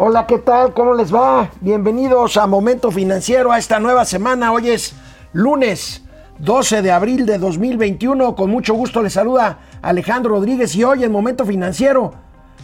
Hola, 0.00 0.28
¿qué 0.28 0.38
tal? 0.38 0.74
¿Cómo 0.74 0.94
les 0.94 1.12
va? 1.12 1.50
Bienvenidos 1.60 2.36
a 2.36 2.46
Momento 2.46 2.92
Financiero, 2.92 3.50
a 3.50 3.58
esta 3.58 3.80
nueva 3.80 4.04
semana. 4.04 4.52
Hoy 4.52 4.68
es 4.68 4.94
lunes 5.32 6.04
12 6.38 6.82
de 6.82 6.92
abril 6.92 7.26
de 7.26 7.36
2021. 7.36 8.36
Con 8.36 8.48
mucho 8.48 8.74
gusto 8.74 9.02
les 9.02 9.14
saluda 9.14 9.58
Alejandro 9.82 10.36
Rodríguez 10.36 10.76
y 10.76 10.84
hoy 10.84 11.02
en 11.02 11.10
Momento 11.10 11.44
Financiero 11.44 12.14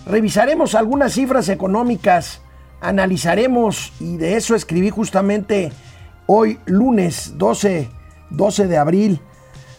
revisaremos 0.07 0.77
algunas 0.77 1.15
cifras 1.15 1.49
económicas, 1.49 2.41
analizaremos 2.81 3.93
y 3.99 4.17
de 4.17 4.37
eso 4.37 4.55
escribí 4.55 4.91
justamente 4.91 5.73
hoy 6.29 6.61
lunes 6.67 7.33
12, 7.37 7.91
12 8.31 8.69
de 8.69 8.79
abril. 8.79 9.21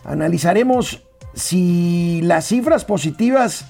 Analizaremos 0.03 1.03
si 1.33 2.19
las 2.21 2.47
cifras 2.47 2.83
positivas 2.83 3.63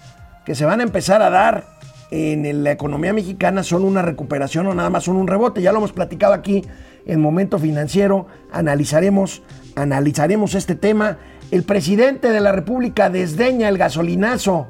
que 0.44 0.56
se 0.56 0.66
van 0.66 0.80
a 0.80 0.84
empezar 0.84 1.22
a 1.22 1.30
dar 1.30 1.75
en 2.16 2.64
la 2.64 2.72
economía 2.72 3.12
mexicana 3.12 3.62
son 3.62 3.84
una 3.84 4.02
recuperación 4.02 4.68
o 4.68 4.73
nada 4.73 4.90
más 4.90 5.04
son 5.04 5.18
un 5.18 5.28
rebote. 5.28 5.62
Ya 5.62 5.73
lo 5.73 5.80
hemos 5.80 5.92
platicado 5.92 6.34
aquí 6.34 6.64
en 7.06 7.20
Momento 7.20 7.60
Financiero. 7.60 8.28
Analizaremos, 8.52 9.44
analizaremos 9.76 10.56
este 10.56 10.76
tema. 10.76 11.18
El 11.52 11.64
presidente 11.64 12.30
de 12.30 12.40
la 12.40 12.54
República 12.54 13.09
desdeña 13.09 13.68
el 13.68 13.78
gasolinazo. 13.78 14.68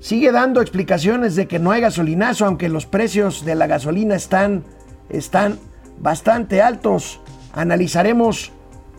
Sigue 0.00 0.32
dando 0.32 0.62
explicaciones 0.62 1.36
de 1.36 1.46
que 1.46 1.58
no 1.58 1.70
hay 1.70 1.82
gasolinazo, 1.82 2.46
aunque 2.46 2.70
los 2.70 2.86
precios 2.86 3.44
de 3.44 3.54
la 3.54 3.66
gasolina 3.66 4.14
están, 4.14 4.64
están 5.10 5.58
bastante 5.98 6.62
altos. 6.62 7.20
Analizaremos 7.52 8.52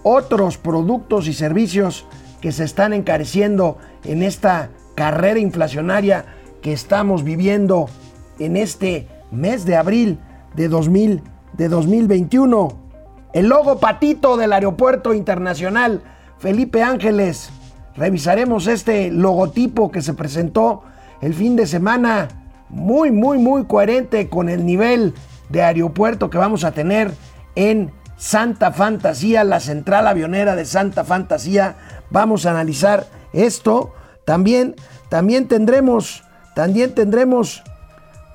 otros 0.04 0.58
productos 0.58 1.28
y 1.28 1.34
servicios 1.34 2.06
que 2.42 2.52
se 2.52 2.64
están 2.64 2.94
encareciendo 2.94 3.78
en 4.04 4.22
esta 4.22 4.70
carrera 4.96 5.40
inflacionaria 5.40 6.26
que 6.62 6.74
estamos 6.74 7.24
viviendo 7.24 7.90
en 8.40 8.58
este 8.58 9.08
mes 9.32 9.66
de 9.66 9.76
abril 9.76 10.20
de, 10.56 10.68
2000, 10.68 11.22
de 11.54 11.70
2021. 11.70 12.70
El 13.34 13.48
logo 13.48 13.80
patito 13.80 14.38
del 14.38 14.54
Aeropuerto 14.54 15.14
Internacional 15.14 16.02
Felipe 16.40 16.82
Ángeles. 16.82 17.52
Revisaremos 17.96 18.68
este 18.68 19.12
logotipo 19.12 19.92
que 19.92 20.02
se 20.02 20.14
presentó 20.14 20.84
el 21.22 21.34
fin 21.34 21.56
de 21.56 21.68
semana. 21.68 22.28
Muy, 22.70 23.12
muy, 23.12 23.38
muy 23.38 23.66
coherente 23.66 24.30
con 24.30 24.48
el 24.48 24.66
nivel 24.66 25.14
de 25.50 25.64
aeropuerto 25.64 26.30
que 26.30 26.38
vamos 26.38 26.64
a 26.64 26.72
tener 26.72 27.12
en 27.56 27.92
Santa 28.16 28.72
Fantasía, 28.72 29.44
la 29.44 29.60
central 29.60 30.08
avionera 30.08 30.56
de 30.56 30.66
Santa 30.66 31.04
Fantasía. 31.04 31.78
Vamos 32.10 32.46
a 32.46 32.52
analizar 32.52 33.08
esto. 33.34 33.94
También, 34.26 34.76
también 35.10 35.48
tendremos 35.48 36.24
también 36.60 36.94
tendremos 36.94 37.64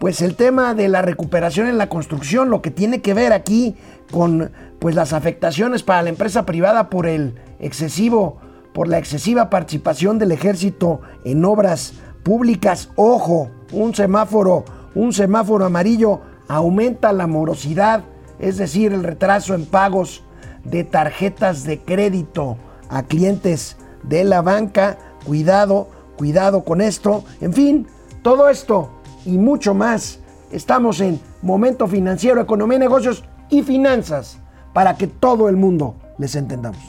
pues 0.00 0.22
el 0.22 0.34
tema 0.34 0.72
de 0.72 0.88
la 0.88 1.02
recuperación 1.02 1.68
en 1.68 1.76
la 1.76 1.90
construcción, 1.90 2.48
lo 2.48 2.62
que 2.62 2.70
tiene 2.70 3.02
que 3.02 3.12
ver 3.12 3.34
aquí 3.34 3.76
con 4.10 4.50
pues 4.78 4.94
las 4.94 5.12
afectaciones 5.12 5.82
para 5.82 6.00
la 6.00 6.08
empresa 6.08 6.46
privada 6.46 6.88
por 6.88 7.06
el 7.06 7.34
excesivo 7.58 8.38
por 8.72 8.88
la 8.88 8.96
excesiva 8.96 9.50
participación 9.50 10.18
del 10.18 10.32
ejército 10.32 11.02
en 11.26 11.44
obras 11.44 11.92
públicas. 12.22 12.88
Ojo, 12.96 13.50
un 13.72 13.94
semáforo, 13.94 14.64
un 14.94 15.12
semáforo 15.12 15.66
amarillo 15.66 16.22
aumenta 16.48 17.12
la 17.12 17.26
morosidad, 17.26 18.04
es 18.38 18.56
decir, 18.56 18.94
el 18.94 19.04
retraso 19.04 19.52
en 19.52 19.66
pagos 19.66 20.24
de 20.64 20.82
tarjetas 20.82 21.64
de 21.64 21.78
crédito 21.80 22.56
a 22.88 23.02
clientes 23.02 23.76
de 24.02 24.24
la 24.24 24.40
banca. 24.40 24.96
Cuidado, 25.26 25.88
cuidado 26.16 26.64
con 26.64 26.80
esto. 26.80 27.22
En 27.42 27.52
fin, 27.52 27.86
todo 28.24 28.48
esto 28.48 28.90
y 29.26 29.36
mucho 29.38 29.74
más. 29.74 30.18
Estamos 30.50 31.00
en 31.00 31.20
Momento 31.42 31.86
Financiero, 31.86 32.40
Economía, 32.40 32.78
Negocios 32.78 33.22
y 33.50 33.62
Finanzas 33.62 34.38
para 34.72 34.96
que 34.96 35.06
todo 35.06 35.48
el 35.48 35.56
mundo 35.56 35.94
les 36.18 36.34
entendamos. 36.34 36.80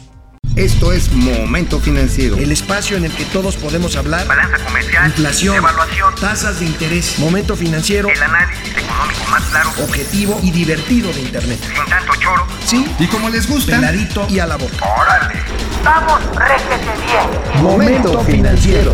Esto 0.55 0.93
es 0.93 1.11
Momento 1.11 1.79
Financiero. 1.79 2.37
El 2.37 2.53
espacio 2.53 2.95
en 2.95 3.03
el 3.03 3.11
que 3.11 3.25
todos 3.25 3.57
podemos 3.57 3.97
hablar. 3.97 4.25
Balanza 4.25 4.63
comercial. 4.63 5.07
Inflación. 5.07 5.57
Evaluación. 5.57 6.15
Tasas 6.15 6.61
de 6.61 6.67
interés. 6.67 7.19
Momento 7.19 7.57
Financiero. 7.57 8.07
El 8.07 8.23
análisis 8.23 8.71
económico 8.77 9.25
más 9.29 9.43
claro. 9.43 9.69
Objetivo 9.83 10.39
y 10.41 10.51
divertido 10.51 11.11
de 11.11 11.19
Internet. 11.19 11.59
Sin 11.61 11.89
tanto 11.89 12.13
choro. 12.21 12.43
Sí. 12.65 12.85
Y 12.97 13.07
como 13.07 13.29
les 13.29 13.49
gusta. 13.49 13.75
Peladito 13.75 14.25
y 14.29 14.39
a 14.39 14.47
la 14.47 14.55
boca. 14.55 14.77
Órale. 15.01 15.41
Vamos, 15.83 16.21
réjete 16.37 16.91
bien. 17.05 17.61
Momento 17.61 18.21
Financiero. 18.21 18.93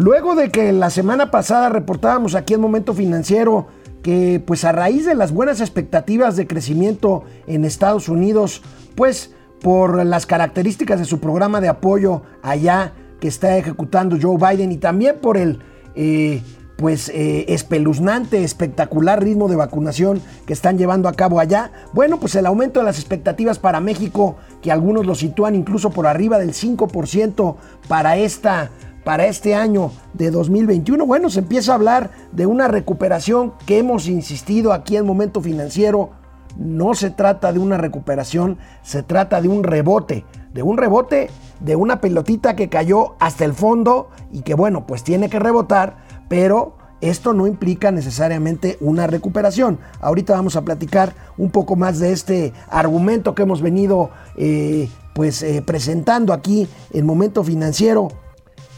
Luego 0.00 0.34
de 0.34 0.50
que 0.50 0.72
la 0.72 0.88
semana 0.88 1.30
pasada 1.30 1.68
reportábamos 1.68 2.34
aquí 2.34 2.54
en 2.54 2.62
Momento 2.62 2.94
Financiero 2.94 3.66
que 4.02 4.42
pues 4.42 4.64
a 4.64 4.72
raíz 4.72 5.04
de 5.04 5.14
las 5.14 5.30
buenas 5.30 5.60
expectativas 5.60 6.36
de 6.36 6.46
crecimiento 6.46 7.24
en 7.46 7.66
Estados 7.66 8.08
Unidos, 8.08 8.62
pues 8.94 9.34
por 9.60 10.02
las 10.06 10.24
características 10.24 11.00
de 11.00 11.04
su 11.04 11.20
programa 11.20 11.60
de 11.60 11.68
apoyo 11.68 12.22
allá 12.40 12.94
que 13.20 13.28
está 13.28 13.58
ejecutando 13.58 14.16
Joe 14.18 14.38
Biden 14.38 14.72
y 14.72 14.78
también 14.78 15.16
por 15.20 15.36
el 15.36 15.58
eh, 15.94 16.40
pues 16.78 17.10
eh, 17.10 17.44
espeluznante, 17.48 18.42
espectacular 18.42 19.22
ritmo 19.22 19.48
de 19.48 19.56
vacunación 19.56 20.22
que 20.46 20.54
están 20.54 20.78
llevando 20.78 21.10
a 21.10 21.12
cabo 21.12 21.40
allá. 21.40 21.72
Bueno, 21.92 22.18
pues 22.18 22.34
el 22.36 22.46
aumento 22.46 22.80
de 22.80 22.86
las 22.86 22.98
expectativas 22.98 23.58
para 23.58 23.80
México, 23.80 24.36
que 24.62 24.72
algunos 24.72 25.04
lo 25.04 25.14
sitúan 25.14 25.54
incluso 25.54 25.90
por 25.90 26.06
arriba 26.06 26.38
del 26.38 26.54
5% 26.54 27.56
para 27.86 28.16
esta 28.16 28.70
para 29.04 29.26
este 29.26 29.54
año 29.54 29.92
de 30.14 30.30
2021, 30.30 31.06
bueno, 31.06 31.30
se 31.30 31.40
empieza 31.40 31.72
a 31.72 31.76
hablar 31.76 32.10
de 32.32 32.46
una 32.46 32.68
recuperación 32.68 33.54
que 33.66 33.78
hemos 33.78 34.08
insistido 34.08 34.72
aquí 34.72 34.96
en 34.96 35.06
Momento 35.06 35.40
Financiero. 35.40 36.10
No 36.56 36.94
se 36.94 37.10
trata 37.10 37.52
de 37.52 37.58
una 37.58 37.78
recuperación, 37.78 38.58
se 38.82 39.02
trata 39.02 39.40
de 39.40 39.48
un 39.48 39.62
rebote, 39.62 40.24
de 40.52 40.62
un 40.62 40.76
rebote 40.76 41.30
de 41.60 41.76
una 41.76 42.00
pelotita 42.00 42.56
que 42.56 42.68
cayó 42.68 43.14
hasta 43.20 43.44
el 43.44 43.54
fondo 43.54 44.08
y 44.32 44.42
que 44.42 44.54
bueno, 44.54 44.86
pues 44.86 45.04
tiene 45.04 45.28
que 45.28 45.38
rebotar, 45.38 45.98
pero 46.28 46.76
esto 47.00 47.32
no 47.32 47.46
implica 47.46 47.90
necesariamente 47.90 48.76
una 48.80 49.06
recuperación. 49.06 49.78
Ahorita 50.00 50.34
vamos 50.34 50.56
a 50.56 50.62
platicar 50.62 51.14
un 51.38 51.50
poco 51.50 51.76
más 51.76 51.98
de 51.98 52.12
este 52.12 52.52
argumento 52.68 53.34
que 53.34 53.42
hemos 53.42 53.62
venido 53.62 54.10
eh, 54.36 54.88
pues 55.14 55.42
eh, 55.42 55.62
presentando 55.64 56.32
aquí 56.32 56.68
en 56.92 57.06
Momento 57.06 57.42
Financiero 57.42 58.08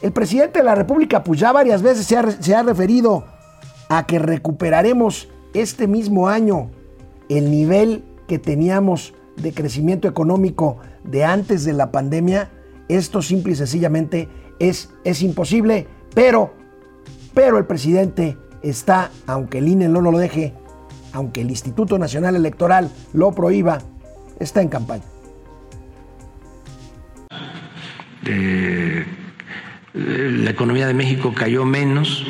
el 0.02 0.12
presidente 0.12 0.58
de 0.58 0.64
la 0.64 0.74
República, 0.74 1.22
pues 1.22 1.38
ya 1.38 1.52
varias 1.52 1.80
veces 1.80 2.06
se 2.06 2.54
ha, 2.54 2.62
referido 2.62 3.24
a 3.88 4.04
que 4.04 4.18
recuperaremos 4.18 5.28
este 5.54 5.86
mismo 5.86 6.28
año 6.28 6.70
el 7.28 7.50
nivel 7.50 8.04
que 8.26 8.38
teníamos 8.38 9.14
de 9.36 9.54
crecimiento 9.54 10.08
económico 10.08 10.78
de 11.04 11.24
antes 11.24 11.64
de 11.64 11.72
la 11.72 11.92
pandemia. 11.92 12.50
Esto 12.88 13.22
simple 13.22 13.52
y 13.52 13.56
sencillamente 13.56 14.28
es, 14.58 14.90
es 15.04 15.22
imposible, 15.22 15.86
pero, 16.14 16.52
pero 17.32 17.58
el 17.58 17.66
presidente 17.66 18.36
está, 18.62 19.10
aunque 19.26 19.58
el 19.58 19.68
INE 19.68 19.88
no 19.88 20.00
lo 20.00 20.18
deje, 20.18 20.52
aunque 21.12 21.42
el 21.42 21.50
Instituto 21.50 21.96
Nacional 21.96 22.34
Electoral 22.34 22.90
lo 23.12 23.30
prohíba, 23.32 23.78
está 24.40 24.62
en 24.62 24.68
campaña. 24.68 25.04
La 29.94 30.50
economía 30.50 30.86
de 30.86 30.94
México 30.94 31.34
cayó 31.34 31.64
menos 31.64 32.24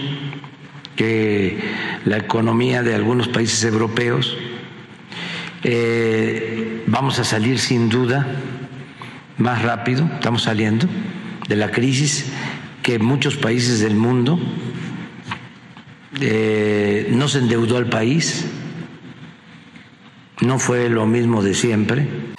que 0.96 1.58
la 2.04 2.18
economía 2.18 2.82
de 2.82 2.94
algunos 2.94 3.28
países 3.28 3.62
europeos. 3.64 4.36
Eh, 5.64 6.82
vamos 6.86 7.18
a 7.18 7.24
salir 7.24 7.58
sin 7.58 7.88
duda 7.88 8.26
más 9.38 9.62
rápido, 9.62 10.08
estamos 10.14 10.42
saliendo 10.42 10.86
de 11.48 11.56
la 11.56 11.70
crisis 11.70 12.32
que 12.82 12.98
muchos 12.98 13.36
países 13.36 13.80
del 13.80 13.94
mundo. 13.94 14.38
Eh, 16.20 17.08
no 17.10 17.28
se 17.28 17.38
endeudó 17.38 17.78
al 17.78 17.88
país, 17.88 18.44
no 20.40 20.58
fue 20.58 20.88
lo 20.88 21.06
mismo 21.06 21.42
de 21.42 21.54
siempre. 21.54 22.31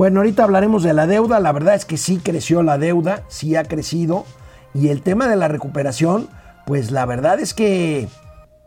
Bueno, 0.00 0.20
ahorita 0.20 0.44
hablaremos 0.44 0.82
de 0.82 0.94
la 0.94 1.06
deuda. 1.06 1.40
La 1.40 1.52
verdad 1.52 1.74
es 1.74 1.84
que 1.84 1.98
sí 1.98 2.20
creció 2.24 2.62
la 2.62 2.78
deuda, 2.78 3.24
sí 3.28 3.54
ha 3.56 3.64
crecido. 3.64 4.24
Y 4.72 4.88
el 4.88 5.02
tema 5.02 5.28
de 5.28 5.36
la 5.36 5.46
recuperación, 5.46 6.30
pues 6.64 6.90
la 6.90 7.04
verdad 7.04 7.38
es 7.38 7.52
que, 7.52 8.08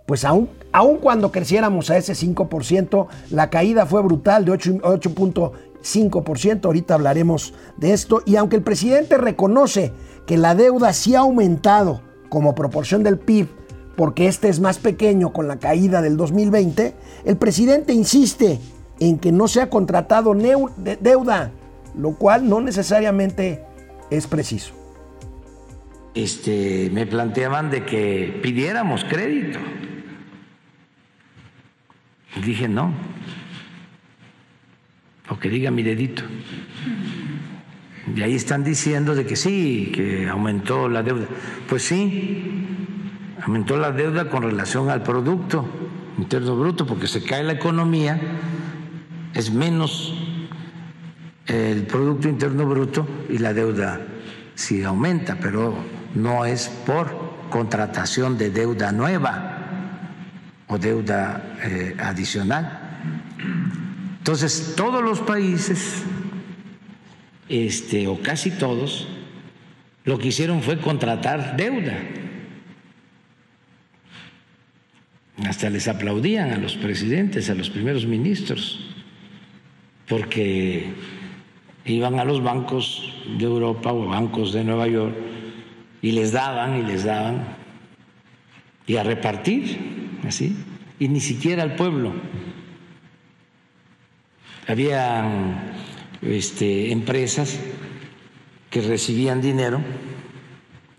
pues 0.05 0.25
aún, 0.25 0.47
aún 0.71 0.97
cuando 0.97 1.31
creciéramos 1.31 1.89
a 1.89 1.97
ese 1.97 2.13
5%, 2.13 3.07
la 3.31 3.49
caída 3.49 3.87
fue 3.87 4.03
brutal 4.03 4.45
de 4.45 4.51
8.5%. 4.51 6.65
Ahorita 6.65 6.93
hablaremos 6.93 7.55
de 7.77 7.93
esto. 7.93 8.21
Y 8.27 8.35
aunque 8.35 8.57
el 8.57 8.61
presidente 8.61 9.17
reconoce 9.17 9.91
que 10.27 10.37
la 10.37 10.53
deuda 10.53 10.93
sí 10.93 11.15
ha 11.15 11.21
aumentado 11.21 12.01
como 12.29 12.53
proporción 12.53 13.01
del 13.01 13.17
PIB, 13.17 13.47
porque 13.95 14.27
este 14.27 14.49
es 14.49 14.59
más 14.59 14.77
pequeño 14.77 15.33
con 15.33 15.47
la 15.47 15.57
caída 15.57 16.03
del 16.03 16.15
2020, 16.15 16.93
el 17.25 17.37
presidente 17.37 17.91
insiste 17.91 18.59
en 18.99 19.17
que 19.19 19.31
no 19.31 19.47
se 19.47 19.61
ha 19.61 19.69
contratado 19.69 20.33
deuda, 20.35 21.51
lo 21.97 22.11
cual 22.15 22.47
no 22.47 22.61
necesariamente 22.61 23.63
es 24.09 24.27
preciso. 24.27 24.73
este, 26.13 26.89
me 26.93 27.05
planteaban 27.05 27.71
de 27.71 27.85
que 27.85 28.39
pidiéramos 28.41 29.03
crédito. 29.03 29.59
Dije, 32.43 32.67
no, 32.67 32.93
o 35.29 35.39
que 35.39 35.49
diga 35.49 35.71
mi 35.71 35.83
dedito. 35.83 36.23
Y 38.15 38.21
ahí 38.21 38.35
están 38.35 38.63
diciendo 38.63 39.15
de 39.15 39.25
que 39.25 39.35
sí, 39.35 39.91
que 39.93 40.27
aumentó 40.27 40.89
la 40.89 41.03
deuda. 41.03 41.25
Pues 41.69 41.83
sí, 41.83 42.67
aumentó 43.41 43.77
la 43.77 43.91
deuda 43.91 44.29
con 44.29 44.43
relación 44.43 44.89
al 44.89 45.03
Producto 45.03 45.65
Interno 46.17 46.55
Bruto, 46.55 46.85
porque 46.85 47.07
se 47.07 47.23
cae 47.23 47.43
la 47.43 47.53
economía, 47.53 48.19
es 49.33 49.51
menos 49.51 50.13
el 51.47 51.83
Producto 51.83 52.29
Interno 52.29 52.65
Bruto 52.65 53.07
y 53.29 53.37
la 53.37 53.53
deuda 53.53 53.99
sí 54.55 54.83
aumenta, 54.83 55.37
pero 55.41 55.75
no 56.15 56.45
es 56.45 56.69
por 56.85 57.33
contratación 57.49 58.37
de 58.37 58.49
deuda 58.49 58.91
nueva 58.91 59.59
o 60.67 60.77
deuda 60.77 61.57
eh, 61.63 61.95
adicional. 61.99 62.79
Entonces, 64.19 64.73
todos 64.77 65.03
los 65.03 65.19
países, 65.19 66.03
este, 67.49 68.07
o 68.07 68.21
casi 68.21 68.51
todos, 68.51 69.07
lo 70.05 70.17
que 70.17 70.29
hicieron 70.29 70.61
fue 70.61 70.79
contratar 70.79 71.57
deuda. 71.57 71.97
Hasta 75.45 75.69
les 75.69 75.87
aplaudían 75.87 76.51
a 76.51 76.57
los 76.57 76.77
presidentes, 76.77 77.49
a 77.49 77.55
los 77.55 77.69
primeros 77.69 78.05
ministros, 78.05 78.92
porque 80.13 80.93
iban 81.85 82.19
a 82.19 82.23
los 82.23 82.43
bancos 82.43 83.11
de 83.35 83.45
Europa 83.45 83.91
o 83.91 84.05
bancos 84.05 84.53
de 84.53 84.63
Nueva 84.63 84.87
York 84.87 85.15
y 86.03 86.11
les 86.11 86.31
daban 86.31 86.77
y 86.77 86.83
les 86.83 87.03
daban 87.03 87.57
y 88.85 88.97
a 88.97 89.03
repartir, 89.03 90.19
así, 90.27 90.55
y 90.99 91.07
ni 91.07 91.19
siquiera 91.19 91.63
al 91.63 91.75
pueblo. 91.75 92.13
Había 94.67 95.73
este, 96.21 96.91
empresas 96.91 97.59
que 98.69 98.81
recibían 98.81 99.41
dinero 99.41 99.81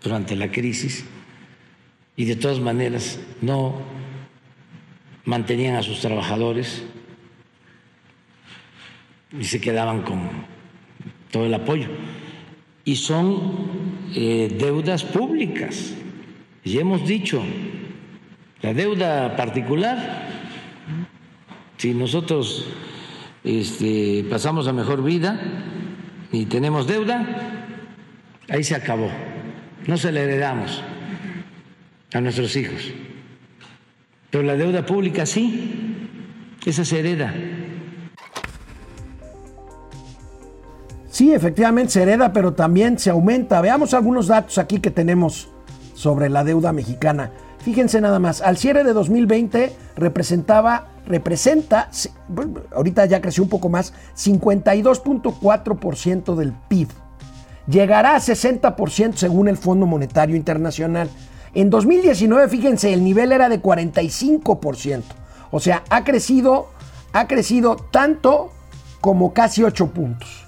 durante 0.03 0.35
la 0.35 0.51
crisis 0.51 1.05
y 2.17 2.25
de 2.25 2.35
todas 2.35 2.59
maneras 2.59 3.17
no 3.41 3.81
mantenían 5.23 5.77
a 5.77 5.83
sus 5.83 6.01
trabajadores 6.01 6.83
y 9.39 9.43
se 9.43 9.59
quedaban 9.59 10.01
con 10.01 10.21
todo 11.31 11.45
el 11.45 11.53
apoyo. 11.53 11.87
Y 12.83 12.95
son 12.95 13.69
eh, 14.15 14.55
deudas 14.59 15.03
públicas. 15.03 15.93
Y 16.63 16.77
hemos 16.77 17.07
dicho, 17.07 17.43
la 18.61 18.73
deuda 18.73 19.35
particular, 19.35 20.27
si 21.77 21.93
nosotros 21.93 22.67
este, 23.43 24.25
pasamos 24.29 24.67
a 24.67 24.73
mejor 24.73 25.03
vida 25.03 25.39
y 26.31 26.45
tenemos 26.45 26.87
deuda, 26.87 27.69
ahí 28.49 28.63
se 28.63 28.75
acabó. 28.75 29.09
No 29.87 29.97
se 29.97 30.11
le 30.11 30.23
heredamos 30.23 30.81
a 32.13 32.21
nuestros 32.21 32.55
hijos. 32.55 32.91
Pero 34.31 34.43
la 34.43 34.55
deuda 34.55 34.85
pública 34.85 35.25
sí, 35.25 36.07
esa 36.65 36.83
se 36.83 36.99
hereda. 36.99 37.33
Sí, 41.15 41.33
efectivamente 41.33 41.93
se 41.93 42.01
hereda, 42.01 42.33
pero 42.33 42.55
también 42.55 42.99
se 42.99 43.09
aumenta. 43.09 43.61
Veamos 43.61 43.93
algunos 43.93 44.27
datos 44.27 44.57
aquí 44.57 44.81
que 44.81 44.91
tenemos 44.91 45.47
sobre 45.93 46.27
la 46.27 46.43
deuda 46.43 46.73
mexicana. 46.73 47.31
Fíjense 47.59 48.01
nada 48.01 48.19
más, 48.19 48.41
al 48.41 48.57
cierre 48.57 48.83
de 48.83 48.91
2020 48.91 49.71
representaba, 49.95 50.89
representa, 51.07 51.89
ahorita 52.75 53.05
ya 53.05 53.21
creció 53.21 53.43
un 53.43 53.49
poco 53.49 53.69
más, 53.69 53.93
52.4% 54.17 56.35
del 56.35 56.51
PIB. 56.51 56.89
Llegará 57.65 58.17
a 58.17 58.19
60% 58.19 59.15
según 59.15 59.47
el 59.47 59.55
Fondo 59.55 59.85
Monetario 59.85 60.35
Internacional. 60.35 61.09
En 61.53 61.69
2019, 61.69 62.49
fíjense, 62.49 62.91
el 62.91 63.05
nivel 63.05 63.31
era 63.31 63.47
de 63.47 63.61
45%. 63.61 65.01
O 65.49 65.61
sea, 65.61 65.85
ha 65.89 66.03
crecido, 66.03 66.67
ha 67.13 67.25
crecido 67.27 67.77
tanto 67.89 68.51
como 68.99 69.31
casi 69.31 69.63
8 69.63 69.91
puntos 69.91 70.44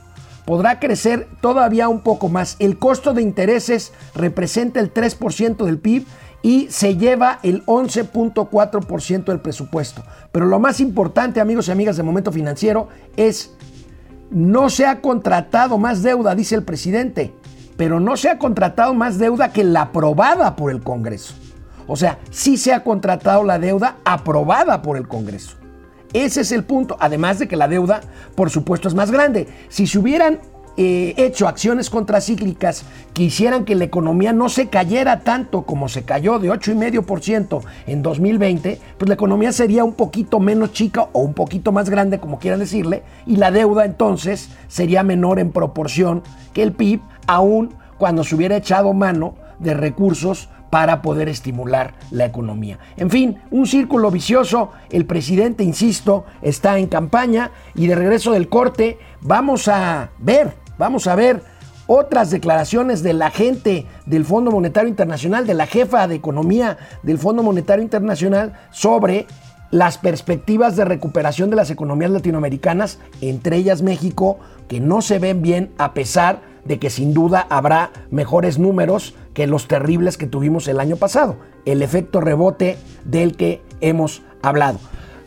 podrá 0.48 0.80
crecer 0.80 1.28
todavía 1.42 1.90
un 1.90 2.00
poco 2.00 2.30
más. 2.30 2.56
El 2.60 2.80
costo 2.80 3.14
de 3.14 3.22
intereses 3.22 3.92
representa 4.16 4.80
el 4.80 4.94
3% 4.94 5.66
del 5.66 5.78
PIB 5.78 6.06
y 6.42 6.68
se 6.70 6.96
lleva 6.96 7.40
el 7.44 7.66
11.4% 7.66 9.26
del 9.26 9.42
presupuesto. 9.42 10.04
Pero 10.32 10.46
lo 10.46 10.58
más 10.58 10.80
importante, 10.80 11.42
amigos 11.42 11.68
y 11.68 11.72
amigas 11.72 11.98
de 11.98 12.04
Momento 12.04 12.32
Financiero, 12.32 12.88
es 13.18 13.58
no 14.32 14.70
se 14.70 14.86
ha 14.86 15.02
contratado 15.02 15.78
más 15.78 16.02
deuda, 16.02 16.34
dice 16.34 16.56
el 16.56 16.64
presidente, 16.64 17.34
pero 17.76 18.00
no 18.00 18.16
se 18.16 18.30
ha 18.30 18.38
contratado 18.38 18.94
más 18.94 19.18
deuda 19.18 19.52
que 19.52 19.66
la 19.66 19.82
aprobada 19.82 20.56
por 20.56 20.72
el 20.72 20.82
Congreso. 20.82 21.34
O 21.88 21.98
sea, 21.98 22.20
sí 22.32 22.56
se 22.56 22.74
ha 22.74 22.86
contratado 22.86 23.44
la 23.44 23.60
deuda 23.60 23.98
aprobada 24.06 24.82
por 24.82 24.96
el 24.96 25.10
Congreso. 25.10 25.57
Ese 26.14 26.42
es 26.42 26.52
el 26.52 26.64
punto. 26.64 26.98
Además 27.00 27.40
de 27.40 27.48
que 27.48 27.56
la 27.56 27.68
deuda, 27.68 28.02
por 28.36 28.50
supuesto, 28.50 28.88
es 28.88 28.94
más 28.94 29.12
grande. 29.12 29.48
Si 29.70 29.88
se 29.88 30.00
hubieran 30.00 30.40
eh, 30.80 31.16
hecho 31.18 31.48
acciones 31.48 31.90
contracíclicas 31.90 32.86
que 33.16 33.24
hicieran 33.24 33.66
que 33.66 33.74
la 33.74 33.86
economía 33.86 34.32
no 34.32 34.48
se 34.48 34.68
cayera 34.68 35.22
tanto 35.22 35.64
como 35.64 35.90
se 35.90 36.04
cayó 36.04 36.38
de 36.38 36.52
8,5% 36.52 37.64
en 37.88 38.04
2020, 38.04 38.80
pues 38.96 39.10
la 39.10 39.16
economía 39.16 39.52
sería 39.52 39.84
un 39.84 39.94
poquito 39.94 40.40
menos 40.40 40.74
chica 40.74 41.10
o 41.14 41.22
un 41.22 41.34
poquito 41.34 41.72
más 41.72 41.90
grande, 41.90 42.20
como 42.20 42.38
quieran 42.38 42.60
decirle, 42.60 43.02
y 43.26 43.38
la 43.38 43.50
deuda 43.50 43.86
entonces 43.86 44.50
sería 44.68 45.02
menor 45.02 45.40
en 45.40 45.52
proporción 45.52 46.22
que 46.54 46.62
el 46.62 46.74
PIB, 46.74 47.02
aún 47.26 47.74
cuando 47.98 48.24
se 48.24 48.36
hubiera 48.36 48.58
echado 48.58 48.94
mano 48.94 49.34
de 49.58 49.74
recursos 49.74 50.48
para 50.70 51.02
poder 51.02 51.30
estimular 51.30 51.94
la 52.12 52.26
economía. 52.26 52.80
En 52.98 53.10
fin, 53.10 53.38
un 53.52 53.68
círculo 53.68 54.12
vicioso. 54.12 54.72
El 54.90 55.06
presidente, 55.06 55.64
insisto, 55.64 56.26
está 56.42 56.78
en 56.78 56.88
campaña 56.88 57.52
y 57.76 57.88
de 57.88 57.96
regreso 57.96 58.32
del 58.32 58.50
corte 58.50 59.00
vamos 59.22 59.68
a 59.68 60.10
ver, 60.20 60.54
vamos 60.78 61.08
a 61.08 61.16
ver 61.16 61.42
otras 61.88 62.30
declaraciones 62.30 63.02
de 63.02 63.14
la 63.14 63.32
gente 63.32 63.86
del 64.06 64.26
Fondo 64.26 64.52
Monetario 64.52 64.90
Internacional, 64.90 65.48
de 65.48 65.54
la 65.54 65.68
jefa 65.68 66.08
de 66.08 66.16
economía 66.16 66.78
del 67.02 67.18
Fondo 67.18 67.44
Monetario 67.44 67.82
Internacional 67.82 68.54
sobre 68.72 69.26
las 69.72 69.98
perspectivas 69.98 70.76
de 70.76 70.86
recuperación 70.86 71.50
de 71.50 71.56
las 71.56 71.72
economías 71.72 72.12
latinoamericanas, 72.12 73.00
entre 73.22 73.58
ellas 73.58 73.82
México, 73.82 74.38
que 74.68 74.80
no 74.80 75.02
se 75.02 75.20
ven 75.20 75.42
bien 75.42 75.72
a 75.78 75.94
pesar 75.94 76.42
de 76.66 76.80
que 76.80 76.90
sin 76.90 77.14
duda 77.14 77.48
habrá 77.50 77.92
mejores 78.12 78.60
números 78.60 79.16
que 79.38 79.46
los 79.46 79.68
terribles 79.68 80.18
que 80.18 80.26
tuvimos 80.26 80.68
el 80.68 80.80
año 80.80 80.96
pasado, 80.96 81.38
el 81.66 81.84
efecto 81.84 82.22
rebote 82.22 82.76
del 83.06 83.38
que 83.38 83.62
hemos 83.82 84.24
hablado. 84.42 84.80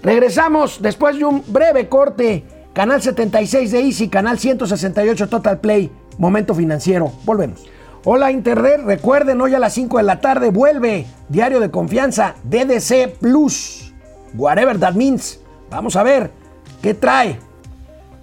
Regresamos 0.02 0.82
después 0.82 1.16
de 1.16 1.26
un 1.26 1.44
breve 1.46 1.88
corte, 1.88 2.44
canal 2.72 3.00
76 3.00 3.70
de 3.70 3.82
Easy, 3.82 4.08
canal 4.08 4.36
168 4.36 5.28
Total 5.28 5.60
Play, 5.60 5.92
Momento 6.18 6.56
Financiero. 6.56 7.12
Volvemos. 7.24 7.64
Hola 8.04 8.32
Internet, 8.32 8.80
recuerden 8.84 9.40
hoy 9.40 9.54
a 9.54 9.60
las 9.60 9.74
5 9.74 9.98
de 9.98 10.02
la 10.02 10.20
tarde 10.20 10.50
vuelve 10.50 11.06
Diario 11.28 11.60
de 11.60 11.70
Confianza 11.70 12.34
DDC 12.42 13.16
Plus, 13.20 13.94
whatever 14.34 14.76
that 14.80 14.94
means. 14.94 15.38
Vamos 15.70 15.94
a 15.94 16.02
ver 16.02 16.32
qué 16.82 16.94
trae. 16.94 17.38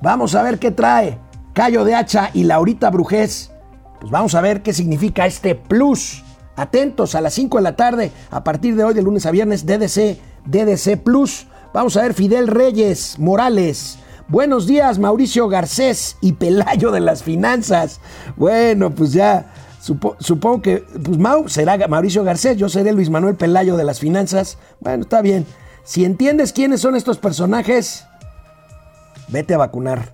Vamos 0.01 0.36
a 0.36 0.44
ver 0.44 0.60
qué 0.60 0.72
trae. 0.72 1.17
Cayo 1.53 1.86
de 1.86 1.96
Hacha 1.96 2.29
y 2.34 2.44
Laurita 2.44 2.89
Brujés. 2.89 3.53
Pues 4.00 4.12
vamos 4.12 4.36
a 4.36 4.42
ver 4.42 4.62
qué 4.62 4.74
significa 4.74 5.25
este 5.25 5.56
plus. 5.56 6.24
Atentos 6.56 7.13
a 7.13 7.22
las 7.22 7.36
5 7.36 7.58
de 7.58 7.63
la 7.63 7.75
tarde, 7.75 8.12
a 8.32 8.44
partir 8.44 8.75
de 8.75 8.84
hoy, 8.84 8.96
de 8.96 9.04
lunes 9.04 9.27
a 9.27 9.32
viernes, 9.32 9.66
DDC, 9.66 10.18
DDC 10.46 10.98
Plus. 11.04 11.46
Vamos 11.72 11.96
a 11.98 12.01
ver 12.01 12.16
Fidel 12.16 12.48
Reyes 12.48 13.20
Morales. 13.20 14.00
Buenos 14.27 14.66
días, 14.66 14.98
Mauricio 14.98 15.48
Garcés 15.50 16.18
y 16.20 16.34
Pelayo 16.34 16.92
de 16.92 17.00
las 17.00 17.22
Finanzas. 17.22 18.01
Bueno, 18.36 18.89
pues 18.94 19.13
ya 19.13 19.54
supongo 19.80 20.62
que 20.62 20.77
pues 20.77 21.18
Mau 21.18 21.48
será 21.48 21.88
Mauricio 21.88 22.24
Garcés, 22.24 22.58
yo 22.58 22.68
seré 22.70 22.92
Luis 22.92 23.10
Manuel 23.10 23.36
Pelayo 23.36 23.77
de 23.77 23.84
las 23.84 24.00
Finanzas. 24.00 24.58
Bueno, 24.80 25.04
está 25.04 25.22
bien. 25.22 25.46
Si 25.84 26.04
entiendes 26.06 26.54
quiénes 26.54 26.82
son 26.82 26.96
estos 26.96 27.20
personajes, 27.20 28.06
vete 29.30 29.54
a 29.54 29.58
vacunar. 29.60 30.10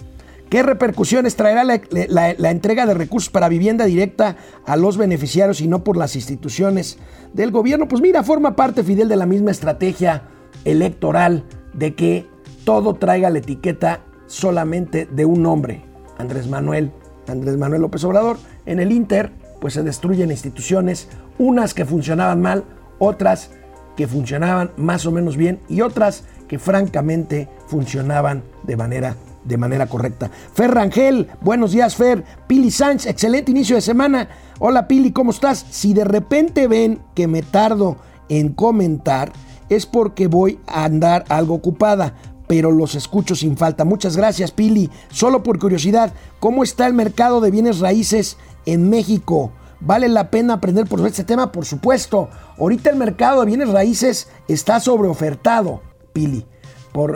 ¿Qué 0.54 0.62
repercusiones 0.62 1.36
traerá 1.36 1.64
la, 1.64 2.52
entrega 2.52 2.86
de 2.86 2.94
recursos 2.94 3.32
para 3.32 3.50
vivienda 3.50 3.86
directa 3.86 4.36
a 4.68 4.78
los 4.78 4.98
beneficiarios 4.98 5.62
y 5.62 5.68
no 5.68 5.84
por 5.84 5.98
las 5.98 6.16
instituciones 6.16 7.00
del 7.34 7.50
gobierno? 7.50 7.88
Pues 7.88 8.04
mira, 8.04 8.22
forma 8.22 8.56
parte, 8.56 8.84
Fidel, 8.84 9.08
de 9.08 9.16
la 9.16 9.26
misma 9.26 9.50
estrategia 9.50 10.26
electoral 10.64 11.44
de 11.74 11.96
que 11.96 12.28
todo 12.66 12.94
traiga 12.94 13.32
la 13.32 13.40
etiqueta 13.40 14.02
solamente 14.28 15.08
de 15.08 15.26
un 15.26 15.42
nombre, 15.42 15.86
Andrés 16.20 16.48
Manuel, 16.48 16.92
Andrés 17.28 17.58
Manuel 17.58 17.82
López 17.82 18.04
Obrador. 18.04 18.38
En 18.68 18.80
el 18.80 18.92
Inter, 18.92 19.32
pues 19.60 19.74
se 19.74 19.82
destruyen 19.82 20.30
instituciones, 20.30 21.08
unas 21.40 21.74
que 21.74 21.84
funcionaban 21.84 22.42
mal, 22.44 22.64
otras 23.00 23.50
que 23.98 24.08
funcionaban 24.08 24.70
más 24.78 25.08
o 25.08 25.12
menos 25.12 25.36
bien 25.36 25.62
y 25.68 25.82
otras 25.82 26.26
que 26.48 26.60
francamente 26.60 27.50
funcionaban 27.66 28.44
de 28.62 28.78
manera 28.78 29.16
de 29.44 29.58
manera 29.58 29.88
correcta. 29.88 30.30
Fer 30.54 30.72
Rangel, 30.72 31.30
buenos 31.42 31.72
días 31.72 31.96
Fer. 31.96 32.24
Pili 32.48 32.72
Sánchez, 32.72 33.08
excelente 33.08 33.52
inicio 33.52 33.76
de 33.76 33.82
semana. 33.82 34.30
Hola 34.60 34.88
Pili, 34.88 35.12
¿cómo 35.12 35.32
estás? 35.32 35.66
Si 35.70 35.94
de 35.94 36.06
repente 36.06 36.68
ven 36.68 37.02
que 37.16 37.28
me 37.28 37.42
tardo 37.42 37.98
en 38.30 38.50
comentar, 38.54 39.32
es 39.70 39.86
porque 39.86 40.28
voy 40.28 40.60
a 40.68 40.86
andar 40.86 41.26
algo 41.30 41.56
ocupada, 41.56 42.16
pero 42.48 42.72
los 42.72 42.96
escucho 42.96 43.36
sin 43.36 43.58
falta. 43.58 43.86
Muchas 43.86 44.18
gracias 44.18 44.52
Pili. 44.52 44.90
Solo 45.10 45.44
por 45.44 45.60
curiosidad, 45.60 46.14
¿cómo 46.40 46.64
está 46.64 46.88
el 46.88 46.94
mercado 46.94 47.42
de 47.42 47.52
bienes 47.52 47.80
raíces 47.80 48.38
en 48.66 48.90
México? 48.90 49.52
¿Vale 49.80 50.08
la 50.08 50.32
pena 50.32 50.54
aprender 50.54 50.88
por 50.88 51.06
este 51.06 51.26
tema? 51.26 51.52
Por 51.52 51.66
supuesto. 51.66 52.30
Ahorita 52.58 52.90
el 52.90 52.96
mercado 52.96 53.42
de 53.42 53.48
bienes 53.48 53.70
raíces 53.70 54.30
está 54.48 54.80
sobreofertado, 54.80 55.82
Pili. 56.14 56.46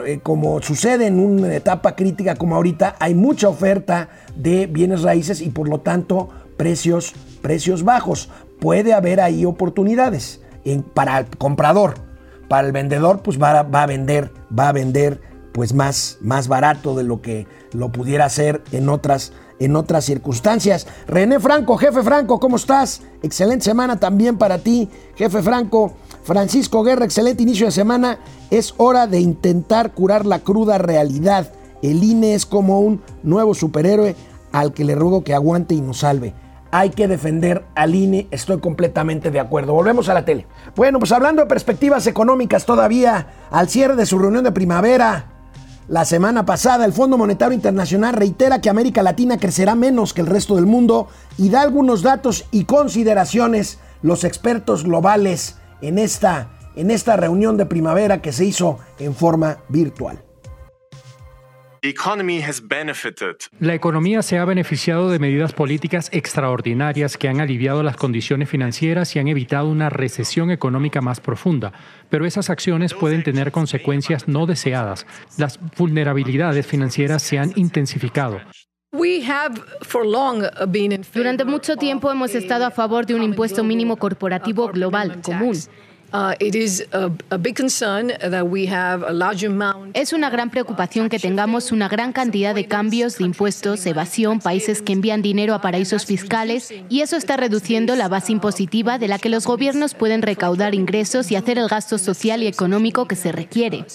Eh, 0.05 0.19
como 0.23 0.59
sucede 0.61 1.05
en 1.05 1.19
una 1.19 1.53
etapa 1.53 1.95
crítica 1.95 2.35
como 2.35 2.55
ahorita, 2.55 2.95
hay 2.99 3.13
mucha 3.13 3.47
oferta 3.47 4.09
de 4.35 4.65
bienes 4.65 5.03
raíces 5.03 5.39
y 5.39 5.49
por 5.49 5.69
lo 5.69 5.81
tanto 5.81 6.29
precios, 6.57 7.13
precios 7.41 7.83
bajos. 7.83 8.29
Puede 8.59 8.93
haber 8.93 9.21
ahí 9.21 9.45
oportunidades 9.45 10.41
para 10.93 11.19
el 11.19 11.27
comprador. 11.37 11.95
Para 12.47 12.65
el 12.65 12.73
vendedor, 12.73 13.21
pues 13.21 13.41
va, 13.41 13.61
va, 13.63 13.83
a 13.83 13.85
vender, 13.85 14.31
va 14.57 14.69
a 14.69 14.71
vender 14.71 15.21
pues 15.51 15.73
más, 15.73 16.17
más 16.21 16.47
barato 16.47 16.95
de 16.95 17.03
lo 17.03 17.21
que 17.21 17.45
lo 17.73 17.91
pudiera 17.91 18.25
hacer 18.25 18.63
en 18.71 18.89
otras 18.89 19.33
en 19.59 19.75
otras 19.75 20.05
circunstancias. 20.05 20.87
René 21.07 21.39
Franco, 21.39 21.77
jefe 21.77 22.03
Franco, 22.03 22.39
¿cómo 22.39 22.57
estás? 22.57 23.01
Excelente 23.23 23.65
semana 23.65 23.99
también 23.99 24.37
para 24.37 24.59
ti, 24.59 24.89
jefe 25.15 25.41
Franco. 25.41 25.93
Francisco 26.27 26.83
Guerra, 26.83 27.05
excelente 27.05 27.43
inicio 27.43 27.67
de 27.67 27.71
semana. 27.71 28.19
Es 28.51 28.73
hora 28.75 29.07
de 29.07 29.21
intentar 29.21 29.93
curar 29.93 30.25
la 30.25 30.39
cruda 30.39 30.77
realidad. 30.77 31.53
El 31.81 32.03
INE 32.03 32.35
es 32.35 32.45
como 32.45 32.81
un 32.81 33.01
nuevo 33.23 33.53
superhéroe 33.53 34.13
al 34.51 34.73
que 34.73 34.83
le 34.83 34.93
ruego 34.93 35.23
que 35.23 35.33
aguante 35.33 35.73
y 35.73 35.79
nos 35.79 35.99
salve. 35.99 36.33
Hay 36.69 36.89
que 36.89 37.07
defender 37.07 37.63
al 37.75 37.95
INE, 37.95 38.27
estoy 38.29 38.59
completamente 38.59 39.31
de 39.31 39.39
acuerdo. 39.39 39.71
Volvemos 39.71 40.09
a 40.09 40.13
la 40.13 40.25
tele. 40.25 40.47
Bueno, 40.75 40.99
pues 40.99 41.13
hablando 41.13 41.41
de 41.41 41.47
perspectivas 41.47 42.05
económicas 42.07 42.65
todavía, 42.65 43.27
al 43.49 43.69
cierre 43.69 43.95
de 43.95 44.05
su 44.05 44.19
reunión 44.19 44.43
de 44.43 44.51
primavera, 44.51 45.27
la 45.87 46.03
semana 46.03 46.45
pasada, 46.45 46.83
el 46.83 46.91
Fondo 46.91 47.17
Monetario 47.17 47.55
Internacional 47.55 48.13
reitera 48.13 48.59
que 48.59 48.69
América 48.69 49.01
Latina 49.01 49.37
crecerá 49.37 49.75
menos 49.75 50.13
que 50.13 50.19
el 50.19 50.27
resto 50.27 50.55
del 50.55 50.65
mundo 50.65 51.07
y 51.37 51.47
da 51.47 51.61
algunos 51.61 52.01
datos 52.01 52.43
y 52.51 52.65
consideraciones 52.65 53.79
los 54.01 54.25
expertos 54.25 54.83
globales 54.83 55.55
en 55.81 55.99
esta, 55.99 56.49
en 56.75 56.91
esta 56.91 57.15
reunión 57.15 57.57
de 57.57 57.65
primavera 57.65 58.21
que 58.21 58.31
se 58.31 58.45
hizo 58.45 58.79
en 58.99 59.13
forma 59.13 59.57
virtual. 59.69 60.23
La 63.59 63.73
economía 63.73 64.21
se 64.21 64.37
ha 64.37 64.45
beneficiado 64.45 65.09
de 65.09 65.19
medidas 65.19 65.53
políticas 65.53 66.09
extraordinarias 66.11 67.17
que 67.17 67.29
han 67.29 67.39
aliviado 67.39 67.83
las 67.83 67.95
condiciones 67.95 68.49
financieras 68.49 69.15
y 69.15 69.19
han 69.19 69.27
evitado 69.27 69.69
una 69.69 69.89
recesión 69.89 70.51
económica 70.51 71.01
más 71.01 71.19
profunda, 71.19 71.73
pero 72.09 72.25
esas 72.25 72.49
acciones 72.49 72.93
pueden 72.93 73.23
tener 73.23 73.51
consecuencias 73.51 74.27
no 74.27 74.45
deseadas. 74.45 75.05
Las 75.37 75.59
vulnerabilidades 75.77 76.65
financieras 76.65 77.21
se 77.21 77.39
han 77.39 77.53
intensificado. 77.55 78.41
Durante 81.13 81.43
mucho 81.45 81.75
tiempo 81.75 82.09
hemos 82.09 82.33
estado 82.33 82.65
a 82.65 82.71
favor 82.71 83.05
de 83.05 83.15
un 83.15 83.23
impuesto 83.23 83.63
mínimo 83.63 83.97
corporativo 83.97 84.69
global 84.69 85.21
común. 85.21 85.57
Es 89.93 90.13
una 90.13 90.29
gran 90.29 90.49
preocupación 90.49 91.09
que 91.09 91.19
tengamos 91.19 91.73
una 91.73 91.89
gran 91.89 92.13
cantidad 92.13 92.55
de 92.55 92.65
cambios 92.65 93.17
de 93.17 93.25
impuestos, 93.25 93.85
evasión, 93.85 94.39
países 94.39 94.81
que 94.81 94.93
envían 94.93 95.21
dinero 95.21 95.53
a 95.53 95.59
paraísos 95.59 96.05
fiscales 96.05 96.73
y 96.87 97.01
eso 97.01 97.17
está 97.17 97.35
reduciendo 97.35 97.95
la 97.97 98.07
base 98.07 98.31
impositiva 98.31 98.97
de 98.97 99.09
la 99.09 99.19
que 99.19 99.27
los 99.27 99.45
gobiernos 99.45 99.95
pueden 99.95 100.21
recaudar 100.21 100.73
ingresos 100.73 101.29
y 101.29 101.35
hacer 101.35 101.57
el 101.57 101.67
gasto 101.67 101.97
social 101.97 102.41
y 102.41 102.47
económico 102.47 103.05
que 103.05 103.17
se 103.17 103.33
requiere. 103.33 103.85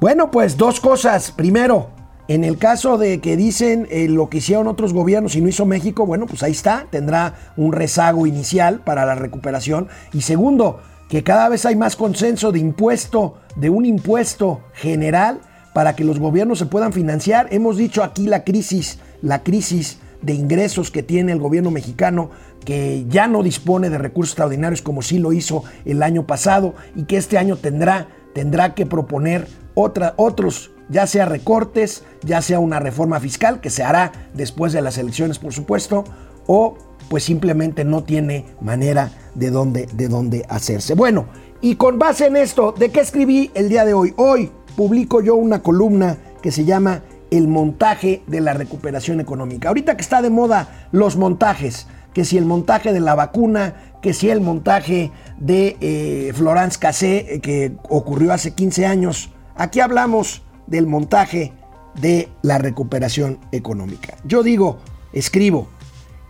Bueno, 0.00 0.30
pues 0.30 0.56
dos 0.56 0.78
cosas. 0.78 1.32
Primero, 1.32 1.90
en 2.28 2.44
el 2.44 2.56
caso 2.56 2.98
de 2.98 3.20
que 3.20 3.36
dicen 3.36 3.88
eh, 3.90 4.06
lo 4.08 4.28
que 4.28 4.38
hicieron 4.38 4.68
otros 4.68 4.92
gobiernos 4.92 5.34
y 5.34 5.40
no 5.40 5.48
hizo 5.48 5.66
México, 5.66 6.06
bueno, 6.06 6.26
pues 6.26 6.44
ahí 6.44 6.52
está, 6.52 6.86
tendrá 6.88 7.34
un 7.56 7.72
rezago 7.72 8.24
inicial 8.24 8.78
para 8.78 9.04
la 9.04 9.16
recuperación. 9.16 9.88
Y 10.12 10.20
segundo, 10.20 10.80
que 11.08 11.24
cada 11.24 11.48
vez 11.48 11.66
hay 11.66 11.74
más 11.74 11.96
consenso 11.96 12.52
de 12.52 12.60
impuesto, 12.60 13.38
de 13.56 13.70
un 13.70 13.86
impuesto 13.86 14.60
general 14.72 15.40
para 15.74 15.96
que 15.96 16.04
los 16.04 16.20
gobiernos 16.20 16.60
se 16.60 16.66
puedan 16.66 16.92
financiar. 16.92 17.48
Hemos 17.50 17.76
dicho 17.76 18.04
aquí 18.04 18.28
la 18.28 18.44
crisis, 18.44 19.00
la 19.20 19.42
crisis 19.42 19.98
de 20.22 20.32
ingresos 20.32 20.92
que 20.92 21.02
tiene 21.02 21.32
el 21.32 21.40
gobierno 21.40 21.72
mexicano, 21.72 22.30
que 22.64 23.04
ya 23.08 23.26
no 23.26 23.42
dispone 23.42 23.90
de 23.90 23.98
recursos 23.98 24.30
extraordinarios 24.30 24.80
como 24.80 25.02
sí 25.02 25.18
lo 25.18 25.32
hizo 25.32 25.64
el 25.84 26.04
año 26.04 26.24
pasado 26.24 26.74
y 26.94 27.02
que 27.04 27.16
este 27.16 27.36
año 27.36 27.56
tendrá, 27.56 28.06
tendrá 28.32 28.74
que 28.74 28.86
proponer 28.86 29.48
otra, 29.80 30.14
otros 30.16 30.72
ya 30.88 31.06
sea 31.06 31.26
recortes, 31.26 32.02
ya 32.22 32.42
sea 32.42 32.58
una 32.58 32.80
reforma 32.80 33.20
fiscal 33.20 33.60
que 33.60 33.70
se 33.70 33.84
hará 33.84 34.12
después 34.34 34.72
de 34.72 34.82
las 34.82 34.98
elecciones, 34.98 35.38
por 35.38 35.52
supuesto, 35.52 36.04
o 36.46 36.76
pues 37.08 37.24
simplemente 37.24 37.84
no 37.84 38.02
tiene 38.02 38.46
manera 38.60 39.12
de 39.34 39.50
dónde, 39.50 39.86
de 39.86 40.08
dónde 40.08 40.44
hacerse. 40.48 40.94
Bueno, 40.94 41.26
y 41.60 41.76
con 41.76 41.98
base 41.98 42.26
en 42.26 42.36
esto, 42.36 42.72
¿de 42.72 42.90
qué 42.90 43.00
escribí 43.00 43.50
el 43.54 43.68
día 43.68 43.84
de 43.84 43.94
hoy? 43.94 44.14
Hoy 44.16 44.50
publico 44.76 45.20
yo 45.20 45.36
una 45.36 45.62
columna 45.62 46.18
que 46.42 46.50
se 46.50 46.64
llama 46.64 47.02
El 47.30 47.46
montaje 47.46 48.22
de 48.26 48.40
la 48.40 48.54
recuperación 48.54 49.20
económica. 49.20 49.68
Ahorita 49.68 49.96
que 49.96 50.02
está 50.02 50.22
de 50.22 50.30
moda 50.30 50.88
los 50.90 51.16
montajes, 51.16 51.86
que 52.12 52.24
si 52.24 52.36
el 52.36 52.46
montaje 52.46 52.92
de 52.92 53.00
la 53.00 53.14
vacuna, 53.14 53.74
que 54.02 54.12
si 54.12 54.28
el 54.30 54.40
montaje 54.40 55.12
de 55.38 55.76
eh, 55.80 56.32
Florence 56.34 56.78
Cassé, 56.78 57.34
eh, 57.34 57.40
que 57.40 57.76
ocurrió 57.88 58.32
hace 58.32 58.54
15 58.54 58.86
años, 58.86 59.30
aquí 59.58 59.80
hablamos 59.80 60.42
del 60.66 60.86
montaje 60.86 61.52
de 62.00 62.28
la 62.42 62.58
recuperación 62.58 63.38
económica. 63.52 64.16
Yo 64.24 64.42
digo, 64.42 64.78
escribo, 65.12 65.68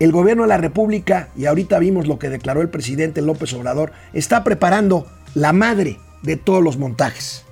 el 0.00 0.12
gobierno 0.12 0.44
de 0.44 0.49
la 0.49 0.56
República, 0.56 1.28
y 1.37 1.47
ahorita 1.47 1.78
vimos 1.78 2.06
lo 2.06 2.18
que 2.18 2.30
declaró 2.30 2.62
el 2.62 2.70
presidente 2.70 3.20
López 3.20 3.52
Obrador, 3.52 3.92
está 4.12 4.44
preparando 4.44 5.06
la 5.35 5.52
madre 5.52 5.99
de 6.23 6.37
todos 6.37 6.62
los 6.62 6.78
montajes, 6.78 7.44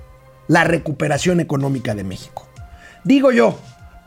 la 0.48 0.64
recuperación 0.64 1.40
económica 1.40 1.94
de 1.94 2.04
México. 2.04 2.46
Digo 3.04 3.32
yo, 3.32 3.58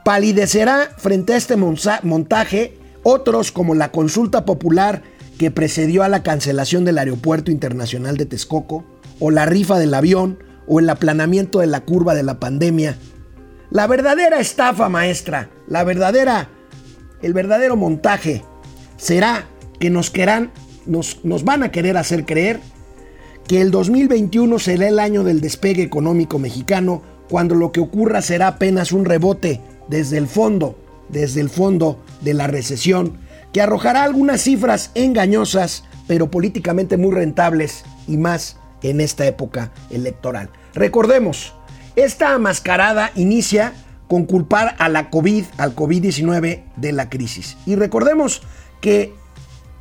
palidecerá 0.04 0.90
frente 0.98 1.34
a 1.34 1.38
este 1.38 1.56
montaje 1.56 2.78
otros 3.04 3.52
como 3.52 3.76
la 3.76 3.92
consulta 3.92 4.46
popular 4.46 5.04
que 5.38 5.52
precedió 5.52 6.04
a 6.04 6.10
la 6.10 6.24
cancelación 6.24 6.84
del 6.84 6.98
Aeropuerto 6.98 7.52
Internacional 7.52 8.18
de 8.18 8.26
Texcoco, 8.26 8.86
o 9.20 9.32
la 9.32 9.46
rifa 9.46 9.78
del 9.80 9.94
avión, 9.94 10.40
o 10.70 10.80
el 10.80 10.90
aplanamiento 10.90 11.60
de 11.60 11.68
la 11.68 11.82
curva 11.82 12.16
de 12.16 12.24
la 12.24 12.40
pandemia. 12.40 12.96
La 13.72 13.88
verdadera 13.88 14.40
estafa 14.40 14.88
maestra, 14.88 15.50
la 15.68 15.84
verdadera, 15.84 16.50
el 17.22 17.34
verdadero 17.34 17.76
montaje 17.76 18.44
será 18.96 19.48
que 19.80 19.90
nos 19.90 20.12
querrán, 20.12 20.52
nos, 20.86 21.26
nos 21.26 21.44
van 21.44 21.64
a 21.64 21.72
querer 21.72 21.98
hacer 21.98 22.26
creer 22.26 22.62
que 23.48 23.62
el 23.62 23.72
2021 23.72 24.60
será 24.60 24.88
el 24.88 25.00
año 25.00 25.24
del 25.24 25.42
despegue 25.42 25.84
económico 25.84 26.38
mexicano 26.38 27.02
cuando 27.30 27.56
lo 27.56 27.72
que 27.72 27.80
ocurra 27.80 28.22
será 28.22 28.48
apenas 28.48 28.92
un 28.92 29.06
rebote 29.06 29.62
desde 29.88 30.18
el 30.18 30.28
fondo, 30.28 30.78
desde 31.10 31.42
el 31.42 31.50
fondo 31.50 32.00
de 32.22 32.36
la 32.36 32.48
recesión, 32.48 33.18
que 33.52 33.62
arrojará 33.62 34.04
algunas 34.04 34.42
cifras 34.42 34.92
engañosas, 34.94 35.84
pero 36.08 36.30
políticamente 36.30 36.98
muy 36.98 37.12
rentables 37.14 37.84
y 38.08 38.18
más 38.18 38.58
en 38.84 39.02
esta 39.02 39.26
época 39.26 39.72
electoral. 39.90 40.50
Recordemos, 40.74 41.54
esta 41.96 42.38
mascarada 42.38 43.12
inicia 43.16 43.74
con 44.08 44.26
culpar 44.26 44.76
a 44.80 44.90
la 44.90 45.10
COVID, 45.10 45.46
al 45.58 45.76
COVID-19 45.76 46.64
de 46.76 46.92
la 46.92 47.10
crisis. 47.10 47.58
Y 47.66 47.76
recordemos 47.76 48.42
que 48.82 49.14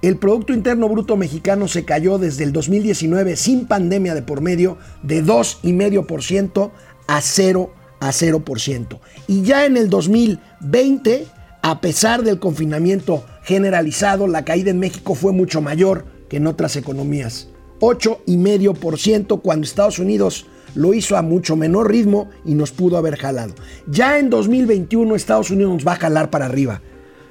el 0.03 0.17
Producto 0.17 0.53
Interno 0.53 0.89
Bruto 0.89 1.17
mexicano 1.17 1.67
se 1.67 1.85
cayó 1.85 2.19
desde 2.19 2.45
el 2.45 2.53
2019 2.53 3.37
sin 3.37 3.67
pandemia 3.67 4.15
de 4.15 4.23
por 4.23 4.41
medio 4.41 4.79
de 5.03 5.25
2,5% 5.25 6.71
a 7.07 7.21
0 7.21 7.73
a 8.01 8.11
0%. 8.11 9.01
Y 9.27 9.43
ya 9.43 9.65
en 9.65 9.77
el 9.77 9.91
2020, 9.91 11.27
a 11.63 11.81
pesar 11.81 12.23
del 12.23 12.39
confinamiento 12.39 13.25
generalizado, 13.43 14.29
la 14.29 14.45
caída 14.45 14.71
en 14.71 14.79
México 14.79 15.15
fue 15.15 15.33
mucho 15.33 15.61
mayor 15.61 16.05
que 16.29 16.37
en 16.37 16.47
otras 16.47 16.77
economías. 16.77 17.49
8,5% 17.81 19.41
cuando 19.41 19.65
Estados 19.65 19.99
Unidos 19.99 20.47
lo 20.75 20.95
hizo 20.95 21.17
a 21.17 21.23
mucho 21.23 21.57
menor 21.57 21.91
ritmo 21.91 22.29
y 22.45 22.55
nos 22.55 22.73
pudo 22.73 22.97
haber 22.97 23.17
jalado. 23.17 23.55
Ya 23.87 24.19
en 24.19 24.31
2021 24.31 25.15
Estados 25.15 25.51
Unidos 25.51 25.75
nos 25.75 25.87
va 25.87 25.93
a 25.93 25.97
jalar 25.97 26.31
para 26.31 26.47
arriba. 26.47 26.81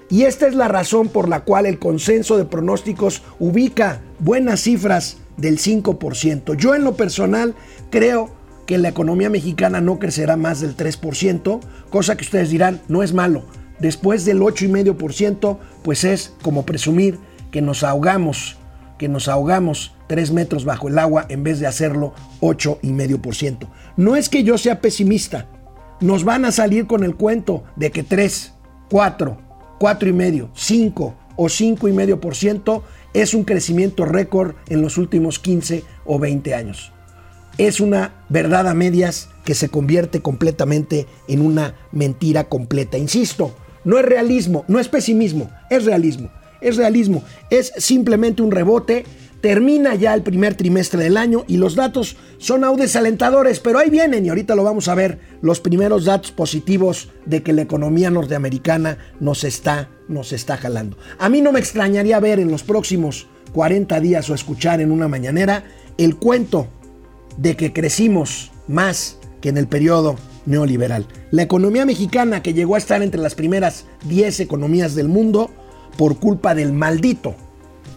Y 0.10 0.24
esta 0.24 0.48
es 0.48 0.56
la 0.56 0.68
razón 0.68 1.10
por 1.10 1.28
la 1.28 1.42
cual 1.42 1.66
el 1.66 1.80
consenso 1.80 2.38
de 2.38 2.46
pronósticos 2.46 3.24
ubica 3.40 4.02
buenas 4.20 4.62
cifras 4.62 5.18
del 5.36 5.60
5%. 5.60 6.56
Yo 6.56 6.76
en 6.76 6.84
lo 6.84 6.96
personal 6.96 7.56
creo 7.90 8.30
que 8.66 8.78
la 8.78 8.90
economía 8.90 9.30
mexicana 9.30 9.82
no 9.82 10.00
crecerá 10.00 10.38
más 10.38 10.62
del 10.62 10.76
3%, 10.76 11.60
cosa 11.90 12.16
que 12.16 12.24
ustedes 12.24 12.50
dirán, 12.50 12.82
no 12.88 13.04
es 13.04 13.14
malo. 13.14 13.44
Después 13.80 14.26
del 14.26 14.40
8,5%, 14.40 15.58
pues 15.84 16.04
es 16.04 16.34
como 16.42 16.66
presumir 16.66 17.20
que 17.52 17.62
nos 17.62 17.84
ahogamos, 17.84 18.58
que 18.98 19.08
nos 19.08 19.28
ahogamos 19.28 19.94
3 20.08 20.32
metros 20.32 20.66
bajo 20.66 20.88
el 20.88 20.98
agua 21.00 21.26
en 21.30 21.44
vez 21.44 21.60
de 21.60 21.68
hacerlo 21.68 22.14
8,5%. 22.42 23.68
No 23.98 24.16
es 24.16 24.30
que 24.30 24.44
yo 24.44 24.58
sea 24.58 24.82
pesimista, 24.82 25.48
nos 26.00 26.24
van 26.24 26.46
a 26.46 26.52
salir 26.52 26.88
con 26.88 27.04
el 27.04 27.16
cuento 27.16 27.64
de 27.76 27.92
que 27.92 28.04
3, 28.04 28.54
4, 28.90 29.38
4,5, 29.80 30.50
5 30.54 31.16
o 31.36 31.46
5,5% 31.46 32.82
es 33.14 33.34
un 33.34 33.44
crecimiento 33.44 34.06
récord 34.06 34.56
en 34.68 34.82
los 34.82 34.98
últimos 34.98 35.40
15 35.40 35.84
o 36.06 36.20
20 36.20 36.54
años. 36.54 36.92
Es 37.58 37.80
una 37.80 38.14
verdad 38.30 38.68
a 38.68 38.76
medias 38.76 39.30
que 39.44 39.56
se 39.56 39.70
convierte 39.70 40.22
completamente 40.22 41.08
en 41.28 41.42
una 41.42 41.76
mentira 41.92 42.44
completa. 42.44 42.98
Insisto, 42.98 43.56
no 43.84 43.98
es 43.98 44.06
realismo, 44.06 44.66
no 44.68 44.80
es 44.80 44.90
pesimismo, 44.90 45.50
es 45.70 45.86
realismo. 45.86 46.30
Es 46.60 46.76
realismo, 46.76 47.24
es 47.50 47.72
simplemente 47.78 48.42
un 48.42 48.52
rebote. 48.52 49.06
Termina 49.42 49.94
ya 49.94 50.16
el 50.16 50.24
primer 50.24 50.56
trimestre 50.56 51.04
del 51.04 51.16
año 51.16 51.46
y 51.48 51.58
los 51.58 51.76
datos 51.76 52.18
son 52.40 52.64
aún 52.64 52.80
desalentadores, 52.80 53.60
pero 53.60 53.78
ahí 53.78 53.90
vienen 53.90 54.26
y 54.26 54.30
ahorita 54.30 54.56
lo 54.56 54.64
vamos 54.64 54.88
a 54.88 54.96
ver, 54.96 55.20
los 55.42 55.60
primeros 55.60 56.06
datos 56.06 56.32
positivos 56.32 57.10
de 57.26 57.44
que 57.44 57.54
la 57.54 57.62
economía 57.62 58.10
norteamericana 58.10 58.98
nos 59.20 59.44
está, 59.44 59.90
nos 60.08 60.34
está 60.34 60.58
jalando. 60.58 60.98
A 61.20 61.30
mí 61.30 61.42
no 61.42 61.52
me 61.52 61.60
extrañaría 61.60 62.20
ver 62.20 62.40
en 62.40 62.50
los 62.50 62.64
próximos 62.64 63.28
40 63.54 64.00
días 64.00 64.30
o 64.30 64.34
escuchar 64.34 64.82
en 64.82 64.92
una 64.92 65.08
mañanera 65.08 65.66
el 66.00 66.16
cuento 66.16 66.68
de 67.38 67.56
que 67.56 67.74
crecimos 67.74 68.52
más 68.68 69.20
que 69.40 69.50
en 69.50 69.58
el 69.58 69.68
periodo 69.68 70.16
neoliberal. 70.48 71.06
La 71.30 71.44
economía 71.44 71.86
mexicana, 71.86 72.42
que 72.42 72.54
llegó 72.54 72.74
a 72.74 72.80
estar 72.80 73.04
entre 73.04 73.22
las 73.22 73.36
primeras 73.36 73.86
10 74.06 74.40
economías 74.40 74.96
del 74.96 75.10
mundo 75.10 75.52
por 75.96 76.18
culpa 76.18 76.56
del 76.56 76.74
maldito 76.74 77.36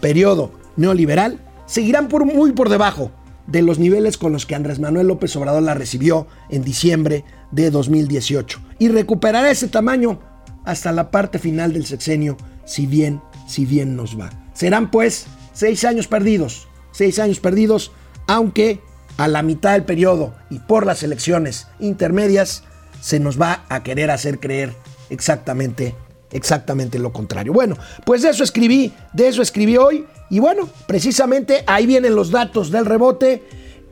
periodo 0.01 0.60
neoliberal, 0.75 1.39
seguirán 1.65 2.07
por 2.07 2.25
muy 2.25 2.51
por 2.51 2.69
debajo 2.69 3.11
de 3.47 3.61
los 3.61 3.79
niveles 3.79 4.17
con 4.17 4.31
los 4.31 4.45
que 4.45 4.55
Andrés 4.55 4.79
Manuel 4.79 5.07
López 5.07 5.35
Obrador 5.35 5.63
la 5.63 5.73
recibió 5.73 6.27
en 6.49 6.63
diciembre 6.63 7.25
de 7.51 7.71
2018 7.71 8.59
y 8.79 8.89
recuperará 8.89 9.51
ese 9.51 9.67
tamaño 9.67 10.19
hasta 10.63 10.91
la 10.91 11.11
parte 11.11 11.39
final 11.39 11.73
del 11.73 11.85
sexenio, 11.85 12.37
si 12.65 12.85
bien, 12.85 13.21
si 13.47 13.65
bien 13.65 13.95
nos 13.95 14.19
va. 14.19 14.29
Serán 14.53 14.91
pues 14.91 15.25
seis 15.53 15.83
años 15.85 16.07
perdidos, 16.07 16.67
seis 16.91 17.19
años 17.19 17.39
perdidos, 17.39 17.91
aunque 18.27 18.79
a 19.17 19.27
la 19.27 19.41
mitad 19.41 19.73
del 19.73 19.83
periodo 19.83 20.33
y 20.49 20.59
por 20.59 20.85
las 20.85 21.03
elecciones 21.03 21.67
intermedias 21.79 22.63
se 23.01 23.19
nos 23.19 23.41
va 23.41 23.65
a 23.69 23.83
querer 23.83 24.11
hacer 24.11 24.39
creer 24.39 24.73
exactamente, 25.09 25.95
exactamente 26.31 26.99
lo 26.99 27.11
contrario. 27.11 27.53
Bueno, 27.53 27.77
pues 28.05 28.21
de 28.21 28.29
eso 28.29 28.43
escribí, 28.43 28.93
de 29.13 29.27
eso 29.27 29.41
escribí 29.41 29.77
hoy 29.77 30.05
y 30.29 30.39
bueno, 30.39 30.69
precisamente 30.87 31.63
ahí 31.67 31.85
vienen 31.85 32.15
los 32.15 32.31
datos 32.31 32.71
del 32.71 32.85
rebote, 32.85 33.43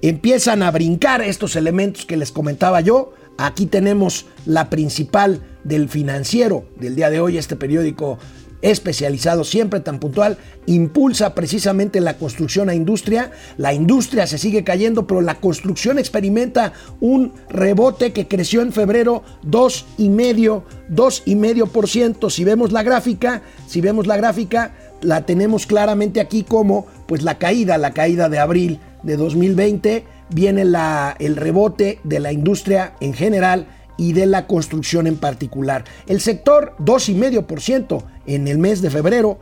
empiezan 0.01 0.63
a 0.63 0.71
brincar 0.71 1.21
estos 1.21 1.55
elementos 1.55 2.05
que 2.05 2.17
les 2.17 2.31
comentaba 2.31 2.81
yo. 2.81 3.13
Aquí 3.37 3.65
tenemos 3.65 4.25
la 4.45 4.69
principal 4.69 5.41
del 5.63 5.89
financiero 5.89 6.65
del 6.77 6.95
día 6.95 7.09
de 7.09 7.21
hoy, 7.21 7.37
este 7.37 7.55
periódico 7.55 8.19
especializado, 8.61 9.43
siempre 9.43 9.79
tan 9.79 9.99
puntual, 9.99 10.37
impulsa 10.65 11.33
precisamente 11.33 12.01
la 12.01 12.17
construcción 12.17 12.69
a 12.69 12.75
industria. 12.75 13.31
La 13.57 13.73
industria 13.73 14.27
se 14.27 14.37
sigue 14.37 14.63
cayendo, 14.63 15.07
pero 15.07 15.21
la 15.21 15.35
construcción 15.35 15.99
experimenta 15.99 16.73
un 16.99 17.33
rebote 17.49 18.11
que 18.11 18.27
creció 18.27 18.61
en 18.61 18.73
febrero 18.73 19.23
2,5, 19.45 20.63
2,5%. 20.89 22.29
Si 22.29 22.43
vemos 22.43 22.71
la 22.71 22.83
gráfica, 22.83 23.41
si 23.67 23.81
vemos 23.81 24.07
la 24.07 24.17
gráfica, 24.17 24.73
la 25.01 25.25
tenemos 25.25 25.65
claramente 25.65 26.19
aquí 26.19 26.43
como 26.43 26.85
pues 27.07 27.23
la 27.23 27.37
caída, 27.37 27.77
la 27.77 27.91
caída 27.91 28.29
de 28.29 28.39
abril 28.39 28.79
de 29.03 29.15
2020, 29.15 30.03
viene 30.29 30.65
la, 30.65 31.15
el 31.19 31.35
rebote 31.35 31.99
de 32.03 32.19
la 32.19 32.31
industria 32.31 32.93
en 32.99 33.13
general 33.13 33.67
y 33.99 34.13
de 34.13 34.25
la 34.25 34.47
construcción 34.47 35.07
en 35.07 35.17
particular. 35.17 35.83
El 36.07 36.21
sector 36.21 36.73
2,5% 36.79 38.03
en 38.35 38.47
el 38.47 38.57
mes 38.57 38.81
de 38.81 38.89
febrero, 38.89 39.39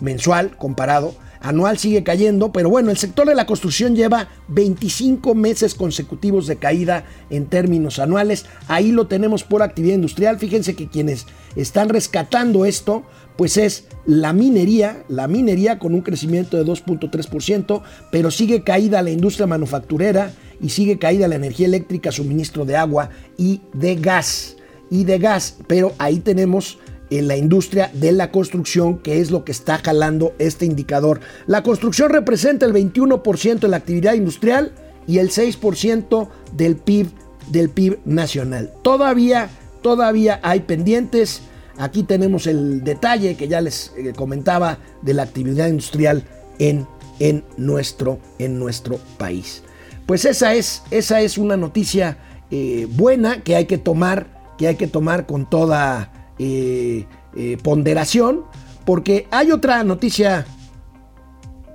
mensual 0.00 0.56
comparado, 0.56 1.14
anual 1.40 1.78
sigue 1.78 2.02
cayendo, 2.02 2.52
pero 2.52 2.68
bueno, 2.68 2.90
el 2.90 2.96
sector 2.96 3.28
de 3.28 3.34
la 3.34 3.46
construcción 3.46 3.94
lleva 3.94 4.28
25 4.48 5.34
meses 5.34 5.74
consecutivos 5.74 6.46
de 6.46 6.56
caída 6.56 7.04
en 7.30 7.46
términos 7.46 7.98
anuales. 7.98 8.46
Ahí 8.68 8.92
lo 8.92 9.06
tenemos 9.06 9.44
por 9.44 9.62
actividad 9.62 9.94
industrial. 9.94 10.38
Fíjense 10.38 10.74
que 10.74 10.88
quienes 10.88 11.26
están 11.54 11.88
rescatando 11.88 12.64
esto, 12.64 13.04
pues 13.36 13.56
es 13.56 13.84
la 14.06 14.32
minería, 14.32 15.04
la 15.08 15.28
minería 15.28 15.78
con 15.78 15.94
un 15.94 16.02
crecimiento 16.02 16.56
de 16.56 16.64
2.3%, 16.64 17.82
pero 18.10 18.30
sigue 18.30 18.62
caída 18.62 19.02
la 19.02 19.10
industria 19.10 19.46
manufacturera, 19.46 20.32
y 20.60 20.70
sigue 20.70 20.98
caída 20.98 21.28
la 21.28 21.36
energía 21.36 21.66
eléctrica, 21.66 22.12
suministro 22.12 22.64
de 22.64 22.76
agua 22.76 23.10
y 23.36 23.60
de 23.72 23.96
gas. 23.96 24.56
Y 24.88 25.04
de 25.04 25.18
gas, 25.18 25.56
pero 25.66 25.92
ahí 25.98 26.20
tenemos 26.20 26.78
en 27.10 27.28
la 27.28 27.36
industria 27.36 27.90
de 27.92 28.12
la 28.12 28.30
construcción, 28.30 28.98
que 28.98 29.20
es 29.20 29.30
lo 29.30 29.44
que 29.44 29.52
está 29.52 29.78
jalando 29.78 30.34
este 30.38 30.66
indicador. 30.66 31.20
La 31.46 31.62
construcción 31.62 32.10
representa 32.10 32.66
el 32.66 32.72
21% 32.72 33.60
de 33.60 33.68
la 33.68 33.76
actividad 33.76 34.14
industrial 34.14 34.72
y 35.06 35.18
el 35.18 35.30
6% 35.30 36.28
del 36.52 36.76
PIB, 36.76 37.08
del 37.48 37.70
PIB 37.70 37.98
nacional. 38.04 38.72
Todavía, 38.82 39.50
todavía 39.82 40.40
hay 40.42 40.60
pendientes. 40.60 41.42
Aquí 41.78 42.02
tenemos 42.02 42.46
el 42.46 42.82
detalle 42.82 43.36
que 43.36 43.48
ya 43.48 43.60
les 43.60 43.92
eh, 43.96 44.12
comentaba 44.16 44.78
de 45.02 45.14
la 45.14 45.22
actividad 45.22 45.68
industrial 45.68 46.24
en, 46.58 46.86
en, 47.20 47.44
nuestro, 47.56 48.18
en 48.38 48.58
nuestro 48.58 48.98
país. 49.18 49.62
Pues 50.06 50.24
esa 50.24 50.54
es, 50.54 50.82
esa 50.90 51.20
es 51.20 51.38
una 51.38 51.56
noticia 51.56 52.18
eh, 52.50 52.86
buena 52.90 53.42
que 53.42 53.56
hay 53.56 53.66
que 53.66 53.78
tomar, 53.78 54.54
que 54.56 54.68
hay 54.68 54.76
que 54.76 54.86
tomar 54.86 55.26
con 55.26 55.48
toda 55.48 56.25
eh, 56.38 57.06
eh, 57.34 57.58
ponderación, 57.62 58.44
porque 58.84 59.26
hay 59.30 59.50
otra 59.50 59.82
noticia 59.84 60.46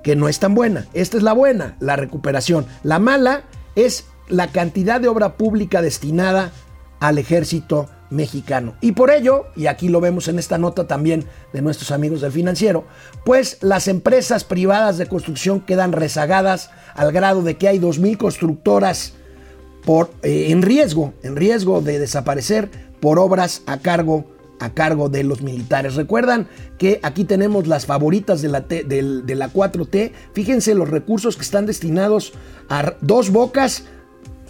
que 0.02 0.16
no 0.16 0.28
es 0.28 0.38
tan 0.38 0.54
buena. 0.54 0.86
Esta 0.92 1.16
es 1.16 1.22
la 1.22 1.32
buena, 1.32 1.76
la 1.80 1.96
recuperación. 1.96 2.66
La 2.82 2.98
mala 2.98 3.44
es 3.76 4.06
la 4.28 4.48
cantidad 4.48 5.00
de 5.00 5.08
obra 5.08 5.36
pública 5.36 5.82
destinada 5.82 6.52
al 7.00 7.18
ejército 7.18 7.88
mexicano. 8.10 8.74
Y 8.80 8.92
por 8.92 9.10
ello, 9.10 9.46
y 9.56 9.66
aquí 9.66 9.88
lo 9.88 10.00
vemos 10.00 10.28
en 10.28 10.38
esta 10.38 10.58
nota 10.58 10.86
también 10.86 11.24
de 11.52 11.62
nuestros 11.62 11.90
amigos 11.90 12.20
del 12.20 12.30
financiero, 12.30 12.84
pues 13.24 13.58
las 13.60 13.88
empresas 13.88 14.44
privadas 14.44 14.98
de 14.98 15.06
construcción 15.06 15.60
quedan 15.60 15.92
rezagadas 15.92 16.70
al 16.94 17.10
grado 17.10 17.42
de 17.42 17.56
que 17.56 17.68
hay 17.68 17.78
2.000 17.78 18.18
constructoras 18.18 19.14
por, 19.84 20.10
eh, 20.22 20.46
en 20.50 20.62
riesgo, 20.62 21.14
en 21.22 21.36
riesgo 21.36 21.80
de 21.80 21.98
desaparecer 21.98 22.70
por 23.00 23.18
obras 23.18 23.62
a 23.66 23.78
cargo 23.78 24.26
a 24.62 24.74
cargo 24.74 25.08
de 25.08 25.24
los 25.24 25.42
militares. 25.42 25.94
Recuerdan 25.94 26.48
que 26.78 27.00
aquí 27.02 27.24
tenemos 27.24 27.66
las 27.66 27.86
favoritas 27.86 28.42
de 28.42 28.48
la, 28.48 28.60
de 28.60 29.34
la 29.34 29.52
4T. 29.52 30.12
Fíjense 30.32 30.74
los 30.74 30.88
recursos 30.88 31.36
que 31.36 31.42
están 31.42 31.66
destinados 31.66 32.32
a 32.68 32.94
dos 33.00 33.30
bocas, 33.30 33.84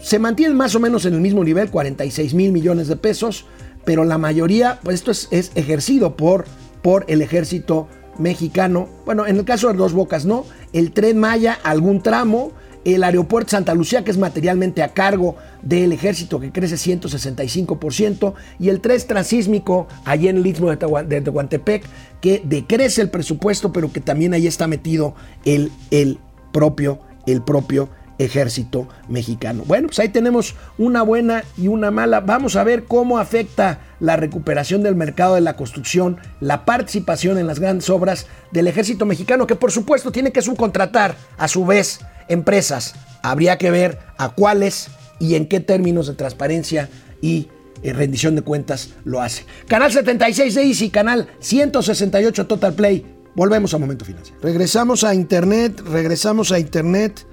se 0.02 0.18
mantienen 0.18 0.56
más 0.56 0.74
o 0.74 0.80
menos 0.80 1.06
en 1.06 1.14
el 1.14 1.20
mismo 1.20 1.44
nivel, 1.44 1.70
46 1.70 2.34
mil 2.34 2.52
millones 2.52 2.88
de 2.88 2.96
pesos, 2.96 3.46
pero 3.84 4.04
la 4.04 4.18
mayoría, 4.18 4.80
pues 4.82 4.94
esto 4.94 5.10
es, 5.10 5.52
ejercido 5.54 6.16
por, 6.16 6.44
por 6.82 7.04
el 7.08 7.22
ejército 7.22 7.88
mexicano. 8.18 8.88
Bueno, 9.04 9.26
en 9.26 9.36
el 9.36 9.44
caso 9.44 9.68
de 9.68 9.74
Dos 9.74 9.92
Bocas 9.92 10.26
no, 10.26 10.44
el 10.72 10.92
tren 10.92 11.18
Maya, 11.18 11.58
algún 11.62 12.02
tramo, 12.02 12.52
el 12.84 13.04
aeropuerto 13.04 13.50
Santa 13.50 13.74
Lucía, 13.74 14.04
que 14.04 14.10
es 14.10 14.18
materialmente 14.18 14.82
a 14.82 14.88
cargo 14.88 15.36
del 15.62 15.92
ejército, 15.92 16.40
que 16.40 16.52
crece 16.52 16.76
165%, 16.76 18.34
y 18.58 18.68
el 18.68 18.80
tren 18.80 19.00
transísmico, 19.06 19.88
allí 20.04 20.28
en 20.28 20.36
el 20.38 20.46
istmo 20.46 20.70
de 20.70 21.20
Tehuantepec, 21.20 21.84
que 22.20 22.42
decrece 22.44 23.02
el 23.02 23.10
presupuesto, 23.10 23.72
pero 23.72 23.92
que 23.92 24.00
también 24.00 24.34
ahí 24.34 24.46
está 24.46 24.66
metido 24.66 25.14
el, 25.44 25.70
el 25.90 26.18
propio, 26.52 27.00
el 27.26 27.42
propio 27.42 27.88
ejército 28.18 28.88
mexicano. 29.08 29.64
Bueno, 29.66 29.88
pues 29.88 29.98
ahí 29.98 30.08
tenemos 30.08 30.54
una 30.78 31.02
buena 31.02 31.44
y 31.56 31.68
una 31.68 31.90
mala. 31.90 32.20
Vamos 32.20 32.56
a 32.56 32.64
ver 32.64 32.84
cómo 32.84 33.18
afecta 33.18 33.80
la 34.00 34.16
recuperación 34.16 34.82
del 34.82 34.96
mercado 34.96 35.34
de 35.34 35.40
la 35.40 35.56
construcción, 35.56 36.18
la 36.40 36.64
participación 36.64 37.38
en 37.38 37.46
las 37.46 37.58
grandes 37.58 37.88
obras 37.90 38.26
del 38.50 38.68
ejército 38.68 39.06
mexicano, 39.06 39.46
que 39.46 39.56
por 39.56 39.72
supuesto 39.72 40.12
tiene 40.12 40.32
que 40.32 40.42
subcontratar 40.42 41.16
a 41.38 41.48
su 41.48 41.64
vez 41.64 42.00
empresas. 42.28 42.94
Habría 43.22 43.58
que 43.58 43.70
ver 43.70 43.98
a 44.18 44.30
cuáles 44.30 44.88
y 45.18 45.36
en 45.36 45.46
qué 45.46 45.60
términos 45.60 46.06
de 46.06 46.14
transparencia 46.14 46.88
y 47.20 47.48
eh, 47.82 47.92
rendición 47.92 48.34
de 48.34 48.42
cuentas 48.42 48.90
lo 49.04 49.20
hace. 49.20 49.44
Canal 49.68 49.92
76 49.92 50.54
de 50.54 50.62
Easy, 50.62 50.90
canal 50.90 51.28
168 51.40 52.46
Total 52.46 52.74
Play. 52.74 53.06
Volvemos 53.34 53.72
a 53.72 53.78
Momento 53.78 54.04
Financiero. 54.04 54.38
Regresamos 54.42 55.04
a 55.04 55.14
Internet, 55.14 55.80
regresamos 55.80 56.52
a 56.52 56.58
Internet. 56.58 57.26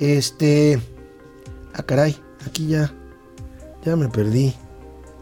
Este... 0.00 0.80
Ah, 1.74 1.84
caray, 1.84 2.16
aquí 2.44 2.66
ya... 2.66 2.92
Ya 3.84 3.96
me 3.96 4.08
perdí. 4.08 4.54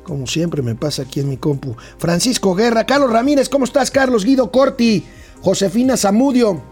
Como 0.04 0.26
siempre 0.26 0.62
me 0.62 0.74
pasa 0.74 1.02
aquí 1.02 1.20
en 1.20 1.28
mi 1.28 1.36
compu. 1.36 1.76
Francisco 1.98 2.54
Guerra, 2.54 2.86
Carlos 2.86 3.12
Ramírez, 3.12 3.48
¿cómo 3.48 3.66
estás, 3.66 3.90
Carlos? 3.90 4.24
Guido 4.24 4.50
Corti, 4.50 5.04
Josefina 5.42 5.96
Zamudio. 5.96 6.62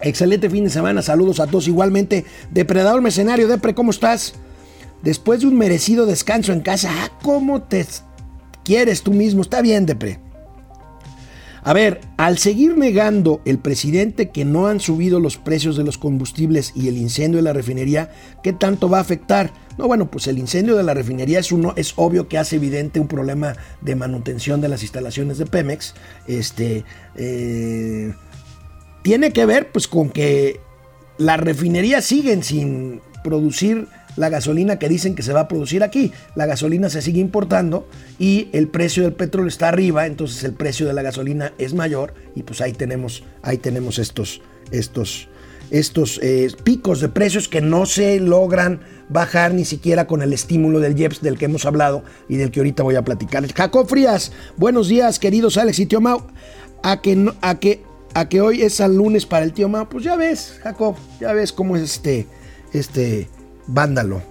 Excelente 0.00 0.50
fin 0.50 0.64
de 0.64 0.70
semana, 0.70 1.00
saludos 1.00 1.38
a 1.38 1.46
todos 1.46 1.68
igualmente. 1.68 2.24
Depredador 2.50 3.00
Mercenario, 3.00 3.46
Depre, 3.46 3.74
¿cómo 3.74 3.92
estás? 3.92 4.34
Después 5.02 5.40
de 5.40 5.46
un 5.46 5.56
merecido 5.56 6.06
descanso 6.06 6.52
en 6.52 6.60
casa, 6.60 6.90
ah, 6.92 7.18
¿cómo 7.22 7.62
te 7.62 7.86
quieres 8.64 9.02
tú 9.02 9.12
mismo? 9.12 9.42
Está 9.42 9.62
bien, 9.62 9.86
Depre. 9.86 10.18
A 11.64 11.72
ver, 11.72 12.00
al 12.16 12.38
seguir 12.38 12.76
negando 12.76 13.40
el 13.44 13.58
presidente 13.58 14.30
que 14.30 14.44
no 14.44 14.66
han 14.66 14.80
subido 14.80 15.20
los 15.20 15.36
precios 15.36 15.76
de 15.76 15.84
los 15.84 15.96
combustibles 15.96 16.72
y 16.74 16.88
el 16.88 16.96
incendio 16.96 17.36
de 17.36 17.44
la 17.44 17.52
refinería, 17.52 18.10
¿qué 18.42 18.52
tanto 18.52 18.88
va 18.88 18.98
a 18.98 19.02
afectar? 19.02 19.52
No, 19.78 19.86
bueno, 19.86 20.10
pues 20.10 20.26
el 20.26 20.38
incendio 20.38 20.76
de 20.76 20.82
la 20.82 20.92
refinería 20.92 21.38
es 21.38 21.52
uno, 21.52 21.72
es 21.76 21.92
obvio 21.96 22.26
que 22.26 22.36
hace 22.36 22.56
evidente 22.56 22.98
un 22.98 23.06
problema 23.06 23.54
de 23.80 23.94
manutención 23.94 24.60
de 24.60 24.68
las 24.68 24.82
instalaciones 24.82 25.38
de 25.38 25.46
Pemex. 25.46 25.94
Este 26.26 26.84
eh, 27.14 28.12
tiene 29.02 29.32
que 29.32 29.46
ver, 29.46 29.70
pues, 29.70 29.86
con 29.86 30.10
que 30.10 30.60
las 31.16 31.38
refinerías 31.38 32.04
siguen 32.04 32.42
sin 32.42 33.00
producir 33.22 33.86
la 34.16 34.28
gasolina 34.28 34.78
que 34.78 34.88
dicen 34.88 35.14
que 35.14 35.22
se 35.22 35.32
va 35.32 35.40
a 35.40 35.48
producir 35.48 35.82
aquí. 35.82 36.12
La 36.34 36.46
gasolina 36.46 36.90
se 36.90 37.02
sigue 37.02 37.20
importando 37.20 37.86
y 38.18 38.48
el 38.52 38.68
precio 38.68 39.02
del 39.02 39.12
petróleo 39.12 39.48
está 39.48 39.68
arriba, 39.68 40.06
entonces 40.06 40.44
el 40.44 40.52
precio 40.52 40.86
de 40.86 40.92
la 40.92 41.02
gasolina 41.02 41.52
es 41.58 41.74
mayor 41.74 42.14
y 42.34 42.42
pues 42.42 42.60
ahí 42.60 42.72
tenemos, 42.72 43.24
ahí 43.42 43.58
tenemos 43.58 43.98
estos, 43.98 44.40
estos, 44.70 45.28
estos 45.70 46.20
eh, 46.22 46.50
picos 46.64 47.00
de 47.00 47.08
precios 47.08 47.48
que 47.48 47.60
no 47.60 47.86
se 47.86 48.20
logran 48.20 48.80
bajar 49.08 49.54
ni 49.54 49.64
siquiera 49.64 50.06
con 50.06 50.22
el 50.22 50.32
estímulo 50.32 50.80
del 50.80 50.98
IEPS 50.98 51.22
del 51.22 51.38
que 51.38 51.46
hemos 51.46 51.66
hablado 51.66 52.02
y 52.28 52.36
del 52.36 52.50
que 52.50 52.60
ahorita 52.60 52.82
voy 52.82 52.96
a 52.96 53.04
platicar. 53.04 53.46
Jacob 53.52 53.88
Frías, 53.88 54.32
buenos 54.56 54.88
días 54.88 55.18
queridos 55.18 55.56
Alex 55.56 55.78
y 55.78 55.86
Tío 55.86 56.00
Mau. 56.00 56.26
A 56.84 57.00
que, 57.00 57.32
a 57.42 57.60
que, 57.60 57.80
a 58.12 58.28
que 58.28 58.40
hoy 58.40 58.62
es 58.62 58.80
el 58.80 58.96
lunes 58.96 59.24
para 59.24 59.44
el 59.44 59.52
Tío 59.52 59.68
Mau, 59.68 59.88
pues 59.88 60.02
ya 60.02 60.16
ves, 60.16 60.58
Jacob, 60.64 60.96
ya 61.20 61.32
ves 61.32 61.52
cómo 61.52 61.76
es 61.76 61.82
este, 61.82 62.26
este 62.72 63.28
vándalo, 63.66 64.22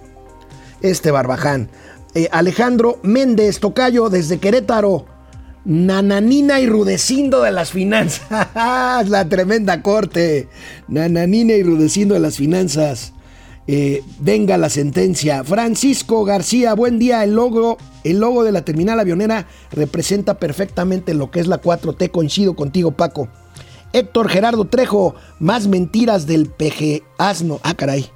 este 0.80 1.10
barbaján. 1.10 1.68
Eh, 2.14 2.28
Alejandro 2.30 2.98
Méndez 3.02 3.60
Tocayo 3.60 4.10
desde 4.10 4.38
Querétaro. 4.38 5.06
Nananina 5.64 6.60
y 6.60 6.66
Rudecindo 6.66 7.42
de 7.42 7.52
las 7.52 7.70
finanzas. 7.70 8.48
la 9.08 9.26
tremenda 9.28 9.80
corte. 9.82 10.48
Nananina 10.88 11.54
y 11.54 11.62
Rudecindo 11.62 12.14
de 12.14 12.20
las 12.20 12.36
finanzas. 12.36 13.12
Eh, 13.68 14.02
venga 14.18 14.58
la 14.58 14.68
sentencia. 14.68 15.44
Francisco 15.44 16.24
García, 16.24 16.74
buen 16.74 16.98
día. 16.98 17.22
El 17.22 17.34
logo, 17.34 17.78
el 18.04 18.18
logo 18.18 18.44
de 18.44 18.52
la 18.52 18.64
terminal 18.64 18.98
avionera 18.98 19.46
representa 19.70 20.38
perfectamente 20.38 21.14
lo 21.14 21.30
que 21.30 21.40
es 21.40 21.46
la 21.46 21.62
4T. 21.62 22.10
Coincido 22.10 22.54
contigo, 22.54 22.92
Paco. 22.92 23.28
Héctor 23.92 24.28
Gerardo 24.28 24.64
Trejo, 24.64 25.14
más 25.38 25.68
mentiras 25.68 26.26
del 26.26 26.46
PG 26.46 27.02
Asno. 27.18 27.60
Ah, 27.62 27.74
caray. 27.74 28.10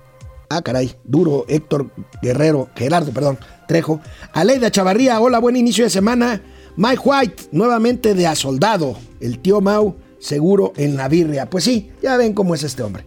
Ah, 0.49 0.63
caray, 0.63 0.95
duro, 1.05 1.45
Héctor 1.49 1.91
Guerrero, 2.23 2.69
Gerardo, 2.77 3.11
perdón, 3.13 3.39
Trejo. 3.67 4.01
Aleida 4.33 4.71
Chavarría, 4.71 5.21
hola, 5.21 5.41
buen 5.41 5.57
inicio 5.57 5.85
de 5.85 5.91
semana. 5.91 6.41
Mike 6.77 7.03
White, 7.05 7.43
nuevamente 7.53 8.15
de 8.15 8.27
a 8.27 8.37
soldado. 8.37 8.97
El 9.19 9.41
tío 9.41 9.61
Mau, 9.61 9.97
seguro 10.21 10.73
en 10.77 10.97
la 10.97 11.09
birria. 11.09 11.51
Pues 11.51 11.65
sí, 11.65 11.91
ya 12.01 12.17
ven 12.17 12.33
cómo 12.33 12.55
es 12.55 12.63
este 12.63 12.83
hombre. 12.83 13.07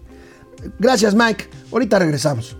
Gracias, 0.79 1.15
Mike. 1.15 1.45
Ahorita 1.71 1.99
regresamos. 1.99 2.57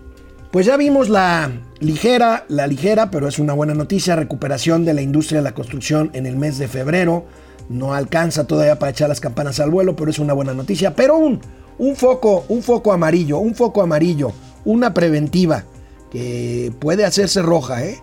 Pues 0.50 0.64
ya 0.64 0.76
vimos 0.78 1.10
la 1.10 1.50
ligera, 1.80 2.46
la 2.48 2.66
ligera, 2.66 3.10
pero 3.10 3.28
es 3.28 3.38
una 3.38 3.52
buena 3.52 3.74
noticia, 3.74 4.16
recuperación 4.16 4.84
de 4.84 4.94
la 4.94 5.02
industria 5.02 5.40
de 5.40 5.44
la 5.44 5.54
construcción 5.54 6.10
en 6.14 6.24
el 6.26 6.36
mes 6.36 6.58
de 6.58 6.68
febrero. 6.68 7.26
No 7.68 7.92
alcanza 7.92 8.46
todavía 8.46 8.78
para 8.78 8.90
echar 8.90 9.10
las 9.10 9.20
campanas 9.20 9.60
al 9.60 9.70
vuelo, 9.70 9.94
pero 9.94 10.10
es 10.10 10.18
una 10.18 10.32
buena 10.32 10.54
noticia. 10.54 10.96
Pero 10.96 11.18
un, 11.18 11.40
un 11.78 11.96
foco, 11.96 12.46
un 12.48 12.62
foco 12.62 12.92
amarillo, 12.92 13.38
un 13.38 13.54
foco 13.54 13.82
amarillo 13.82 14.32
una 14.64 14.94
preventiva 14.94 15.64
que 16.10 16.72
puede 16.78 17.04
hacerse 17.04 17.42
roja. 17.42 17.84
¿eh? 17.84 17.98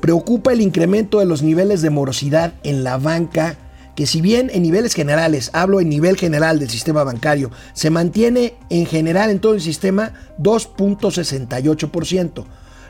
Preocupa 0.00 0.52
el 0.52 0.60
incremento 0.60 1.20
de 1.20 1.26
los 1.26 1.42
niveles 1.42 1.82
de 1.82 1.90
morosidad 1.90 2.54
en 2.62 2.84
la 2.84 2.98
banca, 2.98 3.56
que 3.94 4.06
si 4.06 4.20
bien 4.20 4.50
en 4.52 4.62
niveles 4.62 4.94
generales, 4.94 5.50
hablo 5.52 5.80
en 5.80 5.88
nivel 5.88 6.16
general 6.16 6.58
del 6.58 6.70
sistema 6.70 7.04
bancario, 7.04 7.50
se 7.74 7.90
mantiene 7.90 8.54
en 8.70 8.86
general 8.86 9.30
en 9.30 9.40
todo 9.40 9.54
el 9.54 9.60
sistema 9.60 10.12
2.68%. 10.40 12.44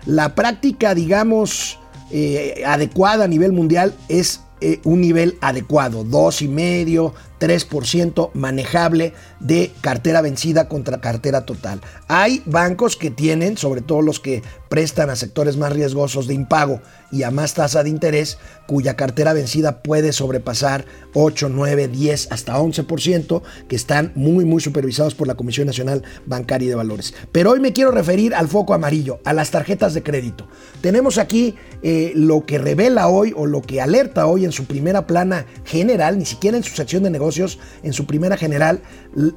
La 0.06 0.34
práctica, 0.34 0.94
digamos, 0.94 1.78
eh, 2.10 2.62
adecuada 2.66 3.24
a 3.24 3.28
nivel 3.28 3.52
mundial 3.52 3.94
es 4.08 4.42
eh, 4.60 4.80
un 4.84 5.00
nivel 5.00 5.36
adecuado, 5.40 6.04
2,5%, 6.04 7.12
3% 7.44 8.30
manejable 8.32 9.12
de 9.38 9.70
cartera 9.82 10.22
vencida 10.22 10.66
contra 10.68 11.00
cartera 11.00 11.44
total. 11.44 11.80
Hay 12.08 12.42
bancos 12.46 12.96
que 12.96 13.10
tienen, 13.10 13.58
sobre 13.58 13.82
todo 13.82 14.00
los 14.00 14.18
que 14.18 14.42
prestan 14.70 15.10
a 15.10 15.16
sectores 15.16 15.56
más 15.56 15.72
riesgosos 15.72 16.26
de 16.26 16.34
impago 16.34 16.80
y 17.12 17.22
a 17.22 17.30
más 17.30 17.54
tasa 17.54 17.84
de 17.84 17.90
interés, 17.90 18.38
cuya 18.66 18.96
cartera 18.96 19.32
vencida 19.32 19.82
puede 19.82 20.12
sobrepasar 20.12 20.84
8, 21.12 21.48
9, 21.48 21.86
10, 21.86 22.32
hasta 22.32 22.58
11%, 22.58 23.42
que 23.68 23.76
están 23.76 24.10
muy, 24.16 24.44
muy 24.44 24.60
supervisados 24.60 25.14
por 25.14 25.28
la 25.28 25.36
Comisión 25.36 25.66
Nacional 25.66 26.02
Bancaria 26.26 26.66
y 26.66 26.68
de 26.70 26.74
Valores. 26.74 27.14
Pero 27.30 27.52
hoy 27.52 27.60
me 27.60 27.72
quiero 27.72 27.92
referir 27.92 28.34
al 28.34 28.48
foco 28.48 28.74
amarillo, 28.74 29.20
a 29.24 29.32
las 29.32 29.50
tarjetas 29.50 29.94
de 29.94 30.02
crédito. 30.02 30.48
Tenemos 30.80 31.18
aquí 31.18 31.54
eh, 31.82 32.12
lo 32.16 32.44
que 32.44 32.58
revela 32.58 33.06
hoy 33.08 33.32
o 33.36 33.46
lo 33.46 33.62
que 33.62 33.80
alerta 33.80 34.26
hoy 34.26 34.44
en 34.44 34.52
su 34.52 34.64
primera 34.64 35.06
plana 35.06 35.46
general, 35.64 36.18
ni 36.18 36.24
siquiera 36.24 36.56
en 36.56 36.64
su 36.64 36.74
sección 36.74 37.04
de 37.04 37.10
negocios, 37.10 37.33
en 37.82 37.92
su 37.92 38.06
primera 38.06 38.36
general, 38.36 38.80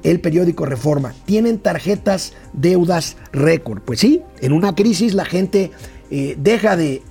el 0.02 0.20
periódico 0.20 0.66
Reforma. 0.66 1.14
Tienen 1.24 1.58
tarjetas 1.58 2.32
deudas 2.52 3.16
récord. 3.32 3.82
Pues 3.82 4.00
sí, 4.00 4.22
en 4.40 4.52
una 4.52 4.74
crisis 4.74 5.14
la 5.14 5.24
gente 5.24 5.70
eh, 6.10 6.36
deja 6.38 6.76
de, 6.76 7.02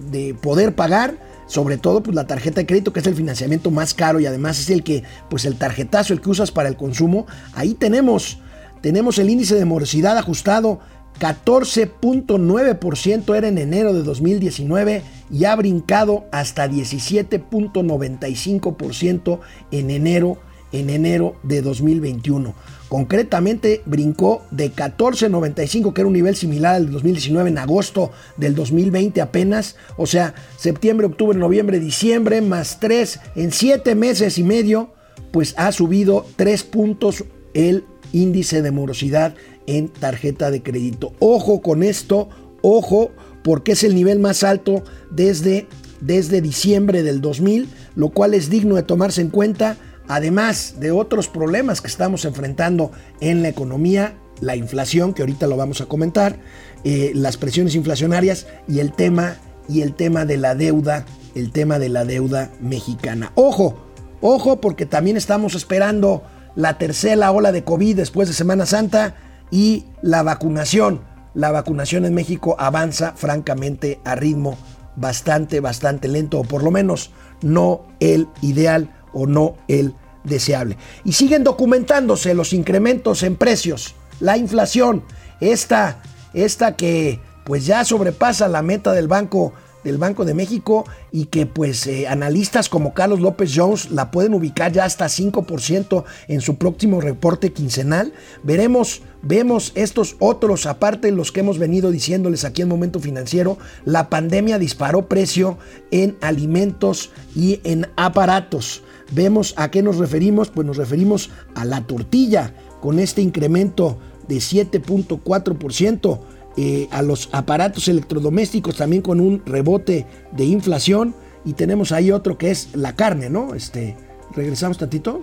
poder 0.41 0.76
pagar 0.76 1.26
sobre 1.45 1.78
todo 1.78 2.04
pues 2.04 2.15
la 2.15 2.28
tarjeta 2.28 2.62
de 2.62 2.65
crédito 2.65 2.91
que 2.91 3.00
es 3.00 3.08
el 3.08 3.15
financiamiento 3.15 3.71
más 3.71 3.93
caro 3.93 4.19
y 4.19 4.26
además 4.26 4.60
es 4.60 4.69
el 4.69 4.84
que 4.84 5.04
pues 5.30 5.45
el 5.45 5.56
tarjetazo 5.56 6.12
el 6.12 6.19
que 6.19 6.30
usas 6.30 6.52
para 6.52 6.67
el 6.67 6.76
consumo 6.76 7.26
ahí 7.54 7.73
tenemos 7.73 8.39
tenemos 8.82 9.17
el 9.17 9.30
índice 9.30 9.56
de 9.56 9.63
morosidad 9.63 10.17
ajustado 10.17 10.82
14.9% 11.19 13.36
era 13.36 13.47
en 13.47 13.58
enero 13.58 13.91
de 13.93 14.04
2019 14.04 15.02
y 15.32 15.45
ha 15.45 15.56
brincado 15.56 16.26
hasta 16.32 16.67
17.95% 16.67 19.39
en 19.71 19.89
enero 19.89 20.38
en 20.71 20.89
enero 20.89 21.36
de 21.43 21.62
2021. 21.62 22.53
Concretamente 22.89 23.82
brincó 23.86 24.43
de 24.51 24.71
14.95, 24.71 25.93
que 25.93 26.01
era 26.01 26.08
un 26.08 26.13
nivel 26.13 26.36
similar 26.36 26.75
al 26.75 26.86
de 26.86 26.91
2019 26.93 27.49
en 27.49 27.58
agosto 27.58 28.12
del 28.38 28.56
2020 28.56 29.19
apenas. 29.21 29.75
O 29.97 30.06
sea, 30.06 30.34
septiembre, 30.58 31.08
octubre, 31.08 31.38
noviembre, 31.38 31.80
diciembre, 31.80 32.41
más 32.41 32.80
3 32.80 33.19
en 33.36 33.51
7 33.51 33.95
meses 33.95 34.38
y 34.38 34.43
medio, 34.43 34.93
pues 35.32 35.53
ha 35.58 35.71
subido 35.71 36.25
3 36.38 36.63
puntos 36.63 37.25
el 37.53 37.84
índice 38.13 38.62
de 38.62 38.71
morosidad 38.71 39.36
en 39.65 39.89
tarjeta 39.89 40.49
de 40.49 40.63
crédito. 40.63 41.13
Ojo 41.19 41.62
con 41.62 41.84
esto, 41.84 42.30
ojo, 42.62 43.12
porque 43.43 43.73
es 43.73 43.84
el 43.84 43.95
nivel 43.95 44.19
más 44.19 44.43
alto 44.43 44.84
desde, 45.12 45.67
desde 45.99 46.41
diciembre 46.41 47.03
del 47.03 47.19
2000, 47.19 47.67
lo 47.95 48.10
cual 48.10 48.34
es 48.34 48.49
digno 48.49 48.75
de 48.75 48.84
tomarse 48.84 49.21
en 49.21 49.30
cuenta 49.30 49.77
además 50.08 50.76
de 50.80 50.91
otros 50.91 51.28
problemas 51.28 51.82
que 51.82 51.88
estamos 51.88 52.26
enfrentando 52.26 52.91
en 53.20 53.41
la 53.41 53.50
economía, 53.50 54.15
la 54.41 54.56
inflación, 54.56 55.13
que 55.13 55.22
ahorita 55.22 55.48
lo 55.48 55.58
vamos 55.58 55.82
a 55.82 55.86
comentar, 55.86 56.38
eh, 56.84 57.12
las 57.15 57.38
presiones 57.38 57.76
inflacionarias 57.76 58.48
y 58.67 58.80
el 58.80 58.93
tema 58.93 59.36
y 59.67 59.82
el 59.82 59.93
tema 59.93 60.26
de 60.26 60.38
la 60.38 60.56
deuda, 60.56 61.06
el 61.36 61.52
tema 61.52 61.80
de 61.80 61.89
la 61.89 62.06
deuda 62.06 62.52
mexicana. 62.62 63.32
Ojo, 63.36 63.78
ojo, 64.22 64.62
porque 64.62 64.86
también 64.86 65.17
estamos 65.17 65.56
esperando 65.56 66.24
la 66.56 66.78
tercera 66.78 67.32
ola 67.32 67.52
de 67.52 67.63
COVID 67.63 67.96
después 67.96 68.28
de 68.28 68.34
Semana 68.34 68.65
Santa 68.65 69.15
y 69.52 69.86
la 70.02 70.24
vacunación. 70.24 71.02
La 71.34 71.52
vacunación 71.52 72.06
en 72.06 72.15
México 72.15 72.56
avanza 72.58 73.13
francamente 73.15 74.00
a 74.06 74.15
ritmo 74.15 74.58
bastante, 74.96 75.60
bastante 75.60 76.08
lento, 76.08 76.39
o 76.39 76.43
por 76.43 76.63
lo 76.63 76.72
menos 76.72 77.12
no 77.41 77.86
el 78.00 78.28
ideal 78.41 78.89
o 79.13 79.28
no 79.28 79.56
el 79.67 79.93
deseable. 80.24 80.78
Y 81.04 81.13
siguen 81.13 81.43
documentándose 81.43 82.34
los 82.34 82.54
incrementos 82.54 83.24
en 83.24 83.36
precios, 83.36 83.96
la 84.20 84.38
inflación, 84.38 85.04
esta, 85.39 86.02
esta 86.34 86.76
que 86.76 87.20
pues 87.46 87.65
ya 87.65 87.86
sobrepasa 87.86 88.48
la 88.48 88.62
meta 88.62 88.91
del 88.91 89.08
Banco 89.08 89.54
del 89.88 89.97
Banco 89.97 90.26
de 90.26 90.34
México 90.34 90.86
y 91.12 91.26
que 91.26 91.45
pues 91.45 91.88
eh, 91.88 92.08
analistas 92.08 92.67
como 92.69 92.93
Carlos 92.93 93.21
López 93.21 93.54
Jones 93.56 93.89
la 93.89 94.12
pueden 94.12 94.34
ubicar 94.34 94.71
ya 94.71 94.84
hasta 94.84 95.06
5% 95.06 96.04
en 96.28 96.41
su 96.41 96.58
próximo 96.58 97.00
reporte 97.00 97.54
quincenal. 97.54 98.13
Veremos, 98.43 99.02
vemos 99.21 99.71
estos 99.76 100.17
otros, 100.19 100.65
aparte 100.65 101.12
los 101.12 101.32
que 101.32 101.39
hemos 101.39 101.58
venido 101.58 101.89
diciéndoles 101.89 102.43
aquí 102.43 102.62
en 102.62 102.67
Momento 102.67 103.00
Financiero, 103.00 103.58
la 103.86 104.10
pandemia 104.10 104.60
disparó 104.60 105.08
precio 105.08 105.58
en 105.89 106.17
alimentos 106.21 107.12
y 107.34 107.62
en 107.63 107.88
aparatos. 107.95 108.84
Vemos 109.12 109.54
a 109.56 109.71
qué 109.71 109.82
nos 109.82 109.97
referimos, 109.97 110.50
pues 110.50 110.67
nos 110.67 110.76
referimos 110.76 111.30
a 111.56 111.63
la 111.63 111.88
tortilla 111.88 112.54
con 112.82 113.00
este 113.00 113.21
incremento 113.21 113.97
de 114.28 114.36
7.4%. 114.36 116.19
Eh, 116.60 116.88
a 116.89 117.04
los 117.04 117.30
aparatos 117.34 117.88
electrodomésticos 117.88 118.78
también 118.78 119.04
con 119.04 119.20
un 119.20 119.43
rebote 119.46 120.08
de 120.32 120.46
inflación. 120.46 121.13
Y 121.46 121.54
tenemos 121.54 121.91
ahí 121.91 122.12
otro 122.12 122.38
que 122.38 122.50
es 122.50 122.70
la 122.74 122.96
carne, 122.96 123.30
¿no? 123.30 123.54
Este, 123.54 123.96
regresamos 124.34 124.80
tantito. 124.80 125.22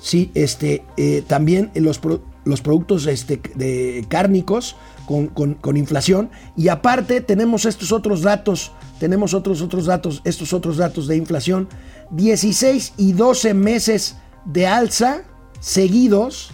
Sí, 0.00 0.30
este, 0.34 0.84
eh, 0.96 1.24
también 1.26 1.72
los, 1.74 2.00
los 2.44 2.60
productos 2.60 3.06
este, 3.06 3.40
de 3.56 4.06
cárnicos 4.08 4.76
con, 5.06 5.26
con, 5.26 5.76
inflación. 5.76 6.30
Y 6.56 6.68
aparte 6.68 7.20
tenemos 7.20 7.64
estos 7.64 7.90
otros 7.90 8.22
datos, 8.22 8.70
tenemos 9.00 9.34
otros, 9.34 9.60
otros 9.60 9.86
datos, 9.86 10.22
estos 10.24 10.52
otros 10.52 10.76
datos 10.76 11.08
de 11.08 11.16
inflación. 11.16 11.68
16 12.12 12.94
y 12.96 13.12
12 13.12 13.54
meses 13.54 14.16
de 14.44 14.66
alza 14.68 15.24
seguidos 15.60 16.50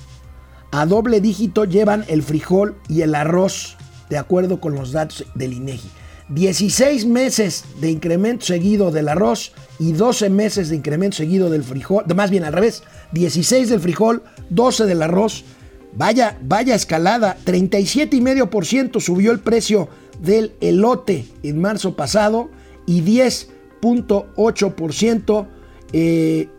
a 0.70 0.87
doble 0.87 1.20
dígito 1.20 1.64
llevan 1.64 2.04
el 2.09 2.22
frijol 2.22 2.76
y 2.88 3.02
el 3.02 3.14
arroz, 3.14 3.76
de 4.11 4.18
acuerdo 4.18 4.61
con 4.61 4.74
los 4.74 4.90
datos 4.92 5.24
del 5.35 5.52
INEGI. 5.52 5.88
16 6.28 7.07
meses 7.07 7.64
de 7.81 7.90
incremento 7.90 8.44
seguido 8.44 8.90
del 8.90 9.09
arroz 9.09 9.52
y 9.78 9.92
12 9.92 10.28
meses 10.28 10.68
de 10.68 10.76
incremento 10.76 11.16
seguido 11.16 11.48
del 11.48 11.64
frijol, 11.64 12.04
más 12.14 12.31
bien 12.31 12.44
al 12.44 12.52
revés, 12.52 12.83
16 13.12 13.70
del 13.70 13.81
frijol, 13.81 14.22
12 14.50 14.85
del 14.85 15.00
arroz. 15.02 15.44
Vaya, 15.94 16.37
vaya 16.42 16.74
escalada, 16.74 17.38
37,5% 17.46 19.00
subió 19.00 19.33
el 19.33 19.40
precio 19.40 19.88
del 20.20 20.52
elote 20.61 21.24
en 21.42 21.59
marzo 21.61 21.96
pasado 21.96 22.50
y 22.87 23.00
10.8% 23.02 25.46
eh, 25.94 26.50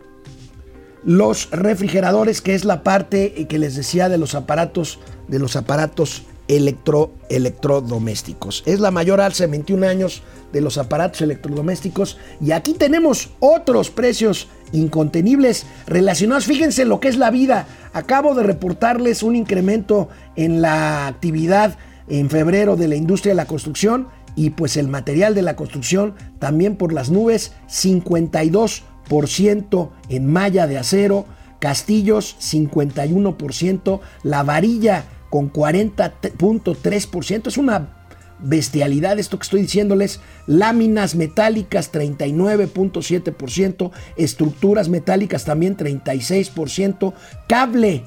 los 1.04 1.50
refrigeradores, 1.50 2.40
que 2.40 2.54
es 2.54 2.64
la 2.64 2.82
parte 2.82 3.46
que 3.48 3.58
les 3.58 3.74
decía 3.76 4.08
de 4.08 4.18
los 4.18 4.34
aparatos, 4.34 4.98
de 5.28 5.38
los 5.38 5.56
aparatos 5.56 6.24
electro, 6.48 7.12
electrodomésticos. 7.28 8.62
Es 8.66 8.80
la 8.80 8.90
mayor 8.90 9.20
alza 9.20 9.44
en 9.44 9.52
21 9.52 9.86
años 9.86 10.22
de 10.52 10.60
los 10.60 10.78
aparatos 10.78 11.22
electrodomésticos. 11.22 12.18
Y 12.40 12.52
aquí 12.52 12.74
tenemos 12.74 13.30
otros 13.38 13.90
precios 13.90 14.48
incontenibles 14.72 15.66
relacionados. 15.86 16.46
Fíjense 16.46 16.84
lo 16.84 17.00
que 17.00 17.08
es 17.08 17.16
la 17.16 17.30
vida. 17.30 17.66
Acabo 17.92 18.34
de 18.34 18.42
reportarles 18.42 19.22
un 19.22 19.36
incremento 19.36 20.08
en 20.36 20.60
la 20.60 21.06
actividad 21.06 21.76
en 22.08 22.28
febrero 22.28 22.76
de 22.76 22.88
la 22.88 22.96
industria 22.96 23.32
de 23.32 23.36
la 23.36 23.46
construcción 23.46 24.08
y 24.34 24.50
pues 24.50 24.76
el 24.76 24.88
material 24.88 25.34
de 25.34 25.42
la 25.42 25.56
construcción 25.56 26.14
también 26.38 26.76
por 26.76 26.92
las 26.92 27.10
nubes 27.10 27.52
52 27.68 28.84
en 30.08 30.26
malla 30.26 30.66
de 30.66 30.78
acero, 30.78 31.26
Castillos 31.58 32.36
51%, 32.40 34.00
la 34.22 34.42
varilla 34.42 35.04
con 35.28 35.52
40.3%, 35.52 37.48
es 37.48 37.58
una 37.58 38.00
bestialidad 38.42 39.18
esto 39.18 39.38
que 39.38 39.42
estoy 39.42 39.60
diciéndoles, 39.62 40.20
láminas 40.46 41.14
metálicas 41.14 41.90
39.7%, 41.92 43.90
estructuras 44.16 44.88
metálicas 44.88 45.44
también 45.44 45.76
36%, 45.76 47.12
cable, 47.46 48.04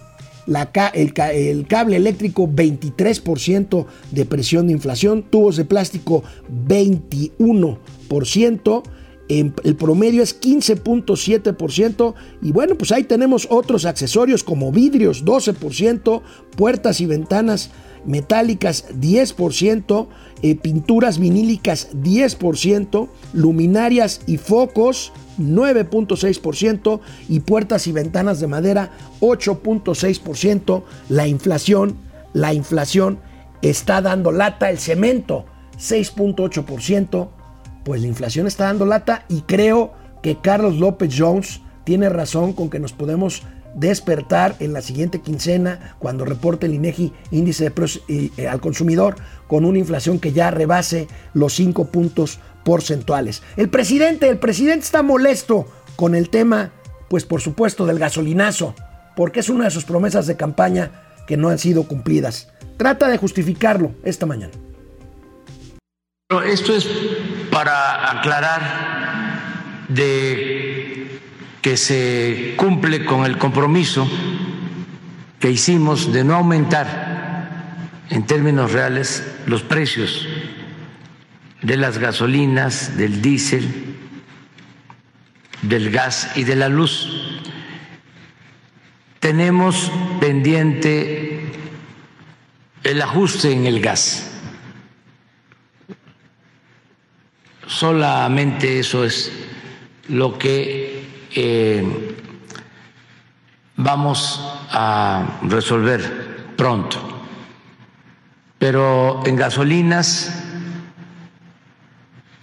el, 0.93 1.13
el, 1.15 1.67
cable 1.67 1.97
eléctrico 1.97 2.47
23% 2.47 3.85
de 4.11 4.25
presión 4.25 4.67
de 4.67 4.73
inflación, 4.73 5.23
tubos 5.23 5.55
de 5.57 5.65
plástico 5.65 6.23
21%, 6.67 8.83
el 9.29 9.75
promedio 9.77 10.21
es 10.21 10.39
15.7% 10.39 12.13
y 12.41 12.51
bueno, 12.51 12.75
pues 12.75 12.91
ahí 12.91 13.03
tenemos 13.03 13.47
otros 13.49 13.86
accesorios 13.86 14.43
como 14.43 14.71
vidrios 14.71 15.23
12%, 15.23 16.21
puertas 16.55 16.99
y 17.01 17.05
ventanas 17.05 17.71
metálicas 18.05 18.86
10%, 18.89 20.07
eh, 20.41 20.55
pinturas 20.55 21.19
vinílicas 21.19 21.89
10%, 21.93 23.07
luminarias 23.33 24.21
y 24.27 24.38
focos 24.38 25.13
9.6% 25.39 26.99
y 27.29 27.39
puertas 27.39 27.88
y 27.88 27.91
ventanas 27.91 28.39
de 28.39 28.47
madera 28.47 28.91
8.6%. 29.21 30.83
La 31.09 31.27
inflación, 31.27 31.97
la 32.33 32.53
inflación 32.53 33.19
está 33.62 34.01
dando 34.01 34.31
lata 34.31 34.69
el 34.69 34.77
cemento 34.77 35.45
6.8% 35.77 37.29
pues 37.83 38.01
la 38.01 38.07
inflación 38.07 38.47
está 38.47 38.65
dando 38.65 38.85
lata 38.85 39.25
y 39.29 39.41
creo 39.41 39.93
que 40.21 40.39
Carlos 40.39 40.75
López 40.75 41.13
Jones 41.17 41.61
tiene 41.83 42.09
razón 42.09 42.53
con 42.53 42.69
que 42.69 42.79
nos 42.79 42.93
podemos 42.93 43.43
despertar 43.75 44.55
en 44.59 44.73
la 44.73 44.81
siguiente 44.81 45.21
quincena 45.21 45.95
cuando 45.99 46.25
reporte 46.25 46.67
el 46.67 46.75
INEGI 46.75 47.11
índice 47.31 47.65
de 47.65 47.71
precios 47.71 48.03
eh, 48.07 48.47
al 48.47 48.61
consumidor 48.61 49.15
con 49.47 49.65
una 49.65 49.79
inflación 49.79 50.19
que 50.19 50.31
ya 50.31 50.51
rebase 50.51 51.07
los 51.33 51.53
5 51.53 51.85
puntos 51.85 52.39
porcentuales. 52.63 53.41
El 53.57 53.69
presidente, 53.69 54.29
el 54.29 54.37
presidente 54.37 54.85
está 54.85 55.01
molesto 55.01 55.67
con 55.95 56.15
el 56.15 56.29
tema, 56.29 56.71
pues 57.09 57.25
por 57.25 57.41
supuesto 57.41 57.85
del 57.85 57.99
gasolinazo, 57.99 58.75
porque 59.15 59.41
es 59.41 59.49
una 59.49 59.65
de 59.65 59.71
sus 59.71 59.85
promesas 59.85 60.27
de 60.27 60.37
campaña 60.37 60.91
que 61.27 61.37
no 61.37 61.49
han 61.49 61.59
sido 61.59 61.83
cumplidas. 61.87 62.49
Trata 62.77 63.07
de 63.07 63.17
justificarlo 63.17 63.91
esta 64.03 64.25
mañana. 64.25 64.53
Esto 66.45 66.75
es 66.75 66.89
para 67.53 68.17
aclarar 68.17 69.85
de 69.87 71.19
que 71.61 71.77
se 71.77 72.55
cumple 72.57 73.05
con 73.05 73.25
el 73.25 73.37
compromiso 73.37 74.09
que 75.39 75.51
hicimos 75.51 76.11
de 76.11 76.23
no 76.23 76.35
aumentar 76.35 77.91
en 78.09 78.25
términos 78.25 78.71
reales 78.71 79.23
los 79.45 79.61
precios 79.61 80.27
de 81.61 81.77
las 81.77 81.99
gasolinas, 81.99 82.97
del 82.97 83.21
diésel, 83.21 83.95
del 85.61 85.91
gas 85.91 86.31
y 86.35 86.43
de 86.43 86.55
la 86.55 86.69
luz. 86.69 87.39
Tenemos 89.19 89.91
pendiente 90.19 91.51
el 92.83 93.01
ajuste 93.01 93.51
en 93.53 93.67
el 93.67 93.79
gas 93.79 94.32
Solamente 97.67 98.80
eso 98.80 99.04
es 99.04 99.32
lo 100.10 100.38
que 100.38 101.28
eh, 101.34 102.15
vamos 103.78 104.41
a 104.71 105.39
resolver 105.43 106.54
pronto. 106.56 106.99
Pero 108.60 109.23
en 109.26 109.36
gasolinas, 109.36 110.43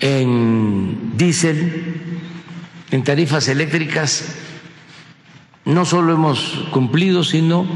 en 0.00 1.12
diésel, 1.16 1.94
en 2.90 3.04
tarifas 3.04 3.48
eléctricas, 3.48 4.36
no 5.64 5.84
solo 5.84 6.14
hemos 6.14 6.66
cumplido, 6.72 7.22
sino 7.22 7.66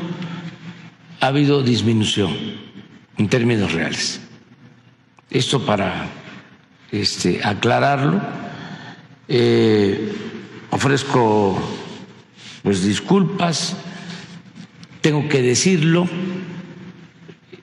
ha 1.20 1.26
habido 1.26 1.62
disminución 1.62 2.34
en 3.16 3.28
términos 3.28 3.72
reales. 3.72 4.20
Esto 5.30 5.64
para 5.64 6.08
este, 7.00 7.40
aclararlo. 7.42 8.20
Eh, 9.26 10.12
ofrezco 10.70 11.58
pues 12.62 12.82
disculpas, 12.82 13.76
tengo 15.00 15.28
que 15.28 15.42
decirlo, 15.42 16.08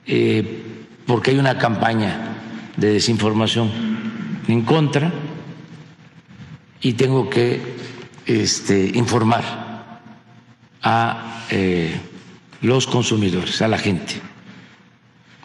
eh, 0.06 0.62
porque 1.06 1.32
hay 1.32 1.38
una 1.38 1.58
campaña 1.58 2.36
de 2.76 2.92
desinformación 2.92 3.70
en 4.46 4.62
contra 4.62 5.12
y 6.80 6.92
tengo 6.92 7.28
que 7.28 7.60
este, 8.26 8.92
informar 8.94 10.00
a 10.82 11.46
eh, 11.50 12.00
los 12.60 12.86
consumidores, 12.86 13.60
a 13.62 13.68
la 13.68 13.78
gente. 13.78 14.20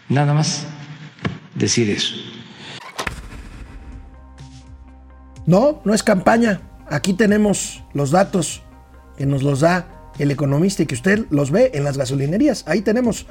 Nada 0.10 0.34
más 0.34 0.68
decir 1.56 1.90
eso. 1.90 2.16
No, 5.48 5.82
no 5.86 5.94
es 5.94 6.04
campaña. 6.04 6.62
Aquí 6.90 7.14
tenemos 7.14 7.84
los 7.94 8.12
datos 8.12 8.62
que 9.18 9.26
nos 9.26 9.42
los 9.44 9.62
da 9.62 10.12
el 10.20 10.30
economista 10.30 10.84
y 10.84 10.86
que 10.86 10.96
usted 10.96 11.26
los 11.30 11.52
ve 11.52 11.72
en 11.74 11.84
las 11.86 11.98
gasolinerías. 11.98 12.64
Ahí 12.68 12.82
tenemos 12.82 13.26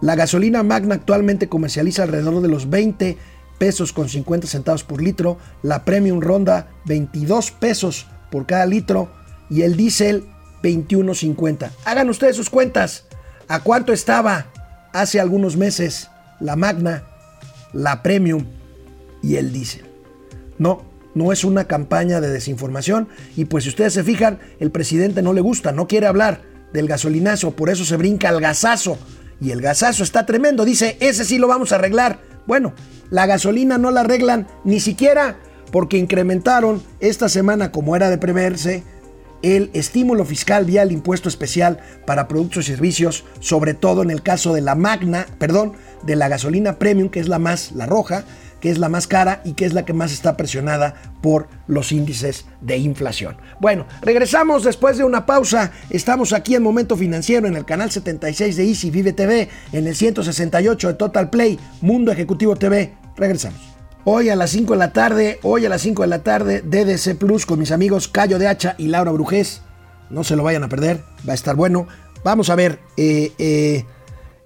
La 0.00 0.16
gasolina 0.16 0.64
Magna 0.64 0.96
actualmente 0.96 1.48
comercializa 1.48 2.02
alrededor 2.02 2.42
de 2.42 2.48
los 2.48 2.68
20 2.68 3.16
pesos 3.58 3.92
con 3.92 4.08
50 4.08 4.48
centavos 4.48 4.82
por 4.82 5.00
litro, 5.00 5.38
la 5.62 5.84
Premium 5.84 6.20
ronda 6.20 6.68
22 6.86 7.52
pesos 7.52 8.08
por 8.32 8.44
cada 8.44 8.66
litro 8.66 9.12
y 9.48 9.62
el 9.62 9.76
diésel 9.76 10.24
21.50. 10.64 11.70
Hagan 11.84 12.10
ustedes 12.10 12.34
sus 12.34 12.50
cuentas. 12.50 13.04
¿A 13.46 13.60
cuánto 13.60 13.92
estaba 13.92 14.46
hace 14.92 15.20
algunos 15.20 15.56
meses 15.56 16.10
la 16.40 16.56
Magna, 16.56 17.04
la 17.72 18.02
Premium 18.02 18.46
y 19.22 19.36
el 19.36 19.52
diésel? 19.52 19.84
No, 20.58 20.91
no 21.14 21.32
es 21.32 21.44
una 21.44 21.64
campaña 21.64 22.20
de 22.20 22.30
desinformación 22.30 23.08
y 23.36 23.44
pues 23.44 23.64
si 23.64 23.70
ustedes 23.70 23.92
se 23.92 24.04
fijan, 24.04 24.38
el 24.60 24.70
presidente 24.70 25.22
no 25.22 25.32
le 25.32 25.40
gusta, 25.40 25.72
no 25.72 25.86
quiere 25.86 26.06
hablar 26.06 26.42
del 26.72 26.88
gasolinazo, 26.88 27.52
por 27.52 27.70
eso 27.70 27.84
se 27.84 27.96
brinca 27.96 28.28
al 28.28 28.40
gasazo 28.40 28.98
y 29.40 29.50
el 29.50 29.60
gasazo 29.60 30.02
está 30.02 30.24
tremendo. 30.24 30.64
Dice, 30.64 30.96
ese 31.00 31.24
sí 31.24 31.38
lo 31.38 31.48
vamos 31.48 31.72
a 31.72 31.76
arreglar. 31.76 32.20
Bueno, 32.46 32.74
la 33.10 33.26
gasolina 33.26 33.76
no 33.76 33.90
la 33.90 34.00
arreglan 34.00 34.46
ni 34.64 34.80
siquiera 34.80 35.38
porque 35.70 35.98
incrementaron 35.98 36.82
esta 37.00 37.28
semana, 37.28 37.72
como 37.72 37.96
era 37.96 38.10
de 38.10 38.18
preverse, 38.18 38.84
el 39.42 39.70
estímulo 39.72 40.24
fiscal 40.24 40.64
vía 40.64 40.82
el 40.82 40.92
impuesto 40.92 41.28
especial 41.28 41.78
para 42.06 42.28
productos 42.28 42.68
y 42.68 42.72
servicios, 42.72 43.24
sobre 43.40 43.74
todo 43.74 44.02
en 44.02 44.10
el 44.10 44.22
caso 44.22 44.54
de 44.54 44.60
la 44.60 44.74
magna, 44.74 45.26
perdón, 45.38 45.72
de 46.04 46.14
la 46.14 46.28
gasolina 46.28 46.78
premium, 46.78 47.08
que 47.08 47.20
es 47.20 47.28
la 47.28 47.38
más, 47.38 47.72
la 47.72 47.86
roja, 47.86 48.24
que 48.62 48.70
es 48.70 48.78
la 48.78 48.88
más 48.88 49.08
cara 49.08 49.42
y 49.44 49.54
que 49.54 49.66
es 49.66 49.74
la 49.74 49.84
que 49.84 49.92
más 49.92 50.12
está 50.12 50.36
presionada 50.36 50.94
por 51.20 51.48
los 51.66 51.90
índices 51.90 52.46
de 52.60 52.78
inflación. 52.78 53.36
Bueno, 53.60 53.86
regresamos 54.00 54.62
después 54.62 54.96
de 54.96 55.04
una 55.04 55.26
pausa. 55.26 55.72
Estamos 55.90 56.32
aquí 56.32 56.54
en 56.54 56.62
Momento 56.62 56.96
Financiero 56.96 57.48
en 57.48 57.56
el 57.56 57.64
canal 57.64 57.90
76 57.90 58.56
de 58.56 58.64
Easy 58.64 58.90
Vive 58.90 59.12
TV, 59.12 59.48
en 59.72 59.88
el 59.88 59.96
168 59.96 60.88
de 60.88 60.94
Total 60.94 61.28
Play, 61.28 61.58
Mundo 61.80 62.12
Ejecutivo 62.12 62.54
TV. 62.54 62.94
Regresamos. 63.16 63.60
Hoy 64.04 64.28
a 64.28 64.36
las 64.36 64.50
5 64.50 64.74
de 64.74 64.78
la 64.78 64.92
tarde, 64.92 65.40
hoy 65.42 65.66
a 65.66 65.68
las 65.68 65.82
5 65.82 66.02
de 66.02 66.08
la 66.08 66.22
tarde, 66.22 66.62
DDC 66.62 67.18
Plus 67.18 67.46
con 67.46 67.58
mis 67.58 67.72
amigos 67.72 68.06
Cayo 68.06 68.38
de 68.38 68.46
Hacha 68.46 68.76
y 68.78 68.86
Laura 68.86 69.10
Brujés. 69.10 69.62
No 70.08 70.22
se 70.22 70.36
lo 70.36 70.44
vayan 70.44 70.62
a 70.62 70.68
perder, 70.68 71.00
va 71.28 71.32
a 71.32 71.34
estar 71.34 71.56
bueno. 71.56 71.88
Vamos 72.22 72.48
a 72.48 72.54
ver, 72.54 72.78
eh, 72.96 73.32
eh, 73.38 73.84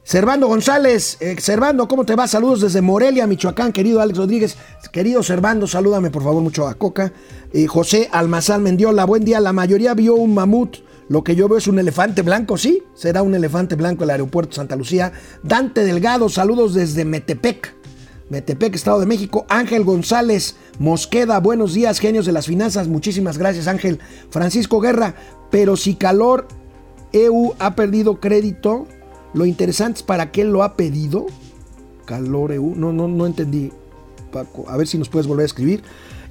Servando 0.07 0.47
González, 0.47 1.17
eh, 1.19 1.35
Servando, 1.41 1.89
¿cómo 1.89 2.05
te 2.05 2.15
va? 2.15 2.29
Saludos 2.29 2.61
desde 2.61 2.81
Morelia, 2.81 3.27
Michoacán, 3.27 3.73
querido 3.73 4.01
Alex 4.01 4.17
Rodríguez. 4.17 4.57
Querido 4.93 5.21
Servando, 5.25 5.67
salúdame 5.67 6.13
por 6.13 6.23
favor 6.23 6.45
mucho 6.45 6.69
a 6.69 6.75
Coca. 6.75 7.13
Eh, 7.53 7.67
José 7.67 8.09
Almazán 8.13 8.63
Mendiola, 8.63 9.05
buen 9.05 9.25
día. 9.25 9.41
La 9.41 9.53
mayoría 9.53 9.95
vio 9.95 10.15
un 10.15 10.33
mamut. 10.33 10.77
Lo 11.09 11.25
que 11.25 11.35
yo 11.35 11.49
veo 11.49 11.59
es 11.59 11.67
un 11.67 11.81
elefante 11.81 12.23
blanco, 12.23 12.57
¿sí? 12.57 12.85
Será 12.95 13.23
un 13.23 13.35
elefante 13.35 13.75
blanco 13.75 14.05
el 14.05 14.11
aeropuerto 14.11 14.55
Santa 14.55 14.77
Lucía. 14.77 15.11
Dante 15.43 15.83
Delgado, 15.85 16.29
saludos 16.29 16.73
desde 16.73 17.05
Metepec. 17.05 17.75
Metepec, 18.31 18.77
Estado 18.77 19.01
de 19.01 19.07
México. 19.07 19.45
Ángel 19.49 19.83
González 19.83 20.55
Mosqueda, 20.79 21.41
buenos 21.41 21.75
días, 21.75 21.99
genios 21.99 22.27
de 22.27 22.33
las 22.33 22.47
finanzas. 22.47 22.87
Muchísimas 22.87 23.39
gracias, 23.39 23.67
Ángel. 23.67 23.99
Francisco 24.31 24.79
Guerra, 24.79 25.17
pero 25.51 25.77
si 25.77 25.97
Calor 25.97 26.47
EU 27.13 27.55
ha 27.59 27.75
perdido 27.75 28.21
crédito, 28.21 28.87
lo 29.37 29.45
interesante 29.45 29.99
es 29.99 30.03
para 30.03 30.33
qué 30.33 30.45
lo 30.45 30.63
ha 30.63 30.77
pedido. 30.77 31.27
Calor 32.07 32.53
EU. 32.53 32.75
No, 32.75 32.91
no, 32.91 33.07
no 33.07 33.27
entendí, 33.27 33.71
Paco. 34.33 34.65
A 34.67 34.79
ver 34.79 34.87
si 34.87 34.97
nos 34.97 35.11
puedes 35.11 35.27
volver 35.27 35.43
a 35.43 35.47
escribir. 35.47 35.83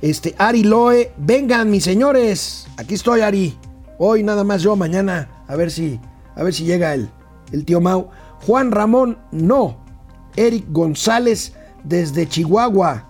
Este, 0.02 0.34
Ari 0.39 0.63
Loe. 0.63 1.12
Vengan, 1.15 1.70
mis 1.70 1.84
señores. 1.84 2.65
Aquí 2.78 2.96
estoy, 2.96 3.22
Ari. 3.22 3.56
Hoy 4.00 4.24
nada 4.24 4.44
más 4.44 4.63
yo, 4.63 4.76
mañana. 4.76 5.44
A 5.48 5.56
ver 5.56 5.70
si, 5.70 6.00
a 6.36 6.41
ver 6.41 6.52
si 6.52 6.63
llega 6.63 6.96
el, 6.96 7.08
el 7.52 7.63
tío 7.63 7.80
Mau. 7.80 8.10
Juan 8.48 8.72
Ramón, 8.72 9.20
no. 9.32 9.86
Eric 10.36 10.65
González 10.70 11.54
desde 11.84 12.28
Chihuahua. 12.28 13.08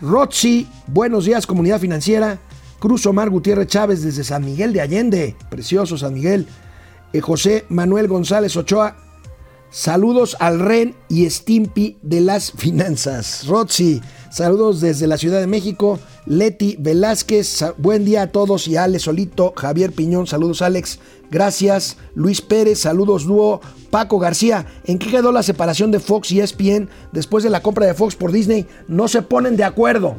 Roxy, 0.00 0.66
buenos 0.88 1.24
días, 1.24 1.46
comunidad 1.46 1.78
financiera. 1.78 2.40
Cruz 2.80 3.06
Omar 3.06 3.30
Gutiérrez 3.30 3.68
Chávez 3.68 4.02
desde 4.02 4.24
San 4.24 4.44
Miguel 4.44 4.72
de 4.72 4.80
Allende. 4.80 5.36
Precioso 5.48 5.96
San 5.96 6.14
Miguel. 6.14 6.48
Eh, 7.12 7.20
José 7.20 7.64
Manuel 7.68 8.08
González 8.08 8.56
Ochoa. 8.56 9.05
Saludos 9.76 10.38
al 10.40 10.58
Ren 10.58 10.94
y 11.10 11.28
Stimpy 11.28 11.98
de 12.00 12.22
las 12.22 12.50
finanzas. 12.50 13.46
Roxy, 13.46 14.00
saludos 14.30 14.80
desde 14.80 15.06
la 15.06 15.18
Ciudad 15.18 15.38
de 15.38 15.46
México. 15.46 15.98
Leti 16.24 16.76
Velázquez, 16.78 17.62
buen 17.76 18.06
día 18.06 18.22
a 18.22 18.26
todos 18.28 18.68
y 18.68 18.78
Ale 18.78 18.98
Solito. 18.98 19.52
Javier 19.54 19.92
Piñón, 19.92 20.26
saludos 20.26 20.62
Alex. 20.62 20.98
Gracias. 21.30 21.98
Luis 22.14 22.40
Pérez, 22.40 22.78
saludos 22.78 23.26
dúo. 23.26 23.60
Paco 23.90 24.18
García, 24.18 24.64
¿en 24.86 24.98
qué 24.98 25.10
quedó 25.10 25.30
la 25.30 25.42
separación 25.42 25.90
de 25.90 26.00
Fox 26.00 26.32
y 26.32 26.40
ESPN 26.40 26.88
después 27.12 27.44
de 27.44 27.50
la 27.50 27.60
compra 27.60 27.84
de 27.84 27.92
Fox 27.92 28.16
por 28.16 28.32
Disney? 28.32 28.66
No 28.88 29.08
se 29.08 29.20
ponen 29.20 29.58
de 29.58 29.64
acuerdo. 29.64 30.16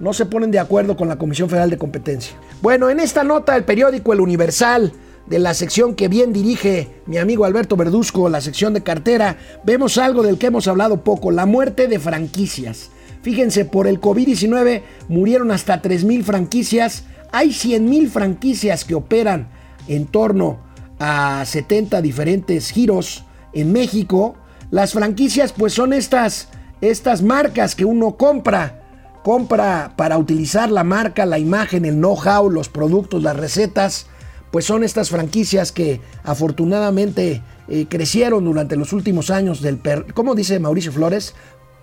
No 0.00 0.14
se 0.14 0.24
ponen 0.24 0.50
de 0.50 0.60
acuerdo 0.60 0.96
con 0.96 1.08
la 1.08 1.18
Comisión 1.18 1.50
Federal 1.50 1.68
de 1.68 1.76
Competencia. 1.76 2.36
Bueno, 2.62 2.88
en 2.88 3.00
esta 3.00 3.22
nota 3.22 3.54
el 3.54 3.64
periódico 3.64 4.14
El 4.14 4.20
Universal 4.20 4.94
de 5.26 5.38
la 5.38 5.54
sección 5.54 5.94
que 5.94 6.08
bien 6.08 6.32
dirige 6.32 6.88
mi 7.06 7.18
amigo 7.18 7.44
Alberto 7.44 7.76
Verduzco, 7.76 8.28
la 8.28 8.40
sección 8.40 8.74
de 8.74 8.82
cartera, 8.82 9.38
vemos 9.64 9.98
algo 9.98 10.22
del 10.22 10.38
que 10.38 10.46
hemos 10.46 10.68
hablado 10.68 11.02
poco, 11.02 11.30
la 11.30 11.46
muerte 11.46 11.88
de 11.88 11.98
franquicias. 11.98 12.90
Fíjense, 13.22 13.64
por 13.64 13.86
el 13.86 14.00
COVID-19 14.00 14.82
murieron 15.08 15.50
hasta 15.50 15.80
3.000 15.80 16.24
franquicias. 16.24 17.04
Hay 17.32 17.48
100.000 17.50 18.08
franquicias 18.08 18.84
que 18.84 18.94
operan 18.94 19.48
en 19.88 20.06
torno 20.06 20.58
a 20.98 21.42
70 21.46 22.02
diferentes 22.02 22.70
giros 22.70 23.24
en 23.54 23.72
México. 23.72 24.34
Las 24.70 24.92
franquicias 24.92 25.52
pues 25.52 25.72
son 25.72 25.94
estas, 25.94 26.48
estas 26.82 27.22
marcas 27.22 27.74
que 27.74 27.86
uno 27.86 28.16
compra. 28.16 28.82
Compra 29.22 29.94
para 29.96 30.18
utilizar 30.18 30.70
la 30.70 30.84
marca, 30.84 31.24
la 31.24 31.38
imagen, 31.38 31.86
el 31.86 31.94
know-how, 31.94 32.50
los 32.50 32.68
productos, 32.68 33.22
las 33.22 33.36
recetas 33.36 34.06
pues 34.54 34.66
son 34.66 34.84
estas 34.84 35.10
franquicias 35.10 35.72
que 35.72 36.00
afortunadamente 36.22 37.42
eh, 37.66 37.86
crecieron 37.88 38.44
durante 38.44 38.76
los 38.76 38.92
últimos 38.92 39.30
años 39.30 39.60
del, 39.60 39.78
per 39.78 40.14
¿cómo 40.14 40.36
dice 40.36 40.60
Mauricio 40.60 40.92
Flores? 40.92 41.34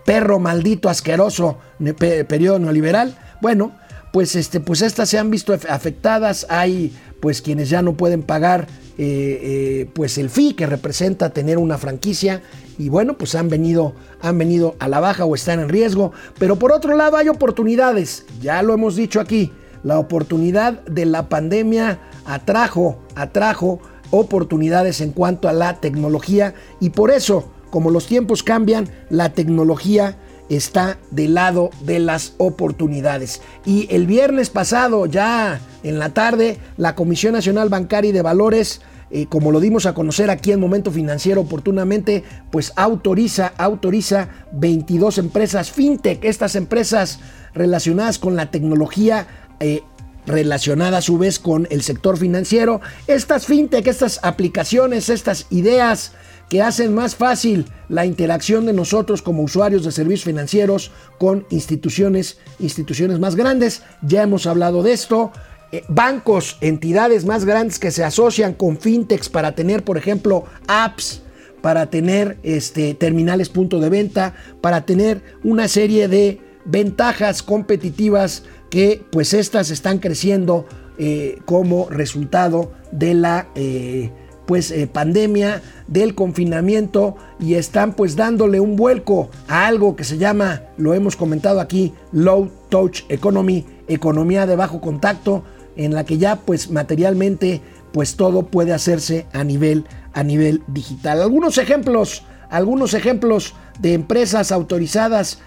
Perro 0.06 0.40
maldito, 0.40 0.88
asqueroso, 0.88 1.58
periodo 1.98 2.60
neoliberal. 2.60 3.18
Bueno, 3.42 3.74
pues, 4.14 4.38
este, 4.38 4.62
pues 4.62 4.82
estas 4.84 5.10
se 5.10 5.20
han 5.20 5.30
visto 5.30 5.54
afectadas. 5.68 6.48
Hay 6.50 6.94
pues 7.20 7.42
quienes 7.42 7.70
ya 7.70 7.82
no 7.82 7.98
pueden 7.98 8.24
pagar 8.24 8.70
eh, 8.98 9.40
eh, 9.44 9.90
pues 9.94 10.18
el 10.18 10.30
fee 10.30 10.54
que 10.56 10.66
representa 10.66 11.32
tener 11.32 11.58
una 11.58 11.78
franquicia 11.78 12.42
y 12.78 12.88
bueno 12.88 13.18
pues 13.18 13.36
han 13.36 13.50
venido 13.50 13.96
han 14.22 14.38
venido 14.38 14.76
a 14.80 14.88
la 14.88 15.00
baja 15.00 15.26
o 15.26 15.36
están 15.36 15.60
en 15.60 15.70
riesgo 15.70 16.14
pero 16.40 16.58
por 16.58 16.72
otro 16.72 16.96
lado 16.96 17.18
hay 17.18 17.30
oportunidades 17.30 18.26
ya 18.42 18.62
lo 18.64 18.74
hemos 18.74 18.96
dicho 18.96 19.20
aquí 19.20 19.52
la 19.84 20.00
oportunidad 20.00 20.82
de 20.86 21.06
la 21.06 21.30
pandemia 21.30 22.00
atrajo, 22.26 23.00
atrajo 23.16 23.80
oportunidades 24.12 25.02
en 25.02 25.12
cuanto 25.12 25.48
a 25.48 25.54
la 25.54 25.80
tecnología 25.80 26.54
y 26.80 26.92
por 26.92 27.12
eso, 27.12 27.50
como 27.70 27.90
los 27.90 28.06
tiempos 28.08 28.44
cambian, 28.44 28.90
la 29.10 29.34
tecnología 29.34 30.18
está 30.50 30.98
del 31.12 31.36
lado 31.36 31.70
de 31.82 32.00
las 32.00 32.34
oportunidades. 32.38 33.42
Y 33.66 33.88
el 33.90 34.06
viernes 34.06 34.50
pasado, 34.50 35.06
ya 35.06 35.62
en 35.84 35.98
la 35.98 36.10
tarde, 36.10 36.58
la 36.78 36.96
Comisión 36.96 37.34
Nacional 37.34 37.70
Bancaria 37.70 38.10
y 38.10 38.12
de 38.12 38.22
Valores, 38.22 38.82
eh, 39.12 39.26
como 39.28 39.52
lo 39.52 39.60
dimos 39.60 39.86
a 39.86 39.94
conocer 39.94 40.30
aquí 40.30 40.52
en 40.52 40.60
Momento 40.60 40.92
Financiero 40.92 41.42
oportunamente, 41.42 42.24
pues 42.52 42.74
autoriza, 42.76 43.54
autoriza 43.58 44.30
22 44.54 45.18
empresas 45.18 45.72
fintech, 45.72 46.24
estas 46.24 46.56
empresas 46.56 47.20
relacionadas 47.54 48.20
con 48.20 48.36
la 48.36 48.52
tecnología 48.52 49.28
eh, 49.62 49.84
relacionada 50.26 51.00
a 51.00 51.02
su 51.02 51.18
vez 51.18 51.40
con 51.40 51.68
el 51.72 51.82
sector 51.82 52.18
financiero. 52.18 52.82
Estas 53.08 53.46
fintech, 53.46 53.88
estas 53.88 54.20
aplicaciones, 54.24 55.10
estas 55.10 55.48
ideas 55.50 56.14
que 56.50 56.62
hacen 56.62 56.94
más 56.94 57.16
fácil 57.16 57.66
la 57.88 58.06
interacción 58.06 58.66
de 58.66 58.74
nosotros 58.74 59.22
como 59.22 59.42
usuarios 59.42 59.86
de 59.86 59.92
servicios 59.92 60.26
financieros 60.26 60.92
con 61.18 61.46
instituciones, 61.50 62.40
instituciones 62.60 63.20
más 63.20 63.36
grandes. 63.36 63.84
Ya 64.02 64.24
hemos 64.24 64.46
hablado 64.46 64.84
de 64.84 64.92
esto. 64.92 65.32
Eh, 65.72 65.84
bancos, 65.88 66.58
entidades 66.60 67.24
más 67.24 67.46
grandes 67.46 67.80
que 67.80 67.92
se 67.92 68.04
asocian 68.04 68.54
con 68.54 68.78
fintechs 68.78 69.30
para 69.30 69.56
tener, 69.56 69.86
por 69.86 69.98
ejemplo, 69.98 70.44
apps, 70.68 71.22
para 71.62 71.90
tener 71.90 72.38
este, 72.44 72.96
terminales 72.96 73.48
punto 73.48 73.80
de 73.80 73.90
venta, 73.90 74.36
para 74.60 74.86
tener 74.86 75.24
una 75.44 75.70
serie 75.70 76.10
de 76.10 76.42
ventajas 76.66 77.44
competitivas 77.44 78.44
que 78.72 79.04
pues 79.12 79.36
estas 79.36 79.70
están 79.70 80.00
creciendo 80.00 80.66
eh, 80.98 81.40
como 81.46 81.90
resultado 81.90 82.72
de 82.92 83.14
la 83.14 83.50
eh, 83.54 84.12
pues 84.48 84.72
eh, 84.72 84.88
pandemia 84.88 85.62
del 85.88 86.16
confinamiento 86.16 87.16
y 87.40 87.54
están 87.56 87.94
pues 87.94 88.16
dándole 88.16 88.60
un 88.60 88.76
vuelco 88.76 89.30
a 89.48 89.68
algo 89.68 89.96
que 89.96 90.04
se 90.04 90.18
llama 90.18 90.64
lo 90.78 90.94
hemos 90.96 91.16
comentado 91.16 91.60
aquí 91.60 91.94
low 92.12 92.50
touch 92.70 93.02
economy 93.10 93.66
economía 93.88 94.48
de 94.48 94.56
bajo 94.56 94.82
contacto 94.82 95.44
en 95.76 95.94
la 95.94 96.06
que 96.06 96.18
ya 96.18 96.38
pues 96.38 96.72
materialmente 96.72 97.62
pues 97.92 98.16
todo 98.16 98.48
puede 98.48 98.74
hacerse 98.74 99.28
a 99.34 99.44
nivel 99.44 99.86
a 100.14 100.24
nivel 100.24 100.64
digital. 100.68 101.22
Algunos 101.22 101.58
ejemplos 101.58 102.24
algunos 102.50 102.94
ejemplos 102.94 103.56
de 103.80 103.94
empresas 103.94 104.52
autorizadas 104.52 105.40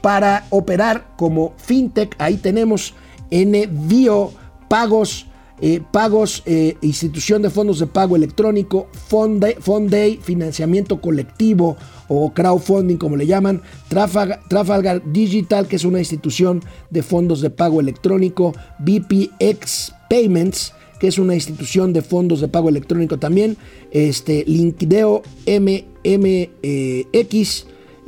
para 0.00 0.46
operar 0.50 1.14
como 1.16 1.54
fintech. 1.56 2.14
Ahí 2.18 2.36
tenemos 2.36 2.94
NBio, 3.30 4.32
Pagos, 4.68 5.26
eh, 5.60 5.80
Pagos, 5.90 6.42
eh, 6.46 6.76
Institución 6.82 7.42
de 7.42 7.50
Fondos 7.50 7.80
de 7.80 7.88
Pago 7.88 8.14
Electrónico, 8.14 8.88
Fonday, 8.92 10.18
Financiamiento 10.22 11.00
Colectivo 11.00 11.76
o 12.06 12.32
crowdfunding 12.32 12.96
como 12.96 13.16
le 13.16 13.26
llaman, 13.26 13.62
Trafalgar, 13.88 15.02
Digital, 15.12 15.66
que 15.66 15.76
es 15.76 15.84
una 15.84 15.98
institución 15.98 16.62
de 16.90 17.02
fondos 17.02 17.40
de 17.40 17.50
pago 17.50 17.80
electrónico, 17.80 18.54
BPX 18.78 19.92
Payments, 20.08 20.72
que 21.00 21.08
es 21.08 21.18
una 21.18 21.34
institución 21.34 21.92
de 21.92 22.02
fondos 22.02 22.40
de 22.40 22.48
pago 22.48 22.68
electrónico 22.68 23.18
también, 23.18 23.56
este, 23.90 24.44
Linkdeo 24.46 25.22
MMX, 25.46 26.48
eh, 26.62 27.04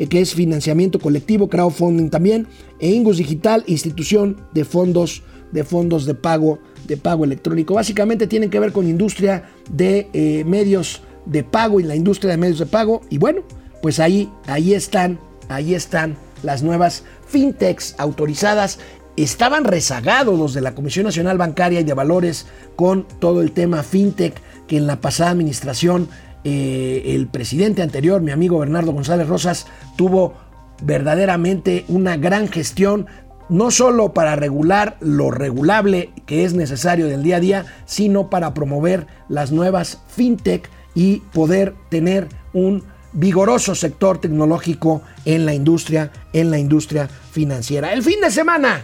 que 0.08 0.20
es 0.20 0.34
financiamiento 0.34 0.98
colectivo, 0.98 1.48
crowdfunding 1.48 2.10
también, 2.10 2.46
e 2.78 2.90
Ingus 2.90 3.18
Digital, 3.18 3.64
institución 3.66 4.36
de 4.52 4.64
fondos 4.64 5.22
de 5.52 5.64
fondos 5.64 6.06
de 6.06 6.14
pago 6.14 6.60
de 6.86 6.96
pago 6.96 7.24
electrónico. 7.24 7.74
Básicamente 7.74 8.26
tienen 8.26 8.50
que 8.50 8.60
ver 8.60 8.72
con 8.72 8.88
industria 8.88 9.50
de 9.70 10.08
eh, 10.12 10.44
medios 10.44 11.02
de 11.26 11.44
pago 11.44 11.80
y 11.80 11.84
la 11.84 11.94
industria 11.94 12.32
de 12.32 12.36
medios 12.36 12.58
de 12.58 12.66
pago. 12.66 13.02
Y 13.10 13.18
bueno, 13.18 13.42
pues 13.82 14.00
ahí, 14.00 14.30
ahí 14.46 14.74
están, 14.74 15.18
ahí 15.48 15.74
están 15.74 16.16
las 16.42 16.62
nuevas 16.62 17.04
fintechs 17.26 17.94
autorizadas. 17.98 18.78
Estaban 19.16 19.64
rezagados 19.64 20.38
los 20.38 20.54
de 20.54 20.62
la 20.62 20.74
Comisión 20.74 21.04
Nacional 21.04 21.38
Bancaria 21.38 21.80
y 21.80 21.84
de 21.84 21.94
Valores 21.94 22.46
con 22.76 23.06
todo 23.18 23.42
el 23.42 23.52
tema 23.52 23.82
fintech 23.82 24.34
que 24.66 24.76
en 24.76 24.86
la 24.86 25.00
pasada 25.00 25.30
administración 25.30 26.08
eh, 26.44 27.02
el 27.14 27.26
presidente 27.26 27.82
anterior, 27.82 28.20
mi 28.22 28.30
amigo 28.30 28.58
Bernardo 28.58 28.92
González 28.92 29.28
Rosas, 29.28 29.66
tuvo 29.96 30.34
verdaderamente 30.82 31.84
una 31.88 32.16
gran 32.16 32.48
gestión, 32.48 33.06
no 33.48 33.70
solo 33.70 34.14
para 34.14 34.36
regular 34.36 34.96
lo 35.00 35.30
regulable 35.30 36.10
que 36.26 36.44
es 36.44 36.54
necesario 36.54 37.06
del 37.06 37.22
día 37.22 37.36
a 37.36 37.40
día, 37.40 37.66
sino 37.84 38.30
para 38.30 38.54
promover 38.54 39.06
las 39.28 39.52
nuevas 39.52 40.00
fintech 40.08 40.70
y 40.94 41.18
poder 41.32 41.74
tener 41.88 42.28
un 42.52 42.84
vigoroso 43.12 43.74
sector 43.74 44.18
tecnológico 44.18 45.02
en 45.24 45.46
la 45.46 45.54
industria, 45.54 46.12
en 46.32 46.50
la 46.50 46.58
industria 46.58 47.08
financiera. 47.08 47.92
El 47.92 48.02
fin 48.02 48.20
de 48.20 48.30
semana, 48.30 48.82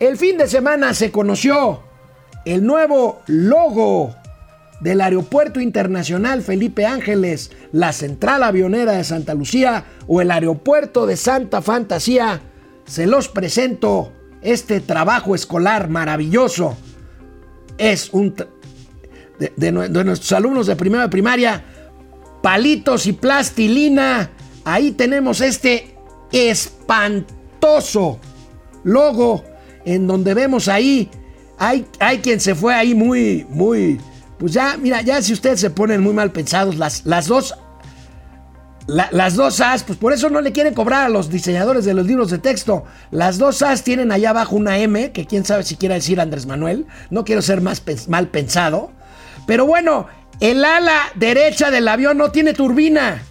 el 0.00 0.16
fin 0.16 0.38
de 0.38 0.48
semana 0.48 0.94
se 0.94 1.12
conoció 1.12 1.80
el 2.44 2.64
nuevo 2.64 3.20
logo 3.26 4.14
del 4.82 5.00
Aeropuerto 5.00 5.60
Internacional 5.60 6.42
Felipe 6.42 6.84
Ángeles, 6.84 7.52
la 7.70 7.92
Central 7.92 8.42
Avionera 8.42 8.92
de 8.92 9.04
Santa 9.04 9.34
Lucía 9.34 9.84
o 10.08 10.20
el 10.20 10.30
Aeropuerto 10.30 11.06
de 11.06 11.16
Santa 11.16 11.62
Fantasía, 11.62 12.42
se 12.84 13.06
los 13.06 13.28
presento 13.28 14.12
este 14.42 14.80
trabajo 14.80 15.34
escolar 15.34 15.88
maravilloso. 15.88 16.76
Es 17.78 18.12
un 18.12 18.34
de, 19.38 19.72
nuestros 19.72 20.32
alumnos 20.32 20.66
de 20.66 20.76
primera 20.76 21.08
primaria, 21.08 21.64
palitos 22.42 23.06
y 23.06 23.12
plastilina. 23.12 24.30
Ahí 24.64 24.92
tenemos 24.92 25.40
este 25.40 25.96
espantoso 26.32 28.18
logo 28.82 29.44
en 29.84 30.06
donde 30.08 30.34
vemos 30.34 30.66
ahí, 30.68 31.08
hay, 31.58 31.86
hay 32.00 32.18
quien 32.18 32.40
se 32.40 32.54
fue 32.54 32.74
ahí 32.74 32.94
muy, 32.94 33.46
muy, 33.48 34.00
pues 34.42 34.54
ya, 34.54 34.76
mira, 34.76 35.02
ya 35.02 35.22
si 35.22 35.32
ustedes 35.32 35.60
se 35.60 35.70
ponen 35.70 36.02
muy 36.02 36.12
mal 36.12 36.32
pensados, 36.32 36.74
las, 36.74 37.06
las 37.06 37.28
dos 37.28 37.54
las 38.88 39.36
dos 39.36 39.60
As, 39.60 39.84
pues 39.84 39.96
por 39.96 40.12
eso 40.12 40.30
no 40.30 40.40
le 40.40 40.50
quieren 40.50 40.74
cobrar 40.74 41.06
a 41.06 41.08
los 41.08 41.30
diseñadores 41.30 41.84
de 41.84 41.94
los 41.94 42.04
libros 42.04 42.28
de 42.28 42.38
texto. 42.38 42.82
Las 43.12 43.38
dos 43.38 43.62
As 43.62 43.84
tienen 43.84 44.10
allá 44.10 44.30
abajo 44.30 44.56
una 44.56 44.78
M, 44.78 45.12
que 45.12 45.26
quién 45.26 45.44
sabe 45.44 45.62
si 45.62 45.76
quiere 45.76 45.94
decir 45.94 46.20
Andrés 46.20 46.46
Manuel. 46.46 46.86
No 47.08 47.24
quiero 47.24 47.40
ser 47.40 47.60
más 47.60 47.84
mal 48.08 48.30
pensado. 48.30 48.90
Pero 49.46 49.64
bueno, 49.64 50.08
el 50.40 50.64
ala 50.64 50.98
derecha 51.14 51.70
del 51.70 51.86
avión 51.86 52.18
no 52.18 52.32
tiene 52.32 52.52
turbina. 52.52 53.22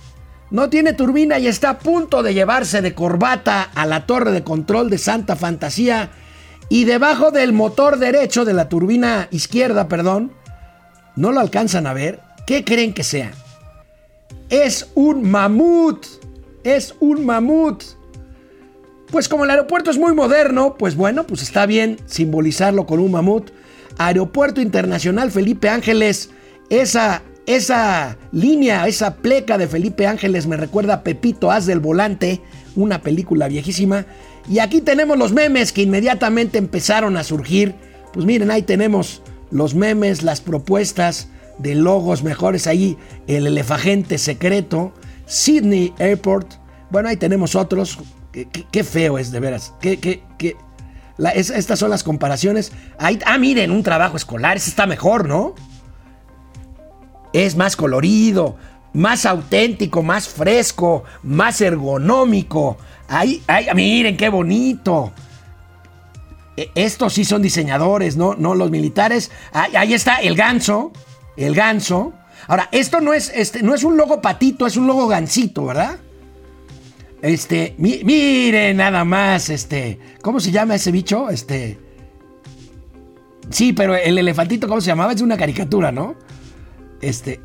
No 0.50 0.70
tiene 0.70 0.94
turbina 0.94 1.40
y 1.40 1.48
está 1.48 1.72
a 1.72 1.80
punto 1.80 2.24
de 2.24 2.34
llevarse 2.34 2.82
de 2.82 2.96
corbata 2.96 3.64
a 3.76 3.86
la 3.86 4.06
torre 4.06 4.32
de 4.32 4.46
control 4.46 4.90
de 4.90 4.98
Santa 4.98 5.36
Fantasía. 5.36 6.12
Y 6.70 6.86
debajo 6.86 7.32
del 7.32 7.52
motor 7.52 8.00
derecho 8.00 8.46
de 8.46 8.54
la 8.54 8.70
turbina 8.70 9.28
izquierda, 9.32 9.90
perdón, 9.90 10.32
¿No 11.16 11.32
lo 11.32 11.40
alcanzan 11.40 11.88
a 11.88 11.94
ver? 11.94 12.20
¿Qué 12.46 12.64
creen 12.64 12.94
que 12.94 13.04
sea? 13.04 13.32
Es 14.50 14.90
un 14.96 15.30
mamut. 15.30 16.06
Es 16.64 16.96
un 17.00 17.26
mamut. 17.26 17.84
Pues 19.12 19.28
como 19.28 19.44
el 19.44 19.50
aeropuerto 19.50 19.92
es 19.92 19.98
muy 19.98 20.14
moderno, 20.14 20.76
pues 20.78 20.96
bueno, 20.96 21.28
pues 21.28 21.42
está 21.42 21.66
bien 21.66 21.98
simbolizarlo 22.06 22.86
con 22.86 23.00
un 23.00 23.12
mamut. 23.12 23.52
Aeropuerto 23.98 24.62
Internacional 24.62 25.32
Felipe 25.32 25.68
Ángeles, 25.68 26.30
esa, 26.70 27.22
esa 27.46 28.18
línea, 28.32 28.88
esa 28.88 29.16
pleca 29.18 29.58
de 29.58 29.68
Felipe 29.68 30.08
Ángeles 30.08 30.48
me 30.48 30.56
recuerda 30.56 30.94
a 30.94 31.04
Pepito 31.04 31.52
Haz 31.52 31.66
del 31.66 31.82
Volante, 31.82 32.42
una 32.78 33.02
película 33.02 33.50
viejísima. 33.50 34.06
Y 34.50 34.60
aquí 34.60 34.80
tenemos 34.80 35.18
los 35.18 35.34
memes 35.34 35.74
que 35.74 35.82
inmediatamente 35.82 36.58
empezaron 36.58 37.18
a 37.18 37.26
surgir. 37.26 37.76
Pues 38.14 38.26
miren, 38.26 38.50
ahí 38.50 38.62
tenemos 38.62 39.22
los 39.52 39.76
memes, 39.76 40.24
las 40.24 40.42
propuestas 40.42 41.30
de 41.58 41.76
logos 41.76 42.24
mejores 42.24 42.68
ahí, 42.68 42.98
el 43.28 43.46
elefagente 43.46 44.18
secreto, 44.18 44.94
Sydney 45.26 45.94
Airport, 46.00 46.54
bueno, 46.90 47.10
ahí 47.10 47.18
tenemos 47.18 47.56
otros, 47.56 48.00
qué, 48.72 48.84
feo 48.84 49.18
es 49.18 49.32
de 49.32 49.40
veras, 49.40 49.74
qué, 49.80 50.24
estas 51.36 51.80
son 51.80 51.90
las 51.90 52.04
comparaciones. 52.04 52.72
Ah, 52.98 53.38
miren, 53.38 53.72
un 53.72 53.84
trabajo 53.84 54.18
escolar, 54.18 54.58
ese 54.58 54.70
está 54.70 54.88
mejor, 54.88 55.28
¿no? 55.28 55.54
Es 57.34 57.56
más 57.56 57.76
colorido, 57.76 58.58
más 58.94 59.26
auténtico, 59.26 60.04
más 60.04 60.28
fresco, 60.28 61.04
más 61.24 61.62
ergonómico. 61.62 62.78
Ahí, 63.08 63.42
ahí, 63.48 63.68
miren 63.76 64.18
qué 64.18 64.30
bonito. 64.30 65.14
E, 66.58 66.72
estos 66.76 67.14
sí 67.14 67.26
son 67.26 67.42
diseñadores, 67.42 68.18
¿no? 68.18 68.36
No 68.36 68.56
los 68.56 68.72
militares. 68.72 69.32
Ahí, 69.52 69.94
está 69.94 70.16
el 70.16 70.36
ganso. 70.36 70.92
El 71.38 71.56
ganso. 71.56 72.14
Ahora, 72.48 72.70
esto 72.72 73.02
no 73.02 73.14
es, 73.14 73.32
este, 73.34 73.64
no 73.64 73.74
es 73.74 73.84
un 73.84 73.98
logo 73.98 74.22
patito, 74.22 74.66
es 74.66 74.78
un 74.78 74.88
logo 74.88 75.08
gansito, 75.08 75.66
¿verdad? 75.66 75.98
Este, 77.22 77.76
mire 77.78 78.74
nada 78.74 79.06
más, 79.06 79.50
este, 79.50 80.00
¿cómo 80.22 80.40
se 80.40 80.52
llama 80.52 80.76
ese 80.76 80.92
bicho? 80.92 81.30
Este, 81.30 81.78
sí, 83.52 83.74
pero 83.74 83.96
el 83.96 84.18
elefantito, 84.18 84.68
¿cómo 84.68 84.82
se 84.82 84.88
llamaba? 84.88 85.14
Es 85.14 85.22
una 85.22 85.38
caricatura, 85.38 85.92
¿no? 85.92 86.16
Este, 87.00 87.40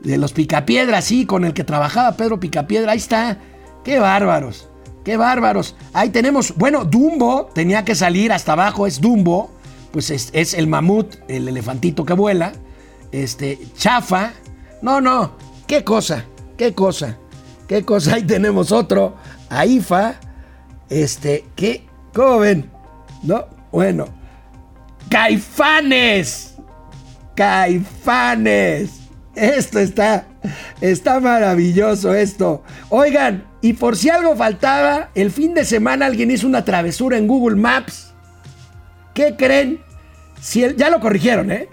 de 0.00 0.16
los 0.16 0.32
picapiedras, 0.32 1.04
sí, 1.04 1.26
con 1.26 1.44
el 1.44 1.52
que 1.52 1.64
trabajaba 1.64 2.16
Pedro 2.16 2.40
Picapiedra, 2.40 2.92
ahí 2.92 2.98
está, 2.98 3.38
qué 3.84 3.98
bárbaros. 3.98 4.68
¡Qué 5.04 5.16
bárbaros! 5.16 5.76
Ahí 5.92 6.10
tenemos, 6.10 6.54
bueno, 6.56 6.84
Dumbo 6.84 7.50
tenía 7.54 7.84
que 7.84 7.94
salir 7.94 8.32
hasta 8.32 8.52
abajo, 8.52 8.86
es 8.86 9.00
Dumbo, 9.00 9.50
pues 9.92 10.10
es, 10.10 10.54
el 10.54 10.66
mamut, 10.66 11.16
el 11.28 11.46
elefantito 11.48 12.04
que 12.04 12.14
vuela. 12.14 12.52
Este, 13.12 13.58
chafa. 13.76 14.32
No, 14.82 15.00
no, 15.00 15.36
qué 15.66 15.84
cosa, 15.84 16.24
qué 16.56 16.74
cosa, 16.74 17.18
qué 17.68 17.84
cosa. 17.84 18.14
Ahí 18.14 18.24
tenemos 18.24 18.72
otro, 18.72 19.14
Aifa. 19.50 20.14
Este, 20.88 21.44
¿qué? 21.54 21.86
¿Cómo 22.12 22.38
ven? 22.38 22.70
¿No? 23.22 23.44
Bueno, 23.70 24.06
Caifanes. 25.08 26.54
Caifanes. 27.34 28.90
Esto 29.34 29.80
está, 29.80 30.26
está 30.80 31.20
maravilloso 31.20 32.14
esto. 32.14 32.62
Oigan, 32.88 33.44
y 33.64 33.72
por 33.72 33.96
si 33.96 34.10
algo 34.10 34.36
faltaba, 34.36 35.08
el 35.14 35.30
fin 35.30 35.54
de 35.54 35.64
semana 35.64 36.04
alguien 36.04 36.30
hizo 36.30 36.46
una 36.46 36.66
travesura 36.66 37.16
en 37.16 37.26
Google 37.26 37.56
Maps. 37.56 38.12
¿Qué 39.14 39.36
creen? 39.38 39.80
Si 40.38 40.62
ya 40.76 40.90
lo 40.90 41.00
corrigieron, 41.00 41.50
¿eh? 41.50 41.70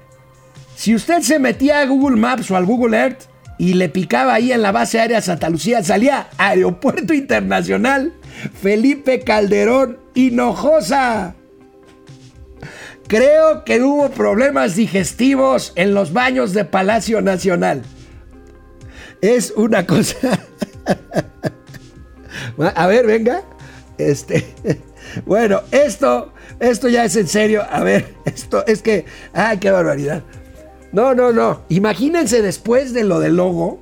Si 0.74 0.96
usted 0.96 1.20
se 1.20 1.38
metía 1.38 1.82
a 1.82 1.86
Google 1.86 2.16
Maps 2.16 2.50
o 2.50 2.56
al 2.56 2.66
Google 2.66 2.98
Earth 2.98 3.24
y 3.58 3.74
le 3.74 3.90
picaba 3.90 4.36
ahí 4.36 4.54
en 4.54 4.62
la 4.62 4.72
base 4.72 5.02
aérea 5.02 5.20
Santa 5.20 5.50
Lucía, 5.50 5.84
salía 5.84 6.30
Aeropuerto 6.38 7.14
Internacional 7.14 8.14
Felipe 8.62 9.20
Calderón 9.20 9.98
Hinojosa. 10.14 11.36
Creo 13.10 13.66
que 13.66 13.82
hubo 13.84 14.12
problemas 14.12 14.78
digestivos 14.78 15.74
en 15.76 15.94
los 15.94 16.14
baños 16.14 16.54
de 16.54 16.64
Palacio 16.64 17.22
Nacional. 17.22 17.84
Es 19.20 19.52
una 19.58 19.86
cosa. 19.86 20.40
A 22.76 22.88
ver, 22.88 23.06
venga. 23.06 23.44
Este. 23.98 24.46
Bueno, 25.26 25.62
esto, 25.72 26.32
esto 26.60 26.88
ya 26.88 27.04
es 27.04 27.16
en 27.18 27.28
serio. 27.28 27.64
A 27.70 27.84
ver, 27.84 28.14
esto 28.26 28.66
es 28.66 28.82
que. 28.82 29.04
¡Ay, 29.34 29.58
qué 29.58 29.70
barbaridad! 29.72 30.24
No, 30.94 31.14
no, 31.14 31.34
no. 31.34 31.64
Imagínense 31.70 32.42
después 32.42 32.94
de 32.94 33.04
lo 33.04 33.20
del 33.20 33.36
logo. 33.36 33.80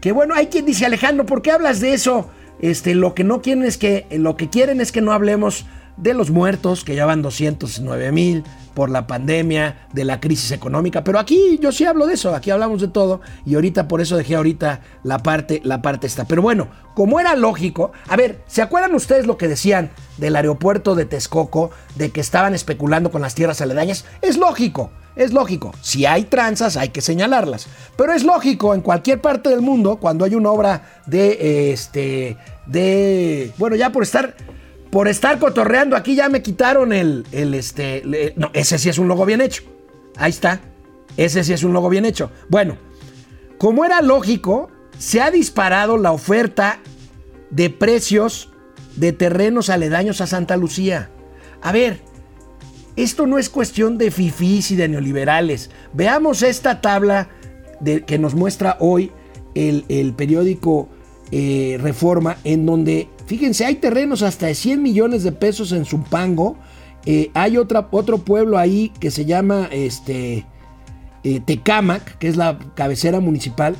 Que 0.00 0.12
bueno, 0.12 0.34
hay 0.34 0.48
quien 0.48 0.66
dice, 0.66 0.84
Alejandro, 0.84 1.24
¿por 1.24 1.40
qué 1.40 1.50
hablas 1.50 1.80
de 1.80 1.94
eso? 1.94 2.30
Este, 2.60 2.94
lo 2.94 3.14
que 3.14 3.24
no 3.24 3.42
quieren 3.42 3.64
es 3.64 3.78
que, 3.78 4.06
lo 4.10 4.36
que 4.36 4.48
quieren 4.48 4.80
es 4.80 4.92
que 4.92 5.00
no 5.00 5.12
hablemos 5.12 5.66
de 5.96 6.14
los 6.14 6.30
muertos, 6.30 6.84
que 6.84 6.94
ya 6.94 7.06
van 7.06 7.22
209 7.22 8.12
mil 8.12 8.44
por 8.74 8.90
la 8.90 9.06
pandemia, 9.06 9.86
de 9.94 10.04
la 10.04 10.20
crisis 10.20 10.52
económica, 10.52 11.02
pero 11.02 11.18
aquí 11.18 11.58
yo 11.62 11.72
sí 11.72 11.86
hablo 11.86 12.06
de 12.06 12.14
eso, 12.14 12.34
aquí 12.34 12.50
hablamos 12.50 12.82
de 12.82 12.88
todo 12.88 13.22
y 13.46 13.54
ahorita 13.54 13.88
por 13.88 14.02
eso 14.02 14.18
dejé 14.18 14.36
ahorita 14.36 14.82
la 15.02 15.18
parte 15.20 15.62
la 15.64 15.80
parte 15.80 16.06
esta. 16.06 16.26
Pero 16.26 16.42
bueno, 16.42 16.68
como 16.94 17.18
era 17.18 17.34
lógico, 17.34 17.92
a 18.06 18.16
ver, 18.16 18.42
¿se 18.46 18.60
acuerdan 18.60 18.94
ustedes 18.94 19.26
lo 19.26 19.38
que 19.38 19.48
decían 19.48 19.90
del 20.18 20.36
aeropuerto 20.36 20.94
de 20.94 21.06
Texcoco 21.06 21.70
de 21.94 22.10
que 22.10 22.20
estaban 22.20 22.54
especulando 22.54 23.10
con 23.10 23.22
las 23.22 23.34
tierras 23.34 23.62
aledañas? 23.62 24.04
Es 24.20 24.36
lógico. 24.36 24.90
Es 25.16 25.32
lógico, 25.32 25.72
si 25.80 26.04
hay 26.04 26.24
tranzas 26.24 26.76
hay 26.76 26.90
que 26.90 27.00
señalarlas, 27.00 27.68
pero 27.96 28.12
es 28.12 28.22
lógico 28.22 28.74
en 28.74 28.82
cualquier 28.82 29.22
parte 29.22 29.48
del 29.48 29.62
mundo 29.62 29.96
cuando 29.96 30.26
hay 30.26 30.34
una 30.34 30.50
obra 30.50 31.00
de 31.06 31.72
este 31.72 32.36
de 32.66 33.50
bueno, 33.56 33.76
ya 33.76 33.92
por 33.92 34.02
estar 34.02 34.34
por 34.90 35.08
estar 35.08 35.38
cotorreando 35.38 35.96
aquí 35.96 36.14
ya 36.14 36.28
me 36.28 36.42
quitaron 36.42 36.92
el, 36.92 37.26
el 37.32 37.54
este, 37.54 38.34
no, 38.36 38.50
ese 38.52 38.78
sí 38.78 38.88
es 38.88 38.98
un 38.98 39.08
logo 39.08 39.26
bien 39.26 39.40
hecho. 39.40 39.62
Ahí 40.16 40.30
está. 40.30 40.60
Ese 41.16 41.44
sí 41.44 41.52
es 41.52 41.62
un 41.62 41.72
logo 41.72 41.88
bien 41.88 42.04
hecho. 42.04 42.30
Bueno, 42.48 42.76
como 43.58 43.84
era 43.84 44.02
lógico, 44.02 44.70
se 44.98 45.20
ha 45.20 45.30
disparado 45.30 45.98
la 45.98 46.12
oferta 46.12 46.78
de 47.50 47.70
precios 47.70 48.50
de 48.96 49.12
terrenos 49.12 49.70
aledaños 49.70 50.20
a 50.20 50.26
Santa 50.26 50.56
Lucía. 50.56 51.10
A 51.62 51.72
ver, 51.72 52.00
esto 52.96 53.26
no 53.26 53.38
es 53.38 53.48
cuestión 53.50 53.98
de 53.98 54.10
fifís 54.10 54.70
y 54.70 54.76
de 54.76 54.88
neoliberales. 54.88 55.70
Veamos 55.92 56.42
esta 56.42 56.80
tabla 56.80 57.28
de, 57.80 58.04
que 58.04 58.18
nos 58.18 58.34
muestra 58.34 58.76
hoy 58.80 59.12
el, 59.54 60.14
periódico 60.14 60.88
eh, 61.30 61.78
Reforma, 61.80 62.38
en 62.44 62.66
donde, 62.66 63.08
fíjense, 63.26 63.64
hay 63.64 63.76
terrenos 63.76 64.22
hasta 64.22 64.46
de 64.46 64.54
100 64.54 64.82
millones 64.82 65.22
de 65.22 65.32
pesos 65.32 65.72
en 65.72 65.84
Zumpango. 65.84 66.56
Eh, 67.04 67.30
hay 67.34 67.56
otra, 67.56 67.88
otro 67.90 68.18
pueblo 68.18 68.58
ahí 68.58 68.92
que 69.00 69.10
se 69.10 69.24
llama 69.24 69.68
este, 69.70 70.46
eh, 71.22 71.42
que 72.18 72.28
es 72.28 72.36
la 72.36 72.58
cabecera 72.74 73.20
municipal. 73.20 73.76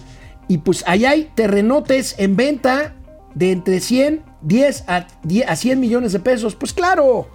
Y 0.49 0.59
pues 0.59 0.85
ahí 0.87 1.05
hay 1.05 1.31
terrenotes 1.35 2.15
en 2.19 2.37
venta 2.37 2.95
de 3.35 3.53
entre 3.53 3.81
100, 3.81 4.23
10 4.43 4.85
a, 4.87 5.07
10 5.25 5.49
a 5.49 5.57
100 5.57 5.81
millones 5.81 6.13
de 6.13 6.21
pesos. 6.21 6.55
Pues 6.55 6.73
claro, 6.73 7.29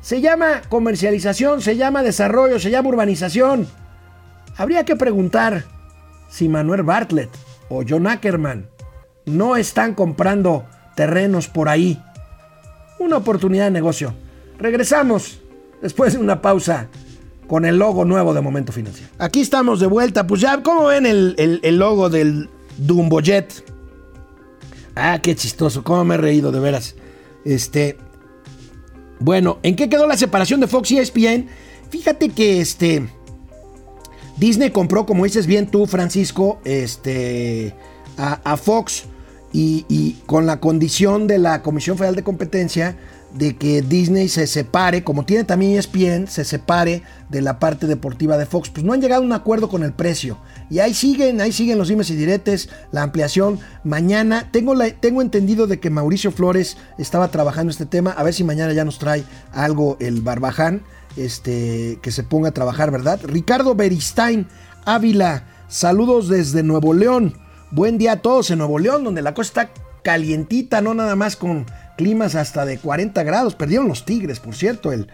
se 0.00 0.20
llama 0.20 0.62
comercialización, 0.68 1.62
se 1.62 1.76
llama 1.76 2.02
desarrollo, 2.02 2.58
se 2.58 2.70
llama 2.70 2.88
urbanización. 2.88 3.68
Habría 4.56 4.84
que 4.84 4.96
preguntar 4.96 5.64
si 6.30 6.48
Manuel 6.48 6.82
Bartlett 6.82 7.30
o 7.68 7.82
John 7.88 8.06
Ackerman 8.06 8.68
no 9.26 9.56
están 9.56 9.94
comprando 9.94 10.66
terrenos 10.94 11.48
por 11.48 11.68
ahí. 11.68 12.02
Una 12.98 13.16
oportunidad 13.16 13.64
de 13.64 13.70
negocio. 13.70 14.14
Regresamos 14.58 15.40
después 15.80 16.12
de 16.12 16.18
una 16.18 16.42
pausa 16.42 16.88
con 17.46 17.64
el 17.64 17.78
logo 17.78 18.04
nuevo 18.04 18.34
de 18.34 18.40
Momento 18.40 18.72
Financiero. 18.72 19.10
Aquí 19.18 19.40
estamos 19.40 19.80
de 19.80 19.86
vuelta. 19.86 20.26
Pues 20.26 20.40
ya, 20.40 20.62
¿cómo 20.62 20.86
ven 20.86 21.06
el, 21.06 21.60
el 21.62 21.76
logo 21.76 22.10
del 22.10 22.48
Dumbojet? 22.78 23.64
Ah, 24.94 25.18
qué 25.22 25.34
chistoso. 25.34 25.82
Cómo 25.82 26.04
me 26.04 26.14
he 26.16 26.18
reído, 26.18 26.52
de 26.52 26.60
veras. 26.60 26.94
Este, 27.44 27.96
bueno, 29.18 29.58
¿en 29.62 29.76
qué 29.76 29.88
quedó 29.88 30.06
la 30.06 30.16
separación 30.16 30.60
de 30.60 30.66
Fox 30.66 30.90
y 30.90 30.98
ESPN? 30.98 31.48
Fíjate 31.90 32.30
que 32.30 32.60
este 32.60 33.08
Disney 34.36 34.70
compró, 34.70 35.06
como 35.06 35.24
dices 35.24 35.46
bien 35.46 35.70
tú, 35.70 35.86
Francisco, 35.86 36.60
este, 36.64 37.74
a, 38.16 38.56
Fox 38.56 39.04
y, 39.52 40.18
con 40.26 40.46
la 40.46 40.60
condición 40.60 41.26
de 41.26 41.38
la 41.38 41.62
Comisión 41.62 41.96
Federal 41.96 42.14
de 42.14 42.22
Competencia 42.22 42.96
de 43.34 43.56
que 43.56 43.82
Disney 43.82 44.28
se 44.28 44.46
separe, 44.46 45.04
como 45.04 45.24
tiene 45.24 45.44
también 45.44 45.78
ESPN, 45.78 46.26
se 46.26 46.44
separe 46.44 47.02
de 47.28 47.42
la 47.42 47.60
parte 47.60 47.86
deportiva 47.86 48.36
de 48.36 48.46
Fox. 48.46 48.70
Pues 48.70 48.84
no 48.84 48.92
han 48.92 49.00
llegado 49.00 49.22
a 49.22 49.26
un 49.26 49.32
acuerdo 49.32 49.68
con 49.68 49.84
el 49.84 49.92
precio. 49.92 50.38
Y 50.68 50.80
ahí 50.80 50.94
siguen, 50.94 51.40
ahí 51.40 51.52
siguen 51.52 51.78
los 51.78 51.88
dimes 51.88 52.10
y 52.10 52.16
diretes, 52.16 52.68
la 52.90 53.02
ampliación. 53.02 53.60
Mañana 53.84 54.50
tengo, 54.50 54.74
tengo 55.00 55.22
entendido 55.22 55.66
de 55.68 55.78
que 55.78 55.90
Mauricio 55.90 56.32
Flores 56.32 56.76
estaba 56.98 57.28
trabajando 57.28 57.70
este 57.70 57.86
tema. 57.86 58.10
A 58.10 58.24
ver 58.24 58.34
si 58.34 58.42
mañana 58.42 58.72
ya 58.72 58.84
nos 58.84 58.98
trae 58.98 59.24
algo 59.52 59.96
el 60.00 60.22
Barbaján, 60.22 60.82
este, 61.16 61.98
que 62.02 62.10
se 62.10 62.24
ponga 62.24 62.48
a 62.48 62.52
trabajar, 62.52 62.90
¿verdad? 62.90 63.20
Ricardo 63.22 63.76
Beristain, 63.76 64.48
Ávila, 64.84 65.44
saludos 65.68 66.28
desde 66.28 66.64
Nuevo 66.64 66.94
León. 66.94 67.34
Buen 67.72 67.98
día 67.98 68.12
a 68.12 68.16
todos 68.16 68.50
en 68.50 68.58
Nuevo 68.58 68.80
León, 68.80 69.04
donde 69.04 69.22
la 69.22 69.32
cosa 69.32 69.48
está 69.62 69.70
calientita, 70.02 70.80
no 70.80 70.92
nada 70.92 71.14
más 71.14 71.36
con 71.36 71.66
climas 71.96 72.34
hasta 72.34 72.64
de 72.64 72.78
40 72.78 73.22
grados. 73.22 73.54
Perdieron 73.54 73.86
los 73.86 74.04
Tigres, 74.04 74.40
por 74.40 74.56
cierto, 74.56 74.90
el, 74.92 75.06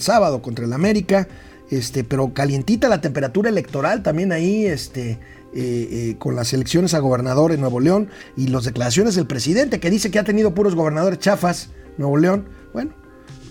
sábado 0.00 0.42
contra 0.42 0.66
el 0.66 0.72
América. 0.74 1.26
Este, 1.70 2.04
pero 2.04 2.34
calientita 2.34 2.88
la 2.88 3.00
temperatura 3.00 3.48
electoral 3.48 4.02
también 4.02 4.32
ahí, 4.32 4.66
este, 4.66 5.12
eh, 5.12 5.18
eh, 5.54 6.16
con 6.18 6.36
las 6.36 6.52
elecciones 6.52 6.92
a 6.92 6.98
gobernador 6.98 7.52
en 7.52 7.60
Nuevo 7.60 7.80
León 7.80 8.08
y 8.36 8.48
las 8.48 8.64
declaraciones 8.64 9.14
del 9.14 9.26
presidente 9.26 9.80
que 9.80 9.90
dice 9.90 10.10
que 10.10 10.18
ha 10.18 10.24
tenido 10.24 10.54
puros 10.54 10.74
gobernadores 10.74 11.18
chafas, 11.20 11.70
Nuevo 11.96 12.18
León. 12.18 12.48
Bueno, 12.74 12.92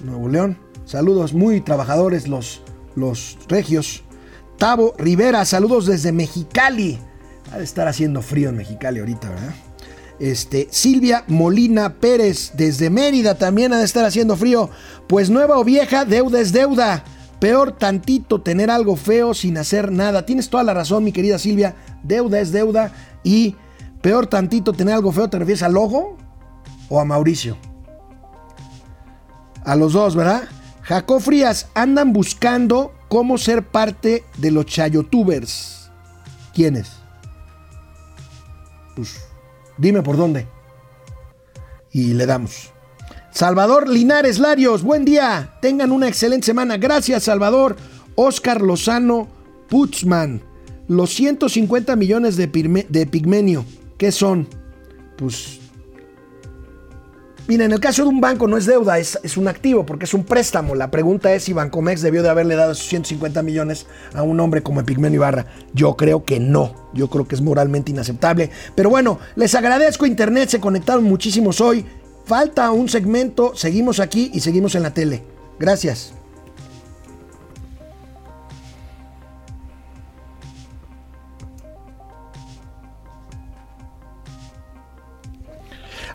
Nuevo 0.04 0.30
León, 0.30 0.60
saludos, 0.86 1.34
muy 1.34 1.62
trabajadores 1.62 2.28
los, 2.28 2.62
los 2.96 3.38
regios. 3.48 4.04
Tavo 4.58 4.94
Rivera, 4.98 5.44
saludos 5.46 5.88
desde 5.88 6.12
Mexicali. 6.12 7.00
Ha 7.52 7.58
de 7.58 7.64
estar 7.64 7.88
haciendo 7.88 8.22
frío 8.22 8.50
en 8.50 8.58
Mexicali 8.58 9.00
ahorita, 9.00 9.30
¿verdad? 9.30 9.54
Este, 10.20 10.68
Silvia 10.72 11.24
Molina 11.28 11.94
Pérez, 11.94 12.52
desde 12.56 12.90
Mérida, 12.90 13.36
también 13.36 13.74
ha 13.74 13.78
de 13.78 13.86
estar 13.86 14.04
haciendo 14.04 14.36
frío. 14.36 14.70
Pues 15.08 15.30
nueva 15.30 15.58
o 15.58 15.64
vieja, 15.64 16.06
deuda 16.06 16.40
es 16.40 16.52
deuda. 16.52 17.04
Peor 17.40 17.74
tantito 17.74 18.42
tener 18.42 18.72
algo 18.72 18.96
feo 18.96 19.34
sin 19.34 19.58
hacer 19.58 19.92
nada. 19.92 20.26
Tienes 20.26 20.50
toda 20.50 20.64
la 20.64 20.74
razón, 20.74 21.04
mi 21.04 21.12
querida 21.12 21.38
Silvia. 21.38 21.76
Deuda 22.04 22.40
es 22.40 22.52
deuda. 22.52 22.92
Y 23.24 23.56
peor 24.02 24.26
tantito 24.28 24.74
tener 24.74 24.96
algo 24.96 25.12
feo, 25.12 25.30
¿te 25.30 25.38
refieres 25.38 25.62
a 25.62 25.70
Logo 25.70 26.18
o 26.90 27.00
a 27.00 27.06
Mauricio? 27.06 27.58
A 29.64 29.76
los 29.76 29.94
dos, 29.94 30.16
¿verdad? 30.16 30.44
Jacob 30.82 31.22
Frías, 31.22 31.68
andan 31.76 32.14
buscando 32.14 32.94
cómo 33.08 33.38
ser 33.38 33.68
parte 33.68 34.24
de 34.38 34.52
los 34.52 34.66
chayotubers. 34.66 35.92
¿Quiénes? 36.54 37.07
Pues 38.98 39.28
Dime 39.78 40.02
por 40.02 40.18
dónde. 40.18 40.48
Y 41.92 42.14
le 42.14 42.26
damos. 42.26 42.72
Salvador 43.32 43.88
Linares 43.88 44.40
Larios, 44.40 44.82
buen 44.82 45.06
día. 45.06 45.54
Tengan 45.62 45.92
una 45.92 46.08
excelente 46.08 46.48
semana. 46.48 46.78
Gracias, 46.78 47.26
Salvador. 47.26 47.76
Oscar 48.16 48.60
Lozano 48.60 49.28
Putzman. 49.70 50.42
Los 50.88 51.12
150 51.12 51.96
millones 51.96 52.38
de, 52.38 52.48
pigmenio, 52.48 53.66
¿qué 54.00 54.12
son? 54.12 54.48
Pues 55.16 55.60
Mira, 57.48 57.64
en 57.64 57.72
el 57.72 57.80
caso 57.80 58.04
de 58.04 58.10
un 58.10 58.20
banco 58.20 58.46
no 58.46 58.58
es 58.58 58.66
deuda, 58.66 59.00
es, 59.00 59.38
un 59.38 59.48
activo 59.48 59.86
porque 59.86 60.04
es 60.04 60.14
un 60.14 60.26
préstamo. 60.26 60.76
La 60.76 60.92
pregunta 60.92 61.34
es 61.34 61.44
si 61.44 61.54
Bancomex 61.54 62.02
debió 62.02 62.22
de 62.22 62.30
haberle 62.30 62.56
dado 62.56 62.74
esos 62.74 62.88
150 62.88 63.42
millones 63.42 63.88
a 64.14 64.22
un 64.22 64.38
hombre 64.42 64.62
como 64.62 64.82
Epigmenio 64.82 65.18
Ibarra. 65.18 65.46
Yo 65.74 65.96
creo 65.96 66.26
que 66.26 66.42
no. 66.42 66.90
Yo 66.94 67.10
creo 67.10 67.26
que 67.26 67.36
es 67.36 67.42
moralmente 67.42 67.92
inaceptable. 67.92 68.50
Pero 68.76 68.90
bueno, 68.90 69.20
les 69.38 69.56
agradezco 69.56 70.06
Internet, 70.06 70.50
se 70.50 70.60
conectaron 70.60 71.06
muchísimos 71.06 71.62
hoy. 71.62 71.86
Falta 72.26 72.72
un 72.72 72.90
segmento, 72.90 73.56
seguimos 73.56 74.02
aquí 74.02 74.30
y 74.34 74.42
seguimos 74.42 74.76
en 74.76 74.84
la 74.84 74.94
tele. 74.94 75.24
Gracias. 75.58 76.17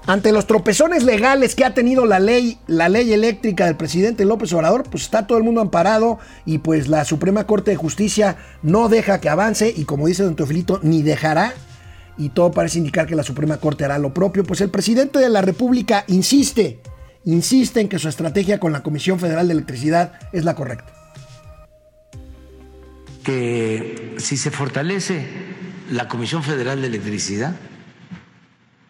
Ante 0.06 0.32
los 0.32 0.48
tropezones 0.48 1.04
legales 1.04 1.54
que 1.54 1.64
ha 1.64 1.74
tenido 1.74 2.06
la 2.06 2.18
ley, 2.18 2.58
la 2.66 2.88
ley 2.88 3.12
eléctrica 3.12 3.66
del 3.66 3.76
presidente 3.76 4.24
López 4.24 4.52
Obrador, 4.52 4.82
pues 4.90 5.04
está 5.04 5.28
todo 5.28 5.38
el 5.38 5.44
mundo 5.44 5.60
amparado 5.60 6.18
y 6.44 6.58
pues 6.58 6.88
la 6.88 7.04
Suprema 7.04 7.46
Corte 7.46 7.70
de 7.70 7.76
Justicia 7.76 8.36
no 8.62 8.88
deja 8.88 9.20
que 9.20 9.28
avance 9.28 9.72
y 9.74 9.84
como 9.84 10.08
dice 10.08 10.24
don 10.24 10.34
Teofilito, 10.34 10.80
ni 10.82 11.02
dejará 11.02 11.54
y 12.18 12.30
todo 12.30 12.50
parece 12.50 12.78
indicar 12.78 13.06
que 13.06 13.14
la 13.14 13.22
Suprema 13.22 13.58
Corte 13.58 13.84
hará 13.84 13.98
lo 13.98 14.12
propio, 14.12 14.42
pues 14.42 14.60
el 14.60 14.70
presidente 14.70 15.20
de 15.20 15.30
la 15.30 15.40
República 15.40 16.04
insiste, 16.08 16.80
insiste 17.24 17.80
en 17.80 17.88
que 17.88 18.00
su 18.00 18.08
estrategia 18.08 18.58
con 18.58 18.72
la 18.72 18.82
Comisión 18.82 19.20
Federal 19.20 19.46
de 19.46 19.54
Electricidad 19.54 20.14
es 20.32 20.44
la 20.44 20.56
correcta. 20.56 20.92
Que 23.22 24.16
si 24.18 24.36
se 24.36 24.50
fortalece 24.50 25.26
la 25.92 26.08
Comisión 26.08 26.42
Federal 26.42 26.80
de 26.80 26.88
Electricidad, 26.88 27.54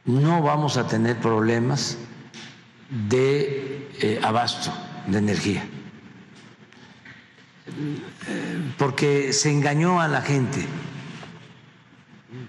no 0.05 0.43
vamos 0.43 0.77
a 0.77 0.87
tener 0.87 1.19
problemas 1.19 1.97
de 3.09 3.89
eh, 4.01 4.21
abasto 4.23 4.73
de 5.07 5.19
energía, 5.19 5.65
porque 8.79 9.33
se 9.33 9.51
engañó 9.51 10.01
a 10.01 10.09
la 10.09 10.23
gente, 10.23 10.67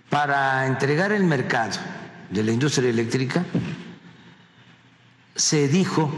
para 0.10 0.68
entregar 0.68 1.12
el 1.12 1.24
mercado 1.24 1.80
de 2.30 2.44
la 2.44 2.52
industria 2.52 2.90
eléctrica, 2.90 3.44
se 5.36 5.68
dijo 5.68 6.12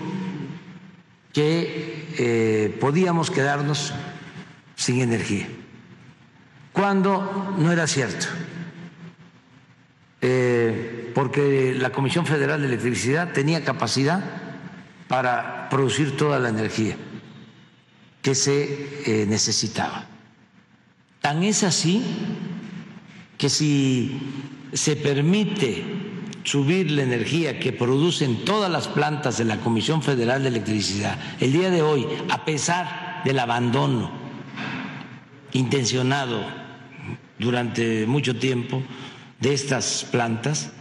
que 1.33 2.07
eh, 2.17 2.77
podíamos 2.79 3.29
quedarnos 3.31 3.93
sin 4.75 5.01
energía, 5.01 5.47
cuando 6.73 7.55
no 7.57 7.71
era 7.71 7.87
cierto, 7.87 8.27
porque 11.15 11.73
la 11.73 11.91
Comisión 11.91 12.25
Federal 12.25 12.59
de 12.59 12.67
Electricidad 12.67 13.31
tenía 13.31 13.63
capacidad 13.63 14.21
para 15.07 15.69
producir 15.69 16.17
toda 16.17 16.39
la 16.39 16.49
energía 16.49 16.97
que 18.21 18.35
se 18.35 18.99
eh, 19.05 19.25
necesitaba. 19.25 20.07
Tan 21.21 21.41
es 21.43 21.63
así 21.63 22.03
que 23.37 23.49
si 23.49 24.19
se 24.73 24.97
permite 24.97 25.85
subir 26.43 26.91
la 26.91 27.03
energía 27.03 27.59
que 27.59 27.71
producen 27.71 28.43
todas 28.43 28.69
las 28.69 28.89
plantas 28.89 29.37
de 29.37 29.45
la 29.45 29.61
Comisión 29.61 30.03
Federal 30.03 30.43
de 30.43 30.49
Electricidad 30.49 31.17
el 31.39 31.53
día 31.53 31.69
de 31.69 31.81
hoy, 31.81 32.05
a 32.29 32.43
pesar 32.43 33.21
del 33.23 33.39
abandono 33.39 34.11
intencionado 35.53 36.45
durante 37.39 38.05
mucho 38.05 38.35
tiempo 38.35 38.83
de 39.39 39.53
estas 39.53 40.05
plantas 40.11 40.73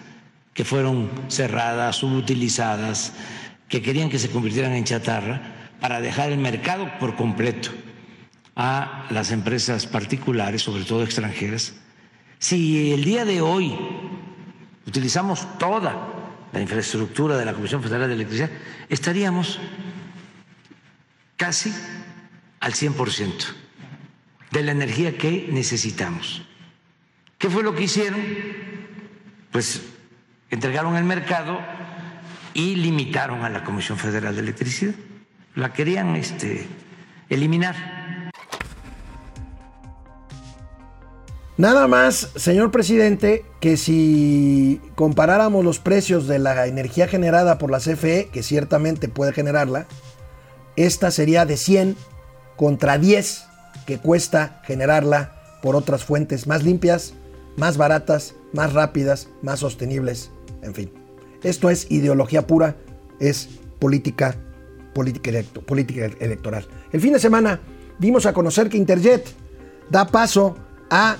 que 0.54 0.64
fueron 0.64 1.10
cerradas, 1.28 1.96
subutilizadas, 1.96 3.12
que 3.68 3.82
querían 3.82 4.08
que 4.08 4.20
se 4.20 4.30
convirtieran 4.30 4.72
en 4.72 4.84
chatarra 4.84 5.42
para 5.80 6.00
dejar 6.00 6.30
el 6.30 6.38
mercado 6.38 6.88
por 7.00 7.16
completo 7.16 7.70
a 8.56 9.06
las 9.10 9.32
empresas 9.32 9.86
particulares, 9.86 10.62
sobre 10.62 10.84
todo 10.84 11.02
extranjeras. 11.02 11.74
Si 12.38 12.92
el 12.92 13.04
día 13.04 13.24
de 13.24 13.40
hoy 13.40 13.76
utilizamos 14.86 15.58
toda 15.58 16.12
la 16.52 16.60
infraestructura 16.60 17.36
de 17.36 17.44
la 17.44 17.52
Comisión 17.52 17.82
Federal 17.82 18.08
de 18.08 18.14
Electricidad, 18.14 18.50
estaríamos 18.88 19.58
casi 21.36 21.74
al 22.60 22.74
100% 22.74 23.32
de 24.52 24.62
la 24.62 24.70
energía 24.70 25.18
que 25.18 25.48
necesitamos. 25.50 26.42
¿Qué 27.38 27.50
fue 27.50 27.64
lo 27.64 27.74
que 27.74 27.82
hicieron? 27.82 28.20
Pues 29.50 29.82
entregaron 30.54 30.96
el 30.96 31.04
mercado 31.04 31.58
y 32.54 32.76
limitaron 32.76 33.44
a 33.44 33.50
la 33.50 33.64
Comisión 33.64 33.98
Federal 33.98 34.34
de 34.34 34.40
Electricidad. 34.40 34.94
La 35.54 35.72
querían 35.72 36.16
este, 36.16 36.66
eliminar. 37.28 37.74
Nada 41.56 41.86
más, 41.86 42.30
señor 42.34 42.72
presidente, 42.72 43.44
que 43.60 43.76
si 43.76 44.80
comparáramos 44.96 45.64
los 45.64 45.78
precios 45.78 46.26
de 46.26 46.40
la 46.40 46.66
energía 46.66 47.06
generada 47.06 47.58
por 47.58 47.70
la 47.70 47.78
CFE, 47.78 48.28
que 48.32 48.42
ciertamente 48.42 49.08
puede 49.08 49.32
generarla, 49.32 49.86
esta 50.74 51.12
sería 51.12 51.46
de 51.46 51.56
100 51.56 51.96
contra 52.56 52.98
10 52.98 53.44
que 53.86 53.98
cuesta 53.98 54.62
generarla 54.64 55.58
por 55.62 55.76
otras 55.76 56.04
fuentes 56.04 56.46
más 56.46 56.64
limpias, 56.64 57.14
más 57.56 57.76
baratas, 57.76 58.34
más 58.52 58.72
rápidas, 58.72 59.28
más 59.42 59.60
sostenibles, 59.60 60.30
en 60.64 60.74
fin. 60.74 60.90
Esto 61.42 61.70
es 61.70 61.90
ideología 61.90 62.46
pura, 62.46 62.76
es 63.20 63.48
política, 63.78 64.36
política, 64.94 65.30
electoral. 66.20 66.66
El 66.92 67.00
fin 67.00 67.12
de 67.12 67.18
semana 67.18 67.60
dimos 67.98 68.26
a 68.26 68.32
conocer 68.32 68.68
que 68.68 68.78
Interjet 68.78 69.26
da 69.90 70.06
paso 70.06 70.56
a 70.90 71.16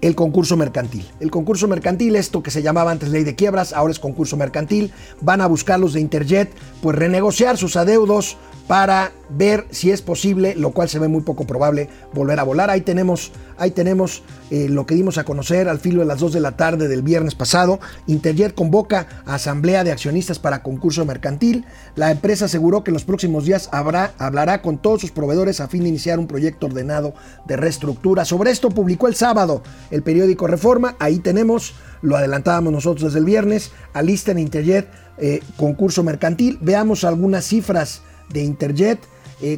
el 0.00 0.14
concurso 0.14 0.56
mercantil. 0.56 1.06
El 1.18 1.30
concurso 1.30 1.66
mercantil, 1.66 2.16
esto 2.16 2.42
que 2.42 2.50
se 2.50 2.62
llamaba 2.62 2.90
antes 2.90 3.08
ley 3.08 3.24
de 3.24 3.34
quiebras, 3.34 3.72
ahora 3.72 3.90
es 3.90 3.98
concurso 3.98 4.36
mercantil. 4.36 4.92
Van 5.20 5.40
a 5.40 5.46
buscar 5.46 5.80
los 5.80 5.94
de 5.94 6.00
Interjet, 6.00 6.52
pues 6.82 6.96
renegociar 6.96 7.56
sus 7.56 7.76
adeudos 7.76 8.36
para 8.68 9.12
ver 9.28 9.66
si 9.70 9.90
es 9.90 10.02
posible, 10.02 10.54
lo 10.54 10.72
cual 10.72 10.88
se 10.88 10.98
ve 10.98 11.08
muy 11.08 11.22
poco 11.22 11.46
probable, 11.46 11.88
volver 12.12 12.40
a 12.40 12.42
volar. 12.42 12.70
Ahí 12.70 12.80
tenemos, 12.80 13.32
ahí 13.56 13.70
tenemos 13.70 14.22
eh, 14.50 14.68
lo 14.68 14.86
que 14.86 14.94
dimos 14.94 15.18
a 15.18 15.24
conocer 15.24 15.68
al 15.68 15.78
filo 15.78 16.00
de 16.00 16.06
las 16.06 16.20
2 16.20 16.32
de 16.32 16.40
la 16.40 16.56
tarde 16.56 16.88
del 16.88 17.02
viernes 17.02 17.34
pasado. 17.34 17.80
Interjet 18.06 18.54
convoca 18.54 19.06
a 19.26 19.34
asamblea 19.34 19.84
de 19.84 19.92
accionistas 19.92 20.38
para 20.38 20.62
concurso 20.62 21.04
mercantil. 21.04 21.64
La 21.96 22.10
empresa 22.10 22.46
aseguró 22.46 22.84
que 22.84 22.90
en 22.90 22.94
los 22.94 23.04
próximos 23.04 23.44
días 23.44 23.68
habrá, 23.72 24.12
hablará 24.18 24.62
con 24.62 24.78
todos 24.78 25.00
sus 25.00 25.10
proveedores 25.10 25.60
a 25.60 25.68
fin 25.68 25.82
de 25.82 25.88
iniciar 25.88 26.18
un 26.18 26.26
proyecto 26.26 26.66
ordenado 26.66 27.14
de 27.46 27.56
reestructura. 27.56 28.24
Sobre 28.24 28.50
esto 28.50 28.70
publicó 28.70 29.08
el 29.08 29.14
sábado 29.14 29.62
el 29.90 30.02
periódico 30.02 30.46
Reforma. 30.46 30.96
Ahí 30.98 31.18
tenemos, 31.18 31.74
lo 32.02 32.16
adelantábamos 32.16 32.72
nosotros 32.72 33.04
desde 33.04 33.18
el 33.18 33.24
viernes, 33.24 33.72
alista 33.92 34.32
en 34.32 34.38
Interjet 34.38 34.88
eh, 35.16 35.40
concurso 35.56 36.02
mercantil. 36.02 36.58
Veamos 36.60 37.04
algunas 37.04 37.44
cifras 37.44 38.02
de 38.30 38.42
Interjet, 38.42 38.98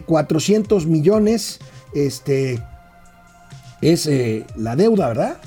400 0.06 0.82
eh, 0.82 0.86
millones, 0.86 1.60
este, 1.94 2.62
es 3.80 4.06
eh, 4.06 4.44
la 4.56 4.76
deuda, 4.76 5.08
¿verdad? 5.08 5.38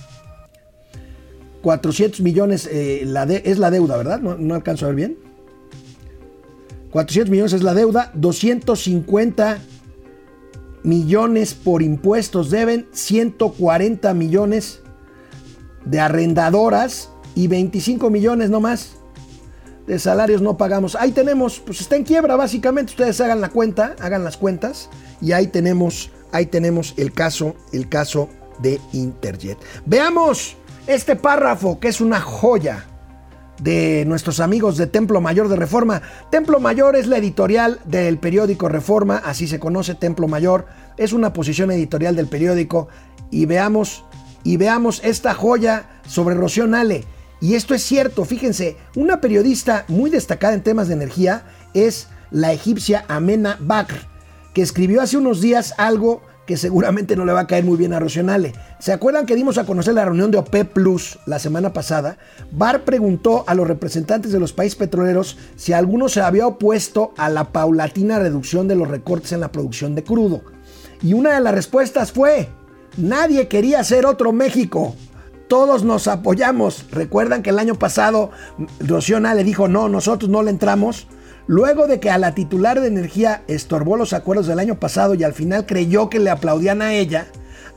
400 1.62 2.22
millones 2.22 2.70
eh, 2.72 3.04
la 3.06 3.24
es 3.24 3.58
la 3.58 3.70
deuda, 3.70 3.98
¿verdad? 3.98 4.20
No, 4.22 4.38
no, 4.38 4.56
alcanzo 4.56 4.86
a 4.86 4.90
ver 4.90 4.96
bien. 4.96 5.18
400 6.92 7.30
millones 7.30 7.54
es 7.54 7.64
la 7.64 7.74
deuda, 7.74 8.12
250 8.16 9.60
millones 10.84 11.54
por 11.54 11.84
impuestos 11.84 12.50
deben, 12.50 12.88
140 12.94 14.14
millones 14.14 14.82
de 15.86 16.00
arrendadoras 16.00 17.10
y 17.36 17.48
25 17.48 18.10
millones 18.10 18.50
no 18.50 18.60
más 18.60 18.99
de 19.90 19.98
salarios 19.98 20.40
no 20.44 20.56
pagamos. 20.56 20.96
Ahí 20.96 21.12
tenemos, 21.12 21.60
pues 21.60 21.82
está 21.82 21.96
en 21.96 22.04
quiebra 22.04 22.36
básicamente. 22.36 22.92
Ustedes 22.92 23.20
hagan 23.22 23.42
la 23.42 23.50
cuenta, 23.50 23.96
hagan 24.00 24.24
las 24.24 24.38
cuentas 24.38 24.88
y 25.20 25.32
ahí 25.32 25.48
tenemos, 25.48 26.12
ahí 26.32 26.46
tenemos 26.46 26.94
el 26.98 27.12
caso, 27.12 27.56
el 27.74 27.90
caso 27.90 28.30
de 28.60 28.80
Interjet. 28.94 29.58
Veamos 29.88 30.58
este 30.86 31.16
párrafo 31.16 31.80
que 31.80 31.88
es 31.88 32.02
una 32.02 32.22
joya 32.22 32.86
de 33.64 34.06
nuestros 34.06 34.40
amigos 34.40 34.78
de 34.78 34.86
Templo 34.86 35.22
Mayor 35.22 35.50
de 35.50 35.56
Reforma. 35.56 36.04
Templo 36.30 36.60
Mayor 36.60 36.96
es 36.96 37.08
la 37.08 37.18
editorial 37.18 37.80
del 37.86 38.20
periódico 38.20 38.70
Reforma, 38.70 39.18
así 39.18 39.48
se 39.48 39.60
conoce 39.60 39.96
Templo 39.96 40.28
Mayor, 40.28 40.68
es 40.98 41.14
una 41.14 41.34
posición 41.34 41.72
editorial 41.72 42.16
del 42.16 42.28
periódico 42.28 42.90
y 43.32 43.48
veamos 43.48 44.06
y 44.44 44.58
veamos 44.58 45.02
esta 45.04 45.34
joya 45.34 46.00
sobre 46.06 46.36
Rocío 46.36 46.68
Nale. 46.68 47.06
Y 47.42 47.56
esto 47.56 47.74
es 47.74 47.84
cierto, 47.84 48.26
fíjense, 48.26 48.76
una 48.96 49.22
periodista 49.22 49.86
muy 49.88 50.10
destacada 50.10 50.54
en 50.54 50.64
temas 50.64 50.88
de 50.88 50.96
energía 50.96 51.44
es 51.74 52.08
la 52.32 52.52
egipcia 52.52 53.06
Amena 53.08 53.58
Bakr, 53.62 54.02
que 54.54 54.62
escribió 54.62 55.02
hace 55.02 55.18
unos 55.18 55.40
días 55.40 55.74
algo 55.78 56.22
que 56.46 56.58
seguramente 56.58 57.16
no 57.16 57.26
le 57.26 57.32
va 57.32 57.42
a 57.42 57.48
caer 57.48 57.64
muy 57.64 57.78
bien 57.78 57.94
a 57.94 58.00
Rocionale. 58.00 58.54
¿Se 58.80 58.92
acuerdan 58.92 59.28
que 59.28 59.36
dimos 59.36 59.60
a 59.60 59.66
conocer 59.66 59.94
la 59.94 60.04
reunión 60.04 60.32
de 60.32 60.40
OPEP 60.40 60.74
Plus 60.74 61.20
la 61.28 61.38
semana 61.38 61.74
pasada? 61.74 62.18
Bar 62.52 62.86
preguntó 62.86 63.44
a 63.46 63.54
los 63.54 63.68
representantes 63.68 64.32
de 64.32 64.40
los 64.40 64.52
países 64.52 64.76
petroleros 64.76 65.38
si 65.56 65.74
alguno 65.74 66.10
se 66.10 66.22
había 66.22 66.48
opuesto 66.48 67.14
a 67.18 67.30
la 67.30 67.52
paulatina 67.52 68.18
reducción 68.18 68.68
de 68.68 68.76
los 68.76 68.88
recortes 68.88 69.32
en 69.32 69.42
la 69.42 69.52
producción 69.52 69.94
de 69.94 70.04
crudo. 70.04 70.42
Y 71.04 71.14
una 71.14 71.36
de 71.36 71.40
las 71.40 71.54
respuestas 71.54 72.12
fue, 72.12 72.50
nadie 72.98 73.48
quería 73.48 73.84
ser 73.84 74.08
otro 74.08 74.32
México 74.32 74.96
todos 75.50 75.84
nos 75.84 76.08
apoyamos. 76.08 76.86
Recuerdan 76.92 77.44
que 77.44 77.50
el 77.50 77.60
año 77.60 77.76
pasado 77.76 78.32
Rocío 78.80 79.20
le 79.20 79.44
dijo, 79.44 79.68
no, 79.68 79.90
nosotros 79.90 80.30
no 80.30 80.44
le 80.44 80.52
entramos. 80.52 81.08
Luego 81.48 81.88
de 81.88 82.00
que 82.00 82.12
a 82.12 82.20
la 82.20 82.36
titular 82.36 82.80
de 82.80 82.88
energía 82.88 83.42
estorbó 83.48 83.98
los 83.98 84.14
acuerdos 84.14 84.46
del 84.46 84.60
año 84.60 84.80
pasado 84.80 85.16
y 85.16 85.24
al 85.24 85.34
final 85.34 85.66
creyó 85.66 86.08
que 86.10 86.20
le 86.20 86.30
aplaudían 86.30 86.84
a 86.84 86.94
ella, 86.94 87.26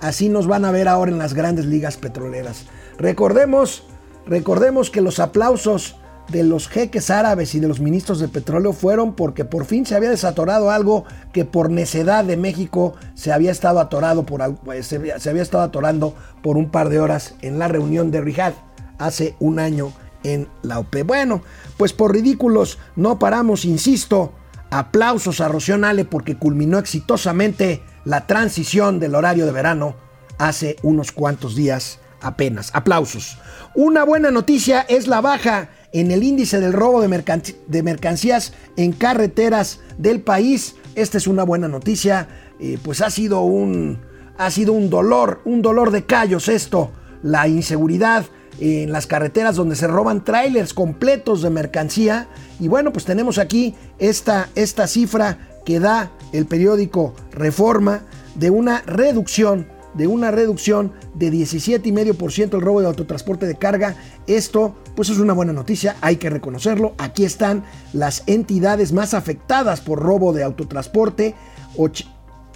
así 0.01 0.29
nos 0.29 0.47
van 0.47 0.67
a 0.67 0.71
ver 0.71 0.87
ahora 0.87 1.11
en 1.11 1.19
las 1.19 1.33
grandes 1.33 1.65
ligas 1.65 1.97
petroleras. 1.97 2.67
Recordemos, 2.99 3.85
recordemos 4.27 4.91
que 4.91 5.01
los 5.01 5.19
aplausos 5.19 5.97
de 6.29 6.43
los 6.45 6.69
jeques 6.69 7.11
árabes 7.11 7.55
y 7.55 7.61
de 7.61 7.69
los 7.69 7.81
ministros 7.81 8.19
de 8.19 8.29
petróleo 8.29 8.73
fueron 8.73 9.15
porque 9.15 9.45
por 9.45 9.65
fin 9.65 9.85
se 9.85 9.95
había 9.95 10.11
desatorado 10.11 10.71
algo 10.71 11.05
que 11.33 11.45
por 11.45 11.71
necedad 11.71 12.25
de 12.25 12.37
México 12.37 12.95
se 13.15 13.33
había 13.33 13.51
estado 13.51 13.81
atorado 13.81 14.25
por 14.25 14.55
pues, 14.57 14.87
se 14.87 15.41
estado 15.41 15.65
atorando 15.65 16.15
por 16.43 16.57
un 16.57 16.71
par 16.71 16.89
de 16.89 17.01
horas 17.01 17.35
en 17.43 17.59
la 17.59 17.69
reunión 17.69 18.11
de 18.11 18.21
Riyadh 18.21 18.55
hace 18.99 19.37
un 19.41 19.59
año 19.59 19.93
en 20.23 20.49
la 20.63 20.79
OPE. 20.79 21.03
Bueno, 21.03 21.43
pues 21.77 21.93
por 21.93 22.13
ridículos 22.13 22.79
no 22.97 23.19
paramos, 23.19 23.65
insisto. 23.65 24.33
Aplausos 24.71 25.43
a 25.43 25.49
Rocío 25.49 25.77
Nale 25.77 26.07
porque 26.07 26.37
culminó 26.37 26.79
exitosamente 26.79 27.83
la 28.05 28.27
transición 28.27 29.01
del 29.01 29.15
horario 29.15 29.45
de 29.45 29.53
verano 29.53 29.97
hace 30.39 30.77
unos 30.83 31.13
cuantos 31.13 31.55
días 31.55 31.99
apenas. 32.23 32.71
Aplausos. 32.73 33.37
Una 33.75 34.05
buena 34.05 34.31
noticia 34.31 34.81
es 34.83 35.09
la 35.09 35.21
baja 35.21 35.69
en 35.93 36.11
el 36.11 36.23
índice 36.23 36.61
del 36.61 36.73
robo 36.73 37.01
de, 37.01 37.83
mercancías 37.83 38.53
en 38.77 38.93
carreteras 38.93 39.81
del 39.99 40.21
país. 40.21 40.77
Esta 40.95 41.19
es 41.19 41.27
una 41.27 41.45
buena 41.45 41.69
noticia, 41.69 42.29
eh, 42.61 42.79
pues 42.83 43.01
ha 43.01 43.11
sido 43.11 43.43
un, 43.43 44.01
ha 44.39 44.51
sido 44.51 44.73
un 44.73 44.91
dolor, 44.91 45.41
un 45.45 45.63
dolor 45.63 45.91
de 45.91 46.05
callos 46.05 46.49
esto. 46.49 46.91
la 47.23 47.47
inseguridad 47.47 48.25
en 48.59 48.93
las 48.93 49.07
carreteras 49.07 49.57
donde 49.57 49.77
se 49.77 49.87
roban 49.87 50.25
trailers 50.25 50.75
completos 50.75 51.43
de 51.43 51.51
mercancía. 51.51 52.29
Y 52.59 52.69
bueno, 52.69 52.93
pues 52.93 53.05
tenemos 53.05 53.39
aquí 53.39 53.75
esta, 53.99 54.49
esta 54.55 54.87
cifra 54.87 55.39
que 55.65 55.81
da 55.81 56.11
el 56.33 56.47
periódico 56.47 57.15
Reforma 57.31 58.03
de 58.35 58.51
una 58.51 58.83
reducción 58.83 59.69
de 59.95 60.07
una 60.07 60.31
reducción 60.31 60.93
de 61.15 61.33
17,5% 61.33 62.55
el 62.55 62.61
robo 62.61 62.81
de 62.81 62.87
autotransporte 62.87 63.47
de 63.47 63.57
carga. 63.57 63.97
Esto 64.27 64.75
pues 64.95 65.09
es 65.09 65.19
una 65.19 65.33
buena 65.33 65.53
noticia, 65.53 65.97
hay 66.01 66.17
que 66.17 66.31
reconocerlo. 66.31 66.95
Aquí 66.99 67.25
están 67.25 67.65
las 67.93 68.23
entidades 68.27 68.93
más 68.93 69.15
afectadas 69.15 69.81
por 69.81 70.01
robo 70.01 70.33
de 70.33 70.43
autotransporte. 70.43 71.35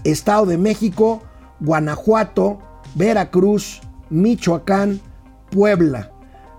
Estado 0.04 0.46
de 0.46 0.58
México, 0.58 1.22
Guanajuato, 1.60 2.58
Veracruz, 2.94 3.80
Michoacán, 4.10 5.00
Puebla. 5.50 6.12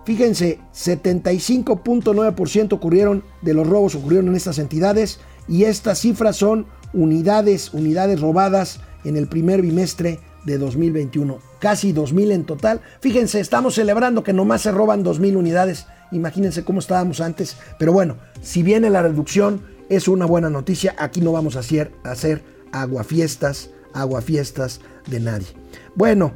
Fíjense, 0.05 0.59
75.9% 0.73 2.73
ocurrieron 2.73 3.23
de 3.41 3.53
los 3.53 3.67
robos 3.67 3.95
ocurrieron 3.95 4.29
en 4.29 4.35
estas 4.35 4.57
entidades 4.57 5.19
y 5.47 5.65
estas 5.65 5.99
cifras 5.99 6.37
son 6.37 6.65
unidades, 6.93 7.73
unidades 7.73 8.21
robadas 8.21 8.79
en 9.03 9.17
el 9.17 9.27
primer 9.27 9.61
bimestre 9.61 10.19
de 10.47 10.57
2021. 10.57 11.39
Casi 11.59 11.93
2.000 11.93 12.31
en 12.31 12.45
total. 12.45 12.81
Fíjense, 13.01 13.39
estamos 13.39 13.75
celebrando 13.75 14.23
que 14.23 14.33
nomás 14.33 14.61
se 14.61 14.71
roban 14.71 15.03
2.000 15.03 15.35
unidades. 15.35 15.85
Imagínense 16.11 16.63
cómo 16.63 16.79
estábamos 16.79 17.21
antes. 17.21 17.57
Pero 17.77 17.91
bueno, 17.93 18.15
si 18.41 18.63
viene 18.63 18.89
la 18.89 19.03
reducción, 19.03 19.61
es 19.89 20.07
una 20.07 20.25
buena 20.25 20.49
noticia. 20.49 20.95
Aquí 20.97 21.21
no 21.21 21.33
vamos 21.33 21.57
a 21.57 21.59
hacer, 21.59 21.91
hacer 22.03 22.43
aguafiestas, 22.71 23.69
aguafiestas 23.93 24.79
de 25.07 25.19
nadie. 25.19 25.47
Bueno, 25.95 26.31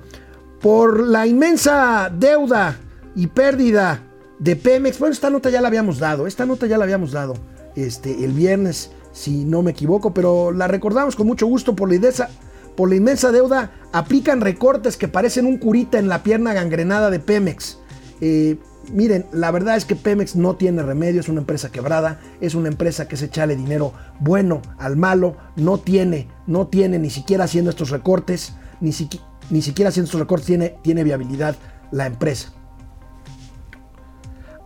por 0.61 0.99
la 0.99 1.25
inmensa 1.25 2.11
deuda 2.13 2.77
y 3.15 3.27
pérdida 3.27 4.03
de 4.39 4.57
Pemex, 4.57 4.99
bueno, 4.99 5.13
esta 5.13 5.29
nota 5.29 5.49
ya 5.49 5.61
la 5.61 5.69
habíamos 5.69 5.99
dado, 5.99 6.27
esta 6.27 6.45
nota 6.45 6.67
ya 6.67 6.77
la 6.77 6.83
habíamos 6.83 7.11
dado 7.11 7.35
este, 7.75 8.25
el 8.25 8.33
viernes, 8.33 8.91
si 9.13 9.45
no 9.45 9.61
me 9.61 9.71
equivoco, 9.71 10.13
pero 10.13 10.51
la 10.51 10.67
recordamos 10.67 11.15
con 11.15 11.27
mucho 11.27 11.45
gusto 11.45 11.75
por 11.75 11.89
la 11.89 11.95
inmensa, 11.95 12.29
por 12.75 12.89
la 12.89 12.95
inmensa 12.95 13.31
deuda, 13.31 13.71
aplican 13.91 14.41
recortes 14.41 14.97
que 14.97 15.07
parecen 15.07 15.45
un 15.45 15.57
curita 15.57 15.99
en 15.99 16.07
la 16.07 16.23
pierna 16.23 16.53
gangrenada 16.53 17.09
de 17.09 17.19
Pemex. 17.19 17.77
Eh, 18.21 18.57
miren, 18.91 19.25
la 19.31 19.51
verdad 19.51 19.75
es 19.75 19.85
que 19.85 19.95
Pemex 19.95 20.35
no 20.35 20.55
tiene 20.55 20.83
remedio, 20.83 21.21
es 21.21 21.29
una 21.29 21.41
empresa 21.41 21.71
quebrada, 21.71 22.19
es 22.39 22.55
una 22.55 22.69
empresa 22.69 23.07
que 23.07 23.17
se 23.17 23.25
echale 23.25 23.55
dinero 23.55 23.93
bueno 24.19 24.61
al 24.77 24.97
malo, 24.97 25.37
no 25.55 25.77
tiene, 25.77 26.27
no 26.47 26.67
tiene 26.67 26.99
ni 26.99 27.09
siquiera 27.09 27.45
haciendo 27.45 27.69
estos 27.69 27.89
recortes, 27.89 28.53
ni, 28.79 28.91
siquiera 28.91 29.89
haciendo 29.89 30.05
estos 30.05 30.19
recortes 30.19 30.59
tiene 30.81 31.03
viabilidad 31.03 31.55
la 31.91 32.05
empresa. 32.05 32.53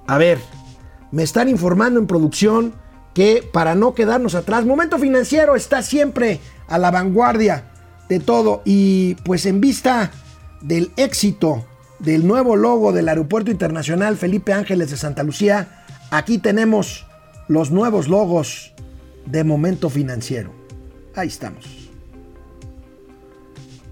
A 0.08 0.18
ver, 0.18 0.39
me 1.12 1.24
están 1.24 1.49
informando 1.49 1.99
en 1.99 2.08
producción 2.08 2.74
que 3.14 3.47
para 3.51 3.76
no 3.76 3.95
quedarnos 3.95 4.36
atrás, 4.36 4.66
Momento 4.66 4.99
Financiero 4.99 5.56
está 5.56 5.82
siempre 5.82 6.39
a 6.68 6.78
la 6.78 6.91
vanguardia 6.91 7.72
de 8.10 8.20
todo 8.20 8.62
y 8.66 9.16
pues 9.24 9.45
en 9.45 9.62
vista 9.62 10.12
del 10.62 10.91
éxito 10.97 11.66
del 11.99 12.28
nuevo 12.28 12.56
logo 12.56 12.91
del 12.91 13.10
Aeropuerto 13.10 13.51
Internacional 13.51 14.18
Felipe 14.18 14.53
Ángeles 14.53 14.91
de 14.91 14.97
Santa 14.97 15.24
Lucía, 15.24 15.86
aquí 16.12 16.38
tenemos 16.38 17.06
los 17.47 17.72
nuevos 17.72 18.08
logos 18.08 18.74
de 19.26 19.43
Momento 19.43 19.89
Financiero. 19.89 20.51
Ahí 21.16 21.28
estamos. 21.28 21.66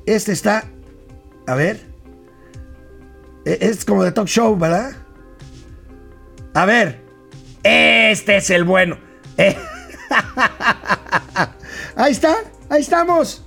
Este 0.05 0.31
está, 0.33 0.65
a 1.47 1.55
ver, 1.55 1.79
e, 3.45 3.57
es 3.61 3.85
como 3.85 4.03
de 4.03 4.11
talk 4.11 4.27
show, 4.27 4.57
¿verdad? 4.57 4.91
A 6.53 6.65
ver, 6.65 7.01
este 7.63 8.37
es 8.37 8.49
el 8.49 8.63
bueno. 8.65 8.97
Ahí 11.95 12.11
está, 12.11 12.35
ahí 12.69 12.81
estamos. 12.81 13.43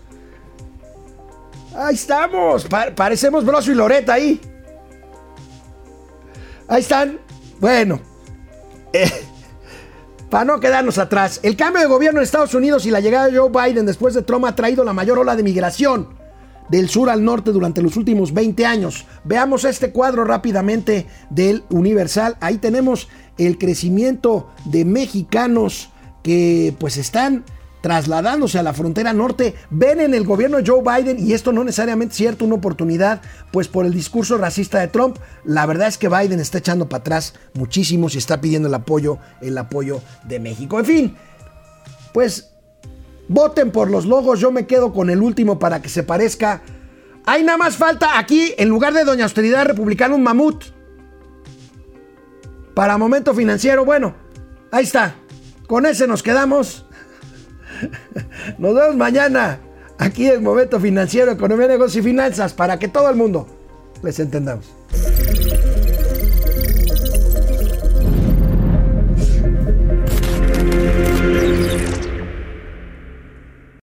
Ahí 1.77 1.95
estamos. 1.95 2.67
parecemos 2.95 3.45
Broso 3.45 3.71
y 3.71 3.75
Loreta 3.75 4.15
ahí. 4.15 4.41
Ahí 6.69 6.81
están. 6.81 7.19
Bueno. 7.61 8.01
Eh, 8.93 9.11
para 10.31 10.45
no 10.45 10.59
quedarnos 10.59 10.99
atrás, 10.99 11.39
el 11.43 11.57
cambio 11.57 11.83
de 11.83 11.89
gobierno 11.89 12.21
en 12.21 12.25
Estados 12.25 12.55
Unidos 12.55 12.87
y 12.87 12.91
la 12.91 13.01
llegada 13.01 13.29
de 13.29 13.39
Joe 13.39 13.51
Biden 13.51 13.87
después 13.87 14.15
de 14.15 14.23
Trump 14.23 14.47
ha 14.47 14.55
traído 14.55 14.85
la 14.85 14.93
mayor 14.93 15.19
ola 15.19 15.37
de 15.37 15.43
migración 15.43 16.09
del 16.69 16.89
sur 16.89 17.11
al 17.11 17.23
norte 17.23 17.53
durante 17.53 17.83
los 17.83 17.97
últimos 17.97 18.33
20 18.33 18.67
años. 18.67 19.07
Veamos 19.25 19.65
este 19.65 19.93
cuadro 19.93 20.25
rápidamente 20.25 21.07
del 21.31 21.63
Universal. 21.69 22.37
Ahí 22.41 22.59
tenemos 22.59 23.09
el 23.39 23.59
crecimiento 23.59 24.49
de 24.65 24.85
mexicanos 24.85 25.91
que 26.23 26.75
pues 26.79 26.97
están 26.97 27.45
trasladándose 27.87 28.59
a 28.59 28.65
la 28.65 28.73
frontera 28.73 29.13
norte, 29.13 29.55
ven 29.71 30.01
en 30.01 30.13
el 30.13 30.25
gobierno 30.25 30.57
de 30.57 30.65
Joe 30.67 30.83
Biden, 30.83 31.25
y 31.25 31.35
esto 31.35 31.53
no 31.53 31.63
necesariamente 31.63 32.15
es 32.15 32.17
cierto, 32.17 32.45
una 32.45 32.57
oportunidad, 32.57 33.23
pues 33.53 33.69
por 33.69 33.87
el 33.87 33.93
discurso 33.93 34.37
racista 34.39 34.81
de 34.81 34.89
Trump. 34.89 35.19
La 35.45 35.67
verdad 35.67 35.87
es 35.87 35.97
que 35.97 36.09
Biden 36.09 36.41
está 36.41 36.59
echando 36.59 36.89
para 36.89 37.03
atrás 37.03 37.35
muchísimo 37.55 38.09
y 38.13 38.19
está 38.19 38.41
pidiendo 38.41 38.67
el 38.67 38.75
apoyo, 38.75 39.19
el 39.41 39.57
apoyo 39.57 40.01
de 40.25 40.41
México. 40.41 40.81
En 40.81 40.85
fin, 40.85 41.17
pues 42.13 42.51
voten 43.29 43.71
por 43.71 43.89
los 43.89 44.05
logos, 44.05 44.41
yo 44.41 44.51
me 44.51 44.67
quedo 44.67 44.93
con 44.93 45.09
el 45.09 45.23
último 45.23 45.61
para 45.61 45.81
que 45.81 45.89
se 45.89 46.03
parezca. 46.03 46.63
Hay 47.25 47.45
nada 47.45 47.59
más 47.59 47.77
falta 47.77 48.19
aquí, 48.19 48.53
en 48.59 48.69
lugar 48.69 48.95
de 48.95 49.05
Doña 49.05 49.23
Austeridad 49.23 49.65
Republicana, 49.65 50.17
un 50.17 50.25
mamut. 50.25 50.65
Para 52.75 52.99
momento 52.99 53.33
financiero, 53.33 53.85
bueno, 53.85 54.17
ahí 54.73 54.83
está. 54.83 55.15
Con 55.69 55.87
ese 55.87 56.09
nos 56.09 56.25
quedamos. 56.25 56.86
Nos 58.59 58.75
vemos 58.75 58.97
mañana 58.97 59.59
aquí 59.99 60.29
en 60.29 60.43
Momento 60.43 60.81
Financiero, 60.81 61.33
Economía, 61.33 61.69
Negocios 61.69 62.05
y 62.05 62.09
Finanzas 62.09 62.53
para 62.53 62.79
que 62.79 62.89
todo 62.89 63.09
el 63.11 63.17
mundo 63.17 63.47
les 64.03 64.19
entendamos. 64.21 64.76